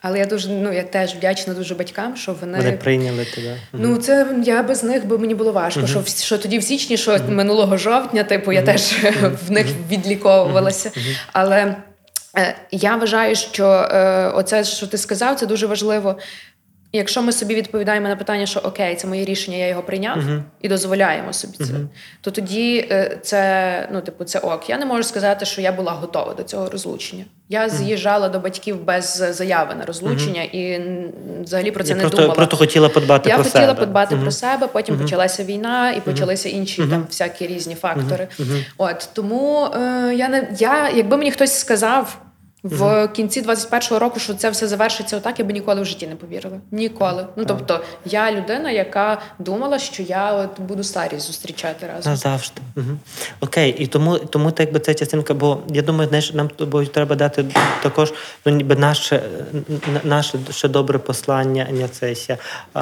Але 0.00 0.18
я 0.18 0.26
дуже 0.26 0.48
ну 0.48 0.72
я 0.72 0.82
теж 0.82 1.14
вдячна 1.14 1.54
дуже 1.54 1.74
батькам, 1.74 2.16
що 2.16 2.36
вони. 2.40 2.58
Вони 2.58 2.72
прийняли 2.72 3.24
тебе. 3.34 3.56
Ну, 3.72 3.96
це 3.96 4.26
я 4.44 4.62
без 4.62 4.84
них 4.84 5.06
би 5.06 5.18
мені 5.18 5.34
було 5.34 5.52
важко. 5.52 5.86
Що, 5.86 6.00
в- 6.00 6.08
що 6.08 6.38
тоді 6.38 6.58
в 6.58 6.62
січні, 6.62 6.96
що 6.96 7.18
минулого 7.28 7.76
жовтня, 7.76 8.24
типу, 8.24 8.52
я 8.52 8.62
теж 8.62 8.92
в 9.48 9.50
них 9.50 9.66
відліковувалася. 9.90 10.90
Але 11.32 11.76
е, 12.38 12.54
я 12.70 12.96
вважаю, 12.96 13.36
що 13.36 13.66
е, 13.66 14.28
оце, 14.34 14.64
що 14.64 14.86
ти 14.86 14.98
сказав, 14.98 15.36
це 15.36 15.46
дуже 15.46 15.66
важливо. 15.66 16.18
Якщо 16.92 17.22
ми 17.22 17.32
собі 17.32 17.54
відповідаємо 17.54 18.08
на 18.08 18.16
питання, 18.16 18.46
що 18.46 18.60
окей, 18.60 18.96
це 18.96 19.06
моє 19.06 19.24
рішення, 19.24 19.56
я 19.56 19.68
його 19.68 19.82
прийняв 19.82 20.18
і 20.62 20.68
дозволяємо 20.68 21.32
собі 21.32 21.56
це, 21.56 21.72
то 22.20 22.30
тоді 22.30 22.88
е, 22.90 23.18
це 23.22 23.88
ну, 23.92 24.00
типу, 24.00 24.24
це 24.24 24.38
ок. 24.38 24.70
Я 24.70 24.78
не 24.78 24.86
можу 24.86 25.02
сказати, 25.02 25.44
що 25.46 25.60
я 25.60 25.72
була 25.72 25.92
готова 25.92 26.34
до 26.34 26.42
цього 26.42 26.70
розлучення. 26.70 27.24
Я 27.48 27.68
з'їжджала 27.68 28.28
до 28.28 28.38
батьків 28.40 28.84
без 28.84 29.22
заяви 29.30 29.74
на 29.74 29.84
розлучення 29.84 30.42
і 30.42 30.80
взагалі 31.42 31.70
про 31.70 31.84
це 31.84 31.90
Я 31.90 31.94
не 31.96 32.00
просто, 32.00 32.16
думала. 32.16 32.34
просто 32.34 32.56
хотіла 32.56 32.88
подбати 32.88 33.28
Я 33.28 33.34
про 33.34 33.44
хотіла 33.44 33.66
себе. 33.66 33.80
подбати 33.80 34.16
про 34.16 34.30
себе, 34.30 34.66
потім 34.66 34.98
почалася 34.98 35.44
війна 35.44 35.92
і 35.92 36.00
почалися 36.00 36.48
інші 36.48 36.86
там 36.86 37.06
всякі 37.08 37.46
різні 37.46 37.74
фактори. 37.74 38.28
От 38.78 39.08
тому 39.12 39.64
е, 39.64 40.14
я 40.14 40.28
не 40.28 40.48
я, 40.58 40.90
якби 40.90 41.16
мені 41.16 41.30
хтось 41.30 41.58
сказав 41.58 42.18
В 42.70 43.08
кінці 43.08 43.42
21-го 43.42 43.98
року, 43.98 44.20
що 44.20 44.34
це 44.34 44.50
все 44.50 44.68
завершиться 44.68 45.16
отак, 45.16 45.38
я 45.38 45.44
би 45.44 45.52
ніколи 45.52 45.82
в 45.82 45.84
житті 45.84 46.06
не 46.06 46.16
повірила. 46.16 46.56
Ніколи. 46.70 47.26
Ну 47.36 47.44
тобто, 47.44 47.80
я 48.04 48.32
людина, 48.32 48.70
яка 48.70 49.20
думала, 49.38 49.78
що 49.78 50.02
я 50.02 50.32
от 50.32 50.60
буду 50.60 50.84
старість 50.84 51.26
зустрічати 51.26 51.86
разом. 51.94 52.12
Назавжди. 52.12 52.60
Угу. 52.76 52.86
Окей, 53.40 53.74
і 53.78 53.86
тому, 53.86 54.18
тому 54.18 54.50
так 54.50 54.72
би 54.72 54.80
ця 54.80 54.94
частинка, 54.94 55.34
бо 55.34 55.58
я 55.68 55.82
думаю, 55.82 56.08
знаєш, 56.08 56.32
нам 56.32 56.48
тобою 56.48 56.86
треба 56.86 57.16
дати 57.16 57.44
також 57.82 58.12
ну, 58.46 58.52
ніби 58.52 58.76
наше, 58.76 59.22
наше 60.04 60.38
ще 60.50 60.68
добре 60.68 60.98
послання, 60.98 61.66
не 61.70 61.88
це 61.88 62.14
ще, 62.14 62.36
а, 62.74 62.80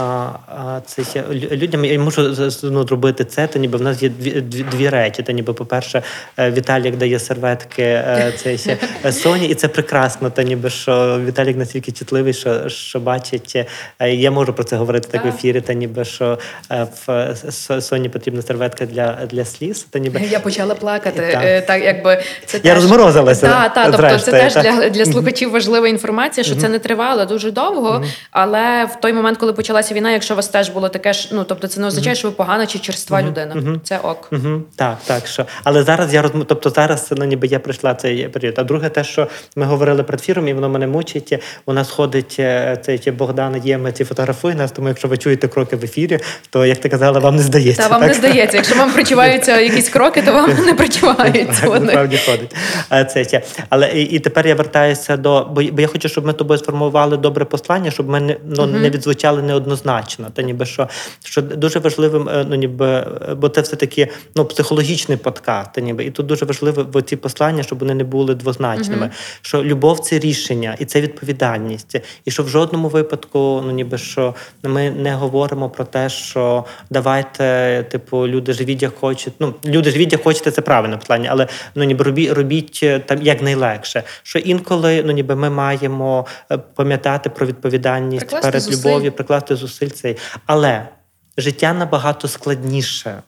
а, 0.49 0.81
це 0.87 1.05
ще 1.05 1.25
людям. 1.33 1.85
Я 1.85 1.99
можу 1.99 2.23
ну, 2.63 2.87
зробити 2.87 3.25
це, 3.25 3.47
то 3.47 3.59
ніби 3.59 3.79
в 3.79 3.83
нас 3.83 4.03
є 4.03 4.09
дві, 4.09 4.41
дві, 4.41 4.63
дві 4.63 4.89
речі. 4.89 5.23
Та 5.23 5.33
ніби, 5.33 5.53
по-перше, 5.53 6.03
е, 6.39 6.51
Віталік 6.51 6.97
дає 6.97 7.19
серветки 7.19 7.83
е, 7.83 8.33
це 8.37 8.59
ще 8.59 8.79
е, 9.05 9.13
Соні, 9.13 9.47
і 9.47 9.55
це 9.55 9.69
прекрасно. 9.77 10.31
Та 10.31 10.43
ніби 10.43 10.71
що 10.71 11.21
Віталік 11.27 11.57
настільки 11.57 11.93
чутливий, 11.93 12.33
що, 12.33 12.69
що 12.69 13.01
бачить. 13.01 13.67
е, 13.99 14.15
Я 14.15 14.31
можу 14.31 14.53
про 14.53 14.65
це 14.65 14.77
говорити 14.77 15.09
так 15.11 15.25
в 15.25 15.29
ефірі, 15.29 15.61
та 15.61 15.73
ніби 15.73 16.05
що 16.05 16.39
е, 16.71 16.87
в 17.07 17.81
Соні 17.81 18.09
потрібна 18.09 18.43
серветка 18.43 18.87
для, 18.87 19.19
для 19.31 19.45
сліз. 19.45 19.87
Та 19.91 19.99
ніби 19.99 20.21
Я 20.31 20.41
почала 20.41 20.75
плакати. 20.75 21.21
Так. 21.33 21.43
Так, 21.43 21.67
так 21.67 21.83
якби 21.83 22.23
це 22.47 22.61
Я 22.63 22.75
розморозилася, 22.75 23.47
Так, 23.47 23.75
так, 23.75 23.93
тобто 23.97 24.19
це 24.19 24.31
теж 24.31 24.55
так. 24.55 24.63
для, 24.63 24.89
для 24.91 25.05
слухачів 25.05 25.51
важлива 25.51 25.89
інформація, 25.89 26.45
що 26.45 26.57
це 26.57 26.69
не 26.69 26.79
тривало 26.79 27.25
дуже 27.25 27.51
довго. 27.51 28.05
Але 28.31 28.85
в 28.85 29.01
той 29.01 29.13
момент, 29.13 29.39
коли 29.39 29.53
почалася 29.53 29.95
війна, 29.95 30.11
якщо 30.11 30.35
у 30.35 30.37
вас 30.37 30.49
теж 30.49 30.69
було 30.69 30.89
таке 30.89 31.13
ж, 31.13 31.29
ну 31.33 31.45
тобто 31.45 31.69
це 31.69 31.81
не 31.81 31.87
означає, 31.87 32.17
що 32.17 32.29
ви 32.29 32.35
погана 32.35 32.67
чи 32.67 32.79
черства 32.79 33.23
людина. 33.23 33.79
Це 33.85 33.99
ок. 33.99 34.31
Так, 34.77 34.97
так. 35.07 35.27
Що. 35.27 35.47
Але 35.65 35.83
зараз 35.83 36.15
я 36.15 36.23
розм... 36.23 36.43
тобто 36.43 36.71
зараз 36.71 37.09
ну, 37.17 37.25
ніби 37.25 37.47
я 37.47 37.59
прийшла 37.59 37.95
цей 37.95 38.29
період. 38.29 38.55
А 38.59 38.65
друге, 38.65 38.89
те, 38.89 39.05
що 39.05 39.29
ми 39.57 39.67
говорили 39.67 40.03
перед 40.03 40.21
ефіром, 40.21 40.49
і 40.49 40.55
воно 40.55 40.69
мене 40.69 40.87
мучить. 40.87 41.43
У 41.67 41.73
нас 41.73 41.91
ходить 41.91 42.37
е, 42.39 42.79
цей 42.85 42.99
чи 42.99 43.11
Богдан 43.11 43.63
Ємець 43.65 44.01
і 44.01 44.05
фотографує 44.05 44.55
нас, 44.55 44.73
тому 44.73 44.89
якщо 44.89 45.09
ви 45.09 45.17
чуєте 45.17 45.49
кроки 45.49 45.77
в 45.77 45.85
ефірі, 45.85 46.19
то 46.51 46.67
як 46.67 46.79
ти 46.79 46.89
казала, 46.89 47.19
вам 47.19 47.37
не 47.37 47.43
здається. 47.43 47.83
Та 47.83 47.89
вам 47.89 48.01
так? 48.01 48.09
не 48.09 48.15
здається, 48.15 48.57
якщо 48.57 48.75
вам 48.75 48.93
причуваються 48.93 49.61
якісь 49.71 49.89
кроки, 49.89 50.23
то 50.23 50.33
вам 50.33 50.51
не 50.67 50.75
причуваються 50.75 51.67
вони. 51.67 51.81
насправді 51.81 52.19
ходить. 52.27 52.57
А, 52.89 53.05
Це. 53.05 53.43
Але 53.69 53.89
і, 53.89 54.03
і 54.03 54.19
тепер 54.19 54.47
я 54.47 54.55
вертаюся 54.55 55.17
до. 55.17 55.45
Бо, 55.51 55.63
бо 55.73 55.81
я 55.81 55.87
хочу, 55.87 56.09
щоб 56.09 56.27
ми 56.27 56.33
тобою 56.33 56.59
сформували 56.59 57.17
добре 57.17 57.45
послання, 57.45 57.91
щоб 57.91 58.09
ми 58.09 58.21
не, 58.21 58.37
ну, 58.49 58.67
не 58.67 58.91
відзвучали 58.91 59.43
неоднозначно. 59.43 60.31
Та 60.35 60.43
ніби 60.43 60.67
що, 60.67 60.89
що 61.25 61.43
дуже 61.43 61.79
важливим, 61.79 62.29
е, 62.29 62.47
ну 62.49 62.55
ніби, 62.55 62.87
е, 62.87 63.35
бо 63.35 63.49
це 63.49 63.61
все-таки 63.61 64.09
ну, 64.35 64.45
психологічний 64.45 65.19
подкаст. 65.19 65.73
Та 65.73 65.81
ніби, 65.81 66.05
і 66.05 66.11
тут 66.11 66.27
дуже 66.27 66.45
важливо 66.45 66.85
бо 66.85 67.01
ці 67.01 67.17
послання, 67.17 67.63
щоб 67.63 67.79
вони 67.79 67.95
не 67.95 68.05
були 68.05 68.35
двозначними. 68.35 69.11
Що 69.47 69.65
любов 69.65 70.01
це 70.01 70.19
рішення 70.19 70.77
і 70.79 70.85
це 70.85 71.01
відповідальність. 71.01 71.97
І 72.25 72.31
що 72.31 72.43
в 72.43 72.49
жодному 72.49 72.89
випадку, 72.89 73.63
ну 73.65 73.71
ніби 73.71 73.99
що 73.99 74.35
ми 74.63 74.91
не 74.91 75.15
говоримо 75.15 75.71
про 75.71 75.85
те, 75.85 76.09
що 76.09 76.65
давайте, 76.91 77.85
типу, 77.91 78.29
люди 78.29 78.53
живіть 78.53 78.83
як 78.83 78.95
хочуть. 78.95 79.33
Ну, 79.39 79.55
люди 79.65 79.91
живіть 79.91 80.13
як 80.13 80.23
хочете, 80.23 80.51
це 80.51 80.63
правильне 80.63 80.97
послання, 80.97 81.29
але 81.33 81.47
ну 81.75 81.85
ніби 81.85 82.05
робіть, 82.05 82.33
робіть 82.33 82.81
е, 82.83 82.99
там 82.99 83.23
як 83.23 83.43
найлегше. 83.43 84.03
Що 84.23 84.39
інколи 84.39 85.03
ну 85.07 85.13
ніби 85.13 85.37
ми 85.37 85.51
маємо 85.51 86.27
е, 86.53 86.59
пам'ятати 86.59 87.31
про 87.31 87.47
відповідальність 87.47 88.21
Прикласти 88.21 88.49
перед 88.49 88.63
зусиль. 88.63 88.79
любов'ю, 88.79 89.13
прикласти 89.13 89.57
зусиль 89.57 89.89
цей. 89.89 90.17
Але 90.47 90.89
життя 91.37 91.73
набагато 91.73 92.29
складніше. 92.29 93.23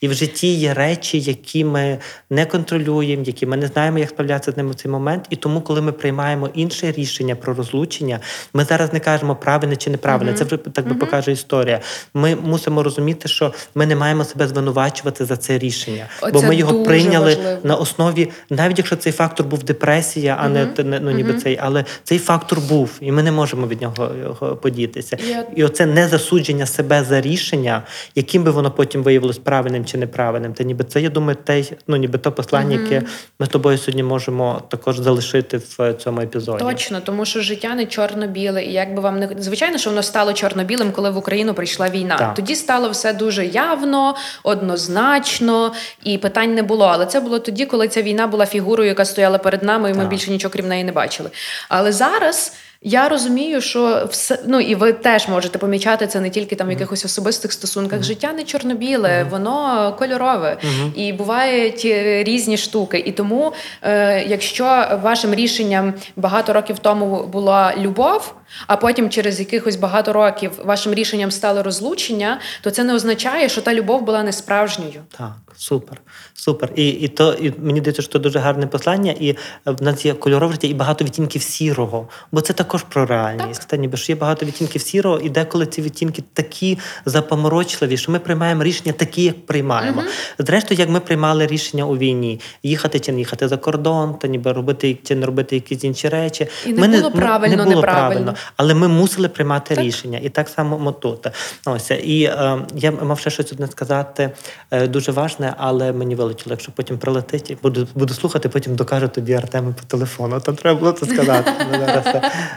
І 0.00 0.08
в 0.08 0.12
житті 0.14 0.54
є 0.54 0.74
речі, 0.74 1.20
які 1.20 1.64
ми 1.64 1.98
не 2.30 2.46
контролюємо, 2.46 3.22
які 3.26 3.46
ми 3.46 3.56
не 3.56 3.66
знаємо, 3.66 3.98
як 3.98 4.08
справлятися 4.08 4.52
з 4.52 4.56
ними 4.56 4.70
в 4.70 4.74
цей 4.74 4.90
момент. 4.90 5.24
І 5.30 5.36
тому, 5.36 5.60
коли 5.60 5.80
ми 5.80 5.92
приймаємо 5.92 6.48
інше 6.54 6.92
рішення 6.92 7.36
про 7.36 7.54
розлучення, 7.54 8.20
ми 8.54 8.64
зараз 8.64 8.92
не 8.92 9.00
кажемо 9.00 9.36
правильне 9.36 9.76
чи 9.76 9.90
неправильне. 9.90 10.34
Це 10.34 10.44
вже 10.44 10.56
так 10.56 10.88
би 10.88 10.94
покаже 10.94 11.32
історія. 11.32 11.80
Ми 12.14 12.36
мусимо 12.36 12.82
розуміти, 12.82 13.28
що 13.28 13.52
ми 13.74 13.86
не 13.86 13.96
маємо 13.96 14.24
себе 14.24 14.48
звинувачувати 14.48 15.24
за 15.24 15.36
це 15.36 15.58
рішення, 15.58 16.06
бо 16.32 16.42
ми 16.48 16.56
його 16.56 16.72
прийняли 16.84 17.34
важливо. 17.34 17.60
на 17.64 17.74
основі, 17.76 18.28
навіть 18.50 18.78
якщо 18.78 18.96
цей 18.96 19.12
фактор 19.12 19.46
був 19.46 19.62
депресія, 19.64 20.36
а 20.40 20.48
те- 20.66 20.84
не- 20.84 21.00
ну, 21.00 21.10
ніби 21.10 21.34
цей, 21.34 21.58
але 21.62 21.84
цей 22.04 22.18
фактор 22.18 22.60
був, 22.60 22.90
і 23.00 23.12
ми 23.12 23.22
не 23.22 23.32
можемо 23.32 23.66
від 23.66 23.82
нього 23.82 24.10
його 24.22 24.56
подітися. 24.56 25.16
І 25.56 25.64
оце 25.64 25.86
не 25.86 26.08
засудження 26.08 26.66
себе 26.66 27.04
за 27.04 27.20
рішення, 27.20 27.82
яким 28.14 28.42
би 28.44 28.50
воно 28.50 28.70
потім 28.70 29.02
виявилось 29.02 29.38
правильним 29.38 29.84
чи 29.88 29.98
неправильним. 29.98 30.52
Та 30.52 30.64
ніби 30.64 30.84
це, 30.84 31.00
я 31.00 31.08
думаю, 31.08 31.36
те, 31.44 31.64
ну 31.86 31.96
ніби 31.96 32.18
то 32.18 32.32
послання, 32.32 32.80
яке 32.80 33.02
ми 33.38 33.46
з 33.46 33.48
тобою 33.48 33.78
сьогодні 33.78 34.02
можемо 34.02 34.62
також 34.68 34.98
залишити 34.98 35.60
в 35.78 35.94
цьому 35.94 36.20
епізоді. 36.20 36.64
Точно, 36.64 37.00
тому 37.00 37.24
що 37.24 37.40
життя 37.40 37.74
не 37.74 37.86
чорно-біле, 37.86 38.64
і 38.64 38.72
як 38.72 38.94
би 38.94 39.02
вам 39.02 39.18
не 39.18 39.28
звичайно, 39.38 39.78
що 39.78 39.90
воно 39.90 40.02
стало 40.02 40.32
чорно-білим, 40.32 40.92
коли 40.92 41.10
в 41.10 41.16
Україну 41.16 41.54
прийшла 41.54 41.88
війна. 41.88 42.16
Так. 42.18 42.34
Тоді 42.34 42.54
стало 42.54 42.90
все 42.90 43.12
дуже 43.12 43.46
явно, 43.46 44.14
однозначно, 44.42 45.72
і 46.04 46.18
питань 46.18 46.54
не 46.54 46.62
було. 46.62 46.84
Але 46.84 47.06
це 47.06 47.20
було 47.20 47.38
тоді, 47.38 47.66
коли 47.66 47.88
ця 47.88 48.02
війна 48.02 48.26
була 48.26 48.46
фігурою, 48.46 48.88
яка 48.88 49.04
стояла 49.04 49.38
перед 49.38 49.62
нами, 49.62 49.90
і 49.90 49.92
ми 49.92 50.00
Так. 50.00 50.08
більше 50.08 50.30
нічого 50.30 50.52
крім 50.52 50.68
неї 50.68 50.84
не 50.84 50.92
бачили. 50.92 51.30
Але 51.68 51.92
зараз. 51.92 52.52
Я 52.82 53.08
розумію, 53.08 53.60
що 53.60 54.06
все 54.10 54.38
ну 54.46 54.60
і 54.60 54.74
ви 54.74 54.92
теж 54.92 55.28
можете 55.28 55.58
помічати 55.58 56.06
це 56.06 56.20
не 56.20 56.30
тільки 56.30 56.56
там 56.56 56.68
в 56.68 56.70
якихось 56.70 57.04
особистих 57.04 57.52
стосунках. 57.52 58.02
Життя 58.02 58.32
не 58.32 58.44
чорно-біле, 58.44 59.26
воно 59.30 59.94
кольорове. 59.98 60.56
І 60.94 61.12
бувають 61.12 61.82
е, 61.84 62.24
різні 62.24 62.56
штуки. 62.56 63.02
І 63.06 63.12
тому, 63.12 63.52
е, 63.82 64.24
якщо 64.28 64.98
вашим 65.02 65.34
рішенням 65.34 65.94
багато 66.16 66.52
років 66.52 66.78
тому 66.78 67.26
була 67.26 67.74
любов, 67.78 68.34
а 68.66 68.76
потім 68.76 69.10
через 69.10 69.40
якихось 69.40 69.76
багато 69.76 70.12
років 70.12 70.52
вашим 70.64 70.94
рішенням 70.94 71.30
стало 71.30 71.62
розлучення, 71.62 72.40
то 72.62 72.70
це 72.70 72.84
не 72.84 72.94
означає, 72.94 73.48
що 73.48 73.60
та 73.60 73.74
любов 73.74 74.02
була 74.02 74.22
не 74.22 74.32
справжньою. 74.32 75.02
Так, 75.18 75.32
супер, 75.56 76.00
супер. 76.34 76.70
І, 76.76 76.88
і 76.88 77.08
то 77.08 77.32
і 77.32 77.52
мені 77.58 77.80
здається, 77.80 78.02
що 78.02 78.12
це 78.12 78.18
дуже 78.18 78.38
гарне 78.38 78.66
послання, 78.66 79.14
і 79.20 79.30
е, 79.30 79.36
в 79.64 79.82
нас 79.82 80.04
є 80.06 80.14
кольорове 80.14 80.52
життя 80.52 80.66
і 80.66 80.74
багато 80.74 81.04
відтінків 81.04 81.42
сірого, 81.42 82.08
бо 82.32 82.40
це 82.40 82.52
також 82.52 82.82
про 82.82 83.06
реальність. 83.06 83.68
Та 83.68 83.76
ніби 83.76 83.96
що 83.96 84.12
є 84.12 84.16
багато 84.16 84.46
відтінків 84.46 84.82
сірого, 84.82 85.18
і 85.20 85.30
деколи 85.30 85.66
ці 85.66 85.82
відтінки 85.82 86.22
такі 86.32 86.78
запаморочливі, 87.04 87.96
що 87.96 88.12
ми 88.12 88.18
приймаємо 88.18 88.62
рішення 88.62 88.92
такі, 88.92 89.24
як 89.24 89.46
приймаємо. 89.46 90.02
Зрештою, 90.38 90.80
як 90.80 90.88
ми 90.88 91.00
приймали 91.00 91.46
рішення 91.46 91.84
у 91.84 91.96
війні, 91.96 92.40
їхати 92.62 93.00
чи 93.00 93.12
не 93.12 93.18
їхати 93.18 93.48
за 93.48 93.56
кордон, 93.56 94.14
та 94.14 94.28
ніби 94.28 94.52
робити 94.52 94.98
чи 95.04 95.14
не 95.14 95.26
робити 95.26 95.54
якісь 95.54 95.84
інші 95.84 96.08
речі. 96.08 96.46
І 96.66 96.72
не 96.72 96.88
Ми 96.88 96.96
було 96.96 97.10
правильно, 97.10 97.56
не 97.56 97.64
було 97.64 97.76
неправильно. 97.76 98.08
правильно, 98.08 98.34
але 98.56 98.74
ми 98.74 98.88
мусили 98.88 99.28
приймати 99.28 99.74
Так. 99.74 99.84
рішення. 99.84 100.18
І 100.22 100.28
так 100.28 100.48
само 100.48 100.78
мотут. 100.78 101.26
Ось 101.66 101.90
і 101.90 102.22
е, 102.22 102.58
я 102.74 102.90
мав 102.90 103.18
ще 103.18 103.30
щось 103.30 103.52
одне 103.52 103.66
сказати 103.66 104.30
е, 104.70 104.86
дуже 104.86 105.12
важне, 105.12 105.54
але 105.58 105.92
мені 105.92 106.14
вилетіло. 106.14 106.52
Якщо 106.52 106.72
потім 106.72 106.98
прилетить, 106.98 107.56
буду, 107.62 107.88
буду 107.94 108.14
слухати, 108.14 108.48
потім 108.48 108.76
докажу 108.76 109.08
тобі 109.08 109.32
Артему 109.32 109.72
по 109.72 109.82
телефону. 109.86 110.40
Там 110.40 110.56
треба 110.56 110.80
було 110.80 110.92
це 110.92 111.06
сказати. 111.06 111.50
Зараз, 111.70 112.04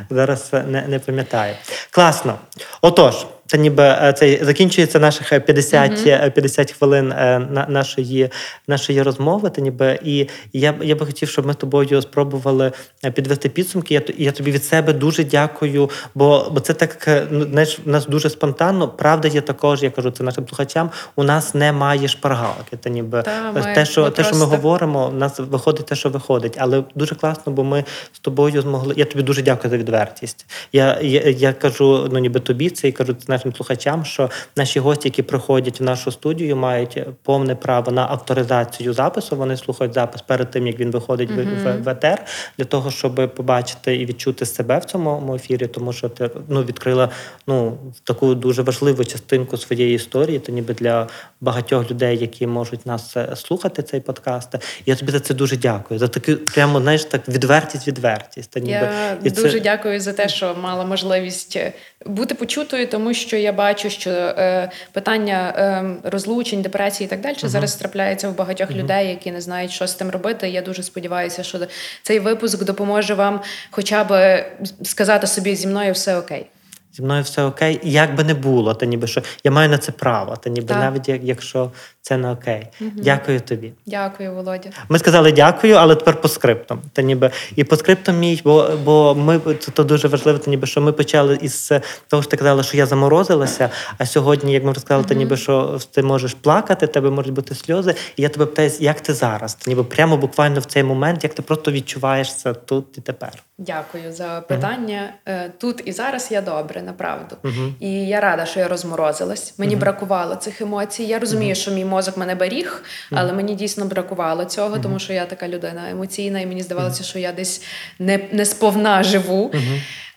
зараз 0.09 0.53
не, 0.53 0.85
не 0.87 0.99
пам'ятаю. 0.99 1.55
Класно. 1.91 2.35
Отож. 2.81 3.15
Це 3.51 3.57
ніби 3.57 3.83
е, 3.83 4.13
це 4.17 4.39
закінчується 4.41 4.99
наших 4.99 5.33
е, 5.33 5.39
50, 5.39 6.03
е, 6.07 6.29
50 6.29 6.71
хвилин 6.71 7.11
е, 7.11 7.39
на- 7.51 7.65
нашої, 7.69 8.29
нашої 8.67 9.01
розмови. 9.01 9.49
Та 9.49 9.61
ніби 9.61 9.99
і 10.03 10.27
я, 10.53 10.73
я 10.81 10.95
би 10.95 11.05
хотів, 11.05 11.29
щоб 11.29 11.45
ми 11.45 11.53
з 11.53 11.55
тобою 11.55 12.01
спробували 12.01 12.71
е, 13.05 13.11
підвести 13.11 13.49
підсумки. 13.49 13.93
Я, 13.93 14.01
я 14.17 14.31
тобі 14.31 14.51
від 14.51 14.63
себе 14.63 14.93
дуже 14.93 15.23
дякую, 15.23 15.89
бо, 16.15 16.49
бо 16.51 16.59
це 16.59 16.73
так 16.73 17.27
ну, 17.31 17.45
знаєш, 17.45 17.79
в 17.85 17.89
нас 17.89 18.05
дуже 18.05 18.29
спонтанно. 18.29 18.87
Правда 18.87 19.27
є 19.27 19.41
також, 19.41 19.83
я 19.83 19.89
кажу 19.89 20.11
це 20.11 20.23
нашим 20.23 20.47
слухачам. 20.47 20.89
У 21.15 21.23
нас 21.23 21.53
немає 21.53 22.07
шпаргалки. 22.07 22.77
Та 22.77 22.89
ніби 22.89 23.21
Та, 23.21 23.51
ми- 23.51 23.75
те, 23.75 23.85
що 23.85 24.03
ми 24.03 24.09
те, 24.09 24.23
що 24.23 24.35
ми 24.35 24.45
говоримо, 24.45 25.07
в 25.07 25.13
нас 25.13 25.39
виходить 25.39 25.85
те, 25.85 25.95
що 25.95 26.09
виходить. 26.09 26.55
Але 26.57 26.83
дуже 26.95 27.15
класно, 27.15 27.53
бо 27.53 27.63
ми 27.63 27.83
з 28.13 28.19
тобою 28.19 28.61
змогли. 28.61 28.93
Я 28.97 29.05
тобі 29.05 29.23
дуже 29.23 29.41
дякую 29.41 29.71
за 29.71 29.77
відвертість. 29.77 30.45
Я, 30.73 30.99
я, 31.01 31.21
я 31.21 31.53
кажу, 31.53 32.09
ну 32.11 32.19
ніби 32.19 32.39
тобі 32.39 32.69
це 32.69 32.87
і 32.87 32.91
кажу 32.91 33.13
це 33.13 33.40
нашим 33.41 33.55
слухачам, 33.55 34.05
що 34.05 34.29
наші 34.55 34.79
гості, 34.79 35.07
які 35.07 35.23
приходять 35.23 35.79
в 35.79 35.83
нашу 35.83 36.11
студію, 36.11 36.55
мають 36.55 37.03
повне 37.23 37.55
право 37.55 37.91
на 37.91 38.07
авторизацію 38.07 38.93
запису. 38.93 39.35
Вони 39.35 39.57
слухають 39.57 39.93
запис 39.93 40.21
перед 40.21 40.51
тим, 40.51 40.67
як 40.67 40.79
він 40.79 40.91
виходить 40.91 41.31
в, 41.31 41.43
в, 41.43 41.83
в 41.83 41.89
етер, 41.89 42.25
для 42.57 42.65
того, 42.65 42.91
щоб 42.91 43.35
побачити 43.35 43.95
і 43.95 44.05
відчути 44.05 44.45
себе 44.45 44.77
в 44.79 44.85
цьому 44.85 45.35
ефірі, 45.35 45.67
тому 45.67 45.93
що 45.93 46.09
ти 46.09 46.29
ну 46.47 46.63
відкрила 46.63 47.09
ну 47.47 47.77
таку 48.03 48.35
дуже 48.35 48.61
важливу 48.61 49.05
частинку 49.05 49.57
своєї 49.57 49.95
історії, 49.95 50.39
то 50.39 50.51
ніби 50.51 50.73
для 50.73 51.07
багатьох 51.41 51.91
людей, 51.91 52.17
які 52.17 52.47
можуть 52.47 52.85
нас 52.85 53.17
е, 53.17 53.35
слухати 53.35 53.83
цей 53.83 53.99
подкаст. 53.99 54.55
Я 54.85 54.95
тобі 54.95 55.11
за 55.11 55.19
це 55.19 55.33
дуже 55.33 55.57
дякую. 55.57 55.99
За 55.99 56.07
таку 56.07 56.31
прямо 56.35 56.81
знаєш, 56.81 57.05
так 57.05 57.27
відвертість, 57.27 57.87
відвертість. 57.87 58.51
Та 58.51 58.59
ніби 58.59 58.71
Я 58.71 59.17
і 59.23 59.31
це- 59.31 59.43
дуже 59.43 59.59
дякую 59.59 59.99
за 59.99 60.13
те, 60.13 60.29
що 60.29 60.55
мала 60.61 60.85
можливість 60.85 61.57
бути 62.05 62.35
почутою, 62.35 62.87
тому 62.87 63.13
що 63.13 63.37
я 63.37 63.53
бачу, 63.53 63.89
що 63.89 64.09
е, 64.09 64.71
питання 64.91 65.53
е, 65.57 66.09
розлучень, 66.09 66.61
депресії 66.61 67.05
і 67.05 67.09
так 67.09 67.21
далі 67.21 67.37
зараз 67.43 67.75
трапляється 67.75 68.29
в 68.29 68.35
багатьох 68.35 68.71
людей, 68.71 69.07
які 69.07 69.31
не 69.31 69.41
знають, 69.41 69.71
що 69.71 69.87
з 69.87 69.93
тим 69.93 70.09
робити. 70.09 70.49
Я 70.49 70.61
дуже 70.61 70.83
сподіваюся, 70.83 71.43
що 71.43 71.59
цей 72.01 72.19
випуск 72.19 72.63
допоможе 72.63 73.13
вам 73.13 73.41
хоча 73.71 74.03
б 74.03 74.43
сказати 74.83 75.27
собі 75.27 75.55
зі 75.55 75.67
мною 75.67 75.93
все 75.93 76.17
окей. 76.17 76.45
Зі 76.93 77.01
мною 77.03 77.23
все 77.23 77.43
окей, 77.43 77.79
і 77.83 77.91
як 77.91 78.15
би 78.15 78.23
не 78.23 78.33
було, 78.33 78.73
та 78.73 78.85
ніби 78.85 79.07
що 79.07 79.21
я 79.43 79.51
маю 79.51 79.69
на 79.69 79.77
це 79.77 79.91
право, 79.91 80.35
та 80.35 80.49
ніби 80.49 80.67
Так. 80.67 80.79
навіть 80.79 81.09
якщо 81.23 81.71
це 82.01 82.17
не 82.17 82.31
окей. 82.31 82.67
Дякую 82.79 83.41
тобі. 83.41 83.73
Дякую, 83.85 84.33
Володя. 84.33 84.69
Ми 84.89 84.99
сказали 84.99 85.31
дякую, 85.31 85.75
але 85.75 85.95
тепер 85.95 86.21
по 86.21 86.27
скриптам. 86.27 86.81
Та 86.93 87.01
ніби 87.01 87.31
і 87.55 87.63
по 87.63 87.75
скриптам 87.75 88.19
мій, 88.19 88.41
бо, 88.43 88.69
бо 88.83 89.15
ми 89.15 89.39
це 89.59 89.71
то 89.71 89.83
дуже 89.83 90.07
важливо, 90.07 90.39
та 90.39 90.51
ніби 90.51 90.67
що 90.67 90.81
ми 90.81 90.91
почали 90.91 91.39
із 91.41 91.71
того, 92.07 92.23
що 92.23 92.31
ти 92.31 92.37
казала, 92.37 92.63
що 92.63 92.77
я 92.77 92.85
заморозилася. 92.85 93.69
А 93.97 94.05
сьогодні, 94.05 94.53
як 94.53 94.63
ми 94.63 94.73
розказали, 94.73 95.03
та 95.03 95.13
ніби 95.13 95.37
що 95.37 95.79
ти 95.91 96.03
можеш 96.03 96.33
плакати, 96.33 96.87
тебе 96.87 97.09
можуть 97.09 97.33
бути 97.33 97.55
сльози. 97.55 97.95
І 98.15 98.21
я 98.21 98.29
тебе 98.29 98.45
питаю, 98.45 98.71
як 98.79 99.01
ти 99.01 99.13
зараз? 99.13 99.55
Та 99.55 99.71
ніби 99.71 99.83
прямо 99.83 100.17
буквально 100.17 100.59
в 100.59 100.65
цей 100.65 100.83
момент, 100.83 101.23
як 101.23 101.33
ти 101.33 101.41
просто 101.41 101.71
відчуваєш 101.71 102.35
це 102.35 102.53
тут 102.53 102.97
і 102.97 103.01
тепер. 103.01 103.31
Дякую 103.65 104.11
за 104.13 104.41
питання. 104.47 105.13
Е, 105.27 105.51
Тут 105.57 105.81
і 105.85 105.91
зараз 105.91 106.27
я 106.31 106.41
добре, 106.41 106.81
направду. 106.81 107.35
І 107.79 107.91
я 108.07 108.19
рада, 108.19 108.45
що 108.45 108.59
я 108.59 108.67
розморозилась. 108.67 109.53
Мені 109.59 109.75
бракувало 109.75 110.35
цих 110.35 110.61
емоцій. 110.61 111.03
Я 111.03 111.19
розумію, 111.19 111.55
що 111.55 111.71
мій 111.71 111.85
мозок 111.85 112.17
мене 112.17 112.35
беріг, 112.35 112.83
але 113.11 113.33
мені 113.33 113.55
дійсно 113.55 113.85
бракувало 113.85 114.45
цього, 114.45 114.79
тому 114.79 114.99
що 114.99 115.13
я 115.13 115.25
така 115.25 115.47
людина 115.47 115.89
емоційна, 115.89 116.39
і 116.39 116.45
мені 116.45 116.61
здавалося, 116.61 117.03
що 117.03 117.19
я 117.19 117.31
десь 117.31 117.63
не, 117.99 118.19
не 118.31 118.45
сповна 118.45 119.03
живу. 119.03 119.51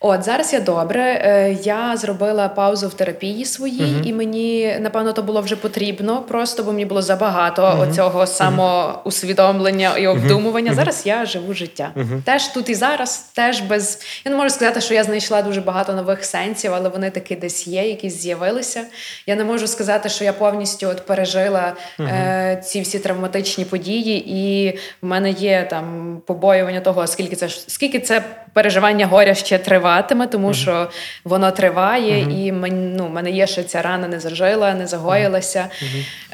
От 0.06 0.22
зараз 0.22 0.52
я 0.52 0.60
добре. 0.60 1.02
Е, 1.02 1.56
Я 1.62 1.96
зробила 1.96 2.48
паузу 2.48 2.88
в 2.88 2.94
терапії 2.94 3.44
своїй, 3.44 4.00
і 4.04 4.12
мені 4.12 4.76
напевно 4.80 5.12
то 5.12 5.22
було 5.22 5.40
вже 5.40 5.56
потрібно, 5.56 6.22
просто 6.22 6.62
бо 6.62 6.72
мені 6.72 6.84
було 6.84 7.02
забагато 7.02 7.78
оцього 7.80 8.26
самоусвідомлення 8.26 9.96
і 9.98 10.06
обдумування. 10.06 10.74
Зараз 10.74 11.02
я 11.06 11.24
живу 11.26 11.54
життя. 11.54 11.90
Теж 12.24 12.48
тут 12.48 12.68
і 12.68 12.74
зараз, 12.74 13.18
теж 13.34 13.60
без. 13.60 13.98
Я 14.24 14.30
не 14.30 14.36
можу 14.36 14.50
сказати, 14.50 14.80
що 14.80 14.94
я 14.94 15.04
знайшла 15.04 15.42
дуже 15.42 15.60
багато 15.60 15.92
нових 15.92 16.24
сенсів, 16.24 16.74
але 16.74 16.88
вони 16.88 17.10
таки 17.10 17.36
десь 17.36 17.66
є, 17.66 17.88
якісь 17.88 18.20
з'явилися. 18.20 18.82
Я 19.26 19.36
не 19.36 19.44
можу 19.44 19.66
сказати, 19.66 20.08
що 20.08 20.24
я 20.24 20.32
повністю 20.32 20.88
от 20.88 21.06
пережила 21.06 21.72
е, 22.00 22.62
ці 22.64 22.80
всі 22.80 22.98
травматичні 22.98 23.64
події, 23.64 24.24
і 24.28 24.70
в 25.02 25.06
мене 25.06 25.30
є 25.30 25.66
там 25.70 26.16
побоювання 26.26 26.80
того, 26.80 27.06
скільки 27.06 27.36
це 27.36 27.48
скільки 27.48 28.00
це 28.00 28.22
переживання 28.52 29.06
горя 29.06 29.34
ще 29.34 29.58
триватиме, 29.94 30.26
тому 30.26 30.54
що 30.54 30.90
воно 31.24 31.50
триває, 31.50 32.46
і 32.46 32.52
мен, 32.52 32.96
ну, 32.96 33.08
мене 33.08 33.30
є 33.30 33.46
ще 33.46 33.62
ця 33.62 33.82
рана 33.82 34.08
не 34.08 34.20
зажила, 34.20 34.74
не 34.74 34.86
загоїлася. 34.86 35.68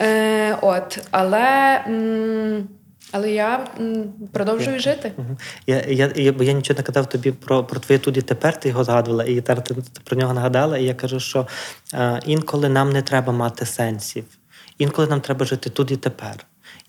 Е, 0.00 0.56
от, 0.62 0.98
але. 1.10 1.80
м, 1.86 2.68
але 3.12 3.30
я 3.30 3.66
м, 3.80 4.04
продовжую 4.32 4.78
жити. 4.80 5.12
Мгм. 5.16 5.36
Я, 5.66 5.82
я, 5.88 6.10
я, 6.16 6.32
бо 6.32 6.44
я 6.44 6.52
нічого 6.52 6.76
не 6.78 6.82
казав 6.82 7.08
тобі 7.08 7.32
про, 7.32 7.64
про 7.64 7.80
твоє 7.80 7.98
тут 7.98 8.16
і 8.16 8.22
тепер, 8.22 8.60
ти 8.60 8.68
його 8.68 8.84
згадувала, 8.84 9.24
і 9.24 9.34
тепер 9.34 9.64
ти 9.64 9.74
про 10.04 10.16
нього 10.16 10.34
нагадала. 10.34 10.78
І 10.78 10.84
я 10.84 10.94
кажу, 10.94 11.20
що 11.20 11.46
е, 11.94 12.20
інколи 12.26 12.68
нам 12.68 12.92
не 12.92 13.02
треба 13.02 13.32
мати 13.32 13.66
сенсів, 13.66 14.24
інколи 14.78 15.08
нам 15.08 15.20
треба 15.20 15.46
жити 15.46 15.70
тут 15.70 15.90
і 15.90 15.96
тепер. 15.96 16.36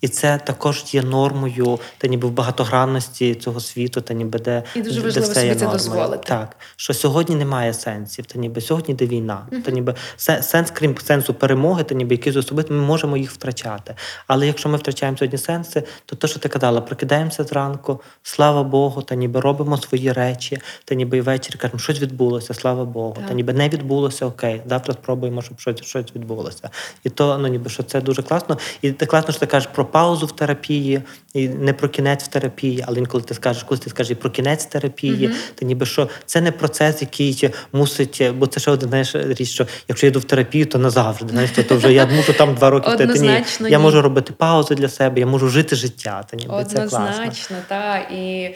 І 0.02 0.08
це 0.08 0.38
також 0.38 0.84
є 0.94 1.02
нормою, 1.02 1.78
та 1.98 2.08
ніби 2.08 2.28
в 2.28 2.30
багатогранності 2.30 3.34
цього 3.34 3.60
світу, 3.60 4.00
та 4.00 4.14
ніби 4.14 4.38
де, 4.38 4.62
І 4.74 4.82
дуже 4.82 5.00
де 5.00 5.06
важливо 5.06 5.26
собі 5.26 5.34
це 5.34 5.54
нормою. 5.54 5.72
дозволити. 5.72 6.28
Так, 6.28 6.56
що 6.76 6.94
сьогодні 6.94 7.36
немає 7.36 7.74
сенсів, 7.74 8.26
та 8.26 8.38
ніби 8.38 8.60
сьогодні 8.60 8.94
йде 8.94 9.06
війна. 9.06 9.46
Та 9.64 9.70
ніби 9.70 9.94
се- 10.16 10.42
сенс, 10.42 10.70
крім 10.70 10.98
сенсу 10.98 11.34
перемоги, 11.34 11.84
та 11.84 11.94
ніби 11.94 12.14
якісь 12.14 12.36
особисті, 12.36 12.72
ми 12.72 12.80
можемо 12.82 13.16
їх 13.16 13.30
втрачати. 13.32 13.94
Але 14.26 14.46
якщо 14.46 14.68
ми 14.68 14.76
втрачаємо 14.78 15.18
сьогодні 15.18 15.38
сенси, 15.38 15.82
то 16.06 16.16
те, 16.16 16.28
що 16.28 16.38
ти 16.38 16.48
казала, 16.48 16.80
прокидаємося 16.80 17.44
зранку, 17.44 18.00
слава 18.22 18.62
Богу, 18.62 19.02
та 19.02 19.14
ніби 19.14 19.40
робимо 19.40 19.76
свої 19.76 20.12
речі, 20.12 20.58
та 20.84 20.94
ніби 20.94 21.18
і 21.18 21.20
ввечері 21.20 21.56
кажемо, 21.56 21.78
щось 21.78 22.00
відбулося, 22.00 22.54
слава 22.54 22.84
Богу. 22.84 23.14
Так. 23.18 23.26
Та 23.28 23.34
ніби 23.34 23.52
не 23.52 23.68
відбулося, 23.68 24.26
окей. 24.26 24.62
Завтра 24.68 24.94
спробуємо, 24.94 25.42
щоб 25.42 25.60
щось, 25.60 25.82
щось 25.82 26.06
відбулося. 26.14 26.70
І 27.04 27.10
то 27.10 27.38
ну 27.38 27.48
ніби 27.48 27.70
що 27.70 27.82
це 27.82 28.00
дуже 28.00 28.22
класно. 28.22 28.58
І 28.82 28.92
ти 28.92 29.06
класно, 29.06 29.30
що 29.32 29.40
ти 29.40 29.46
кажеш 29.46 29.68
про 29.74 29.84
паузу 29.92 30.26
в 30.26 30.32
терапії, 30.32 31.02
і 31.34 31.48
не 31.48 31.72
про 31.72 31.88
кінець 31.88 32.24
в 32.24 32.26
терапії, 32.26 32.84
але 32.86 32.98
інколи 32.98 33.24
ти 33.24 33.34
скажеш, 33.34 33.62
коли 33.62 33.78
ти 33.78 33.90
скажеш 33.90 34.10
і 34.10 34.14
про 34.14 34.30
кінець 34.30 34.64
терапії, 34.64 35.30
то 35.54 35.66
ніби 35.66 35.86
що 35.86 36.08
це 36.26 36.40
не 36.40 36.52
процес, 36.52 37.02
який 37.02 37.50
мусить, 37.72 38.22
бо 38.34 38.46
це 38.46 38.60
ще 38.60 38.70
один 38.70 38.88
знаєш 38.88 39.14
річ, 39.14 39.48
що 39.48 39.66
якщо 39.88 40.06
я 40.06 40.10
йду 40.10 40.18
в 40.18 40.24
терапію, 40.24 40.66
то 40.66 40.78
назавжди. 40.78 41.28
Знаєш, 41.28 41.50
то, 41.68 41.76
вже 41.76 41.92
я 41.92 42.06
мушу 42.06 42.32
там 42.32 42.54
два 42.54 42.70
роки 42.70 42.90
втити. 42.90 43.04
Ні, 43.04 43.12
Однозначно, 43.12 43.68
я 43.68 43.78
можу 43.78 44.02
робити 44.02 44.32
паузи 44.32 44.74
для 44.74 44.88
себе, 44.88 45.20
я 45.20 45.26
можу 45.26 45.48
жити 45.48 45.76
життя. 45.76 46.24
Та 46.30 46.36
ніби 46.36 46.64
це 46.64 46.78
класно. 46.78 46.98
Однозначно, 46.98 47.56
так. 47.68 48.12
І 48.12 48.50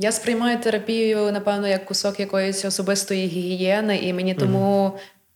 я 0.00 0.12
сприймаю 0.12 0.58
терапію, 0.58 1.32
напевно, 1.32 1.68
як 1.68 1.84
кусок 1.84 2.20
якоїсь 2.20 2.64
особистої 2.64 3.26
гігієни, 3.26 3.96
і 3.96 4.12
мені 4.12 4.34
тому. 4.34 4.92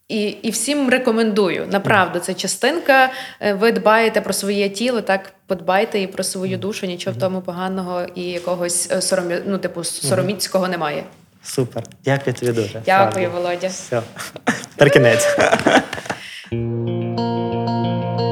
І, 0.08 0.22
і 0.22 0.50
всім 0.50 0.90
рекомендую. 0.90 1.66
Направду, 1.72 2.18
це 2.18 2.34
частинка. 2.34 3.10
Е, 3.40 3.52
Ви 3.52 3.72
дбаєте 3.72 4.20
про 4.20 4.32
своє 4.32 4.68
тіло, 4.68 5.00
так 5.00 5.32
подбайте 5.46 6.00
і 6.00 6.06
про 6.06 6.24
свою 6.24 6.56
душу. 6.58 6.86
Нічого 6.86 7.16
в 7.16 7.20
тому 7.20 7.40
поганого 7.40 8.02
і 8.14 8.22
якогось 8.22 8.88
е, 8.90 9.00
соромі, 9.00 9.34
ну, 9.46 9.58
типу, 9.58 9.84
сороміцького 9.84 10.68
немає. 10.68 11.04
Супер. 11.42 11.82
Дякую 12.04 12.34
тобі 12.36 12.52
дуже. 12.52 12.82
Дякую. 12.86 13.30
Володя. 13.30 13.68
Все. 13.68 14.02
Тепер 14.76 14.90
кінець. 14.92 15.28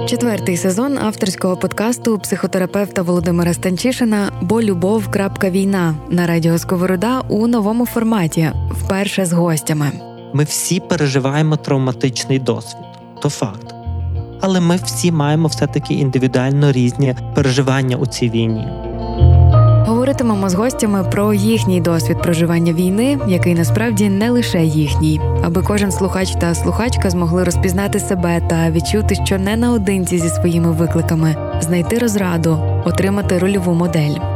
Четвертий 0.09 0.57
сезон 0.57 0.99
авторського 0.99 1.57
подкасту 1.57 2.19
психотерапевта 2.19 3.03
Володимира 3.03 3.55
Станчишина 3.55 4.33
Бо 4.43 4.63
любов. 4.63 5.11
крапка 5.11 5.51
війна 5.51 5.95
на 6.11 6.27
радіо 6.27 6.59
Сковорода 6.59 7.21
у 7.21 7.47
новому 7.47 7.87
форматі, 7.87 8.51
вперше 8.71 9.27
з 9.27 9.33
гостями. 9.33 9.93
Ми 10.33 10.45
всі 10.45 10.81
переживаємо 10.81 11.57
травматичний 11.57 12.39
досвід, 12.39 12.85
то 13.23 13.29
факт. 13.29 13.75
Але 14.41 14.61
ми 14.61 14.77
всі 14.77 15.13
маємо 15.13 15.49
все-таки 15.49 15.95
індивідуально 15.95 16.73
різні 16.73 17.15
переживання 17.35 17.97
у 17.97 18.07
цій 18.07 18.31
війні. 18.31 18.67
Говоритимемо 19.87 20.49
з 20.49 20.55
гостями 20.55 21.05
про 21.05 21.35
їхній 21.35 21.81
досвід 21.81 22.23
проживання 22.23 22.73
війни, 22.73 23.19
який 23.29 23.55
насправді 23.55 24.09
не 24.09 24.31
лише 24.31 24.65
їхній, 24.65 25.21
аби 25.45 25.63
кожен 25.63 25.93
слухач 25.93 26.31
та 26.31 26.55
слухачка 26.55 27.11
змогли 27.11 27.45
розпізнати 27.45 28.01
себе 28.01 28.41
та 28.51 28.71
відчути, 28.71 29.15
що 29.15 29.39
не 29.39 29.57
наодинці 29.57 30.19
зі 30.19 30.29
своїми 30.29 30.73
викликами, 30.73 31.37
знайти 31.61 31.99
розраду, 31.99 32.83
отримати 32.85 33.39
рольову 33.39 33.75
модель. 33.75 34.36